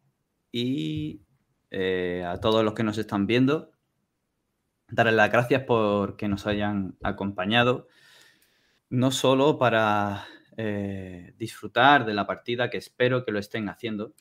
[0.49, 1.25] y
[1.69, 3.71] eh, a todos los que nos están viendo,
[4.87, 7.89] darles las gracias por que nos hayan acompañado,
[8.89, 10.23] no solo para
[10.55, 14.13] eh, disfrutar de la partida, que espero que lo estén haciendo,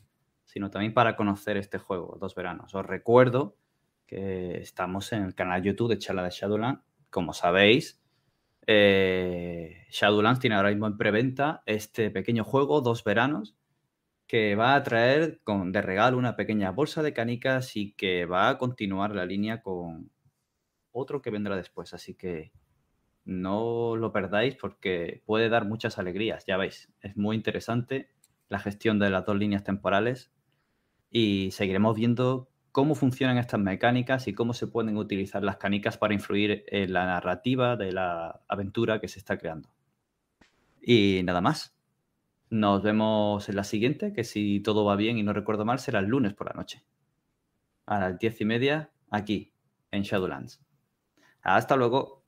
[0.44, 2.74] sino también para conocer este juego, Dos Veranos.
[2.74, 3.56] Os recuerdo
[4.08, 6.80] que estamos en el canal YouTube de Charla de Shadowland.
[7.10, 8.02] Como sabéis,
[8.66, 13.54] eh, Shadowlands tiene ahora mismo en preventa este pequeño juego, dos veranos,
[14.34, 18.48] que va a traer con, de regalo una pequeña bolsa de canicas y que va
[18.48, 20.10] a continuar la línea con
[20.90, 21.94] otro que vendrá después.
[21.94, 22.50] Así que
[23.24, 26.92] no lo perdáis porque puede dar muchas alegrías, ya veis.
[27.00, 28.10] Es muy interesante
[28.48, 30.32] la gestión de las dos líneas temporales
[31.12, 36.12] y seguiremos viendo cómo funcionan estas mecánicas y cómo se pueden utilizar las canicas para
[36.12, 39.68] influir en la narrativa de la aventura que se está creando.
[40.82, 41.73] Y nada más.
[42.50, 45.98] Nos vemos en la siguiente, que si todo va bien y no recuerdo mal, será
[45.98, 46.84] el lunes por la noche.
[47.86, 49.52] A las diez y media, aquí,
[49.90, 50.62] en Shadowlands.
[51.42, 52.23] Hasta luego.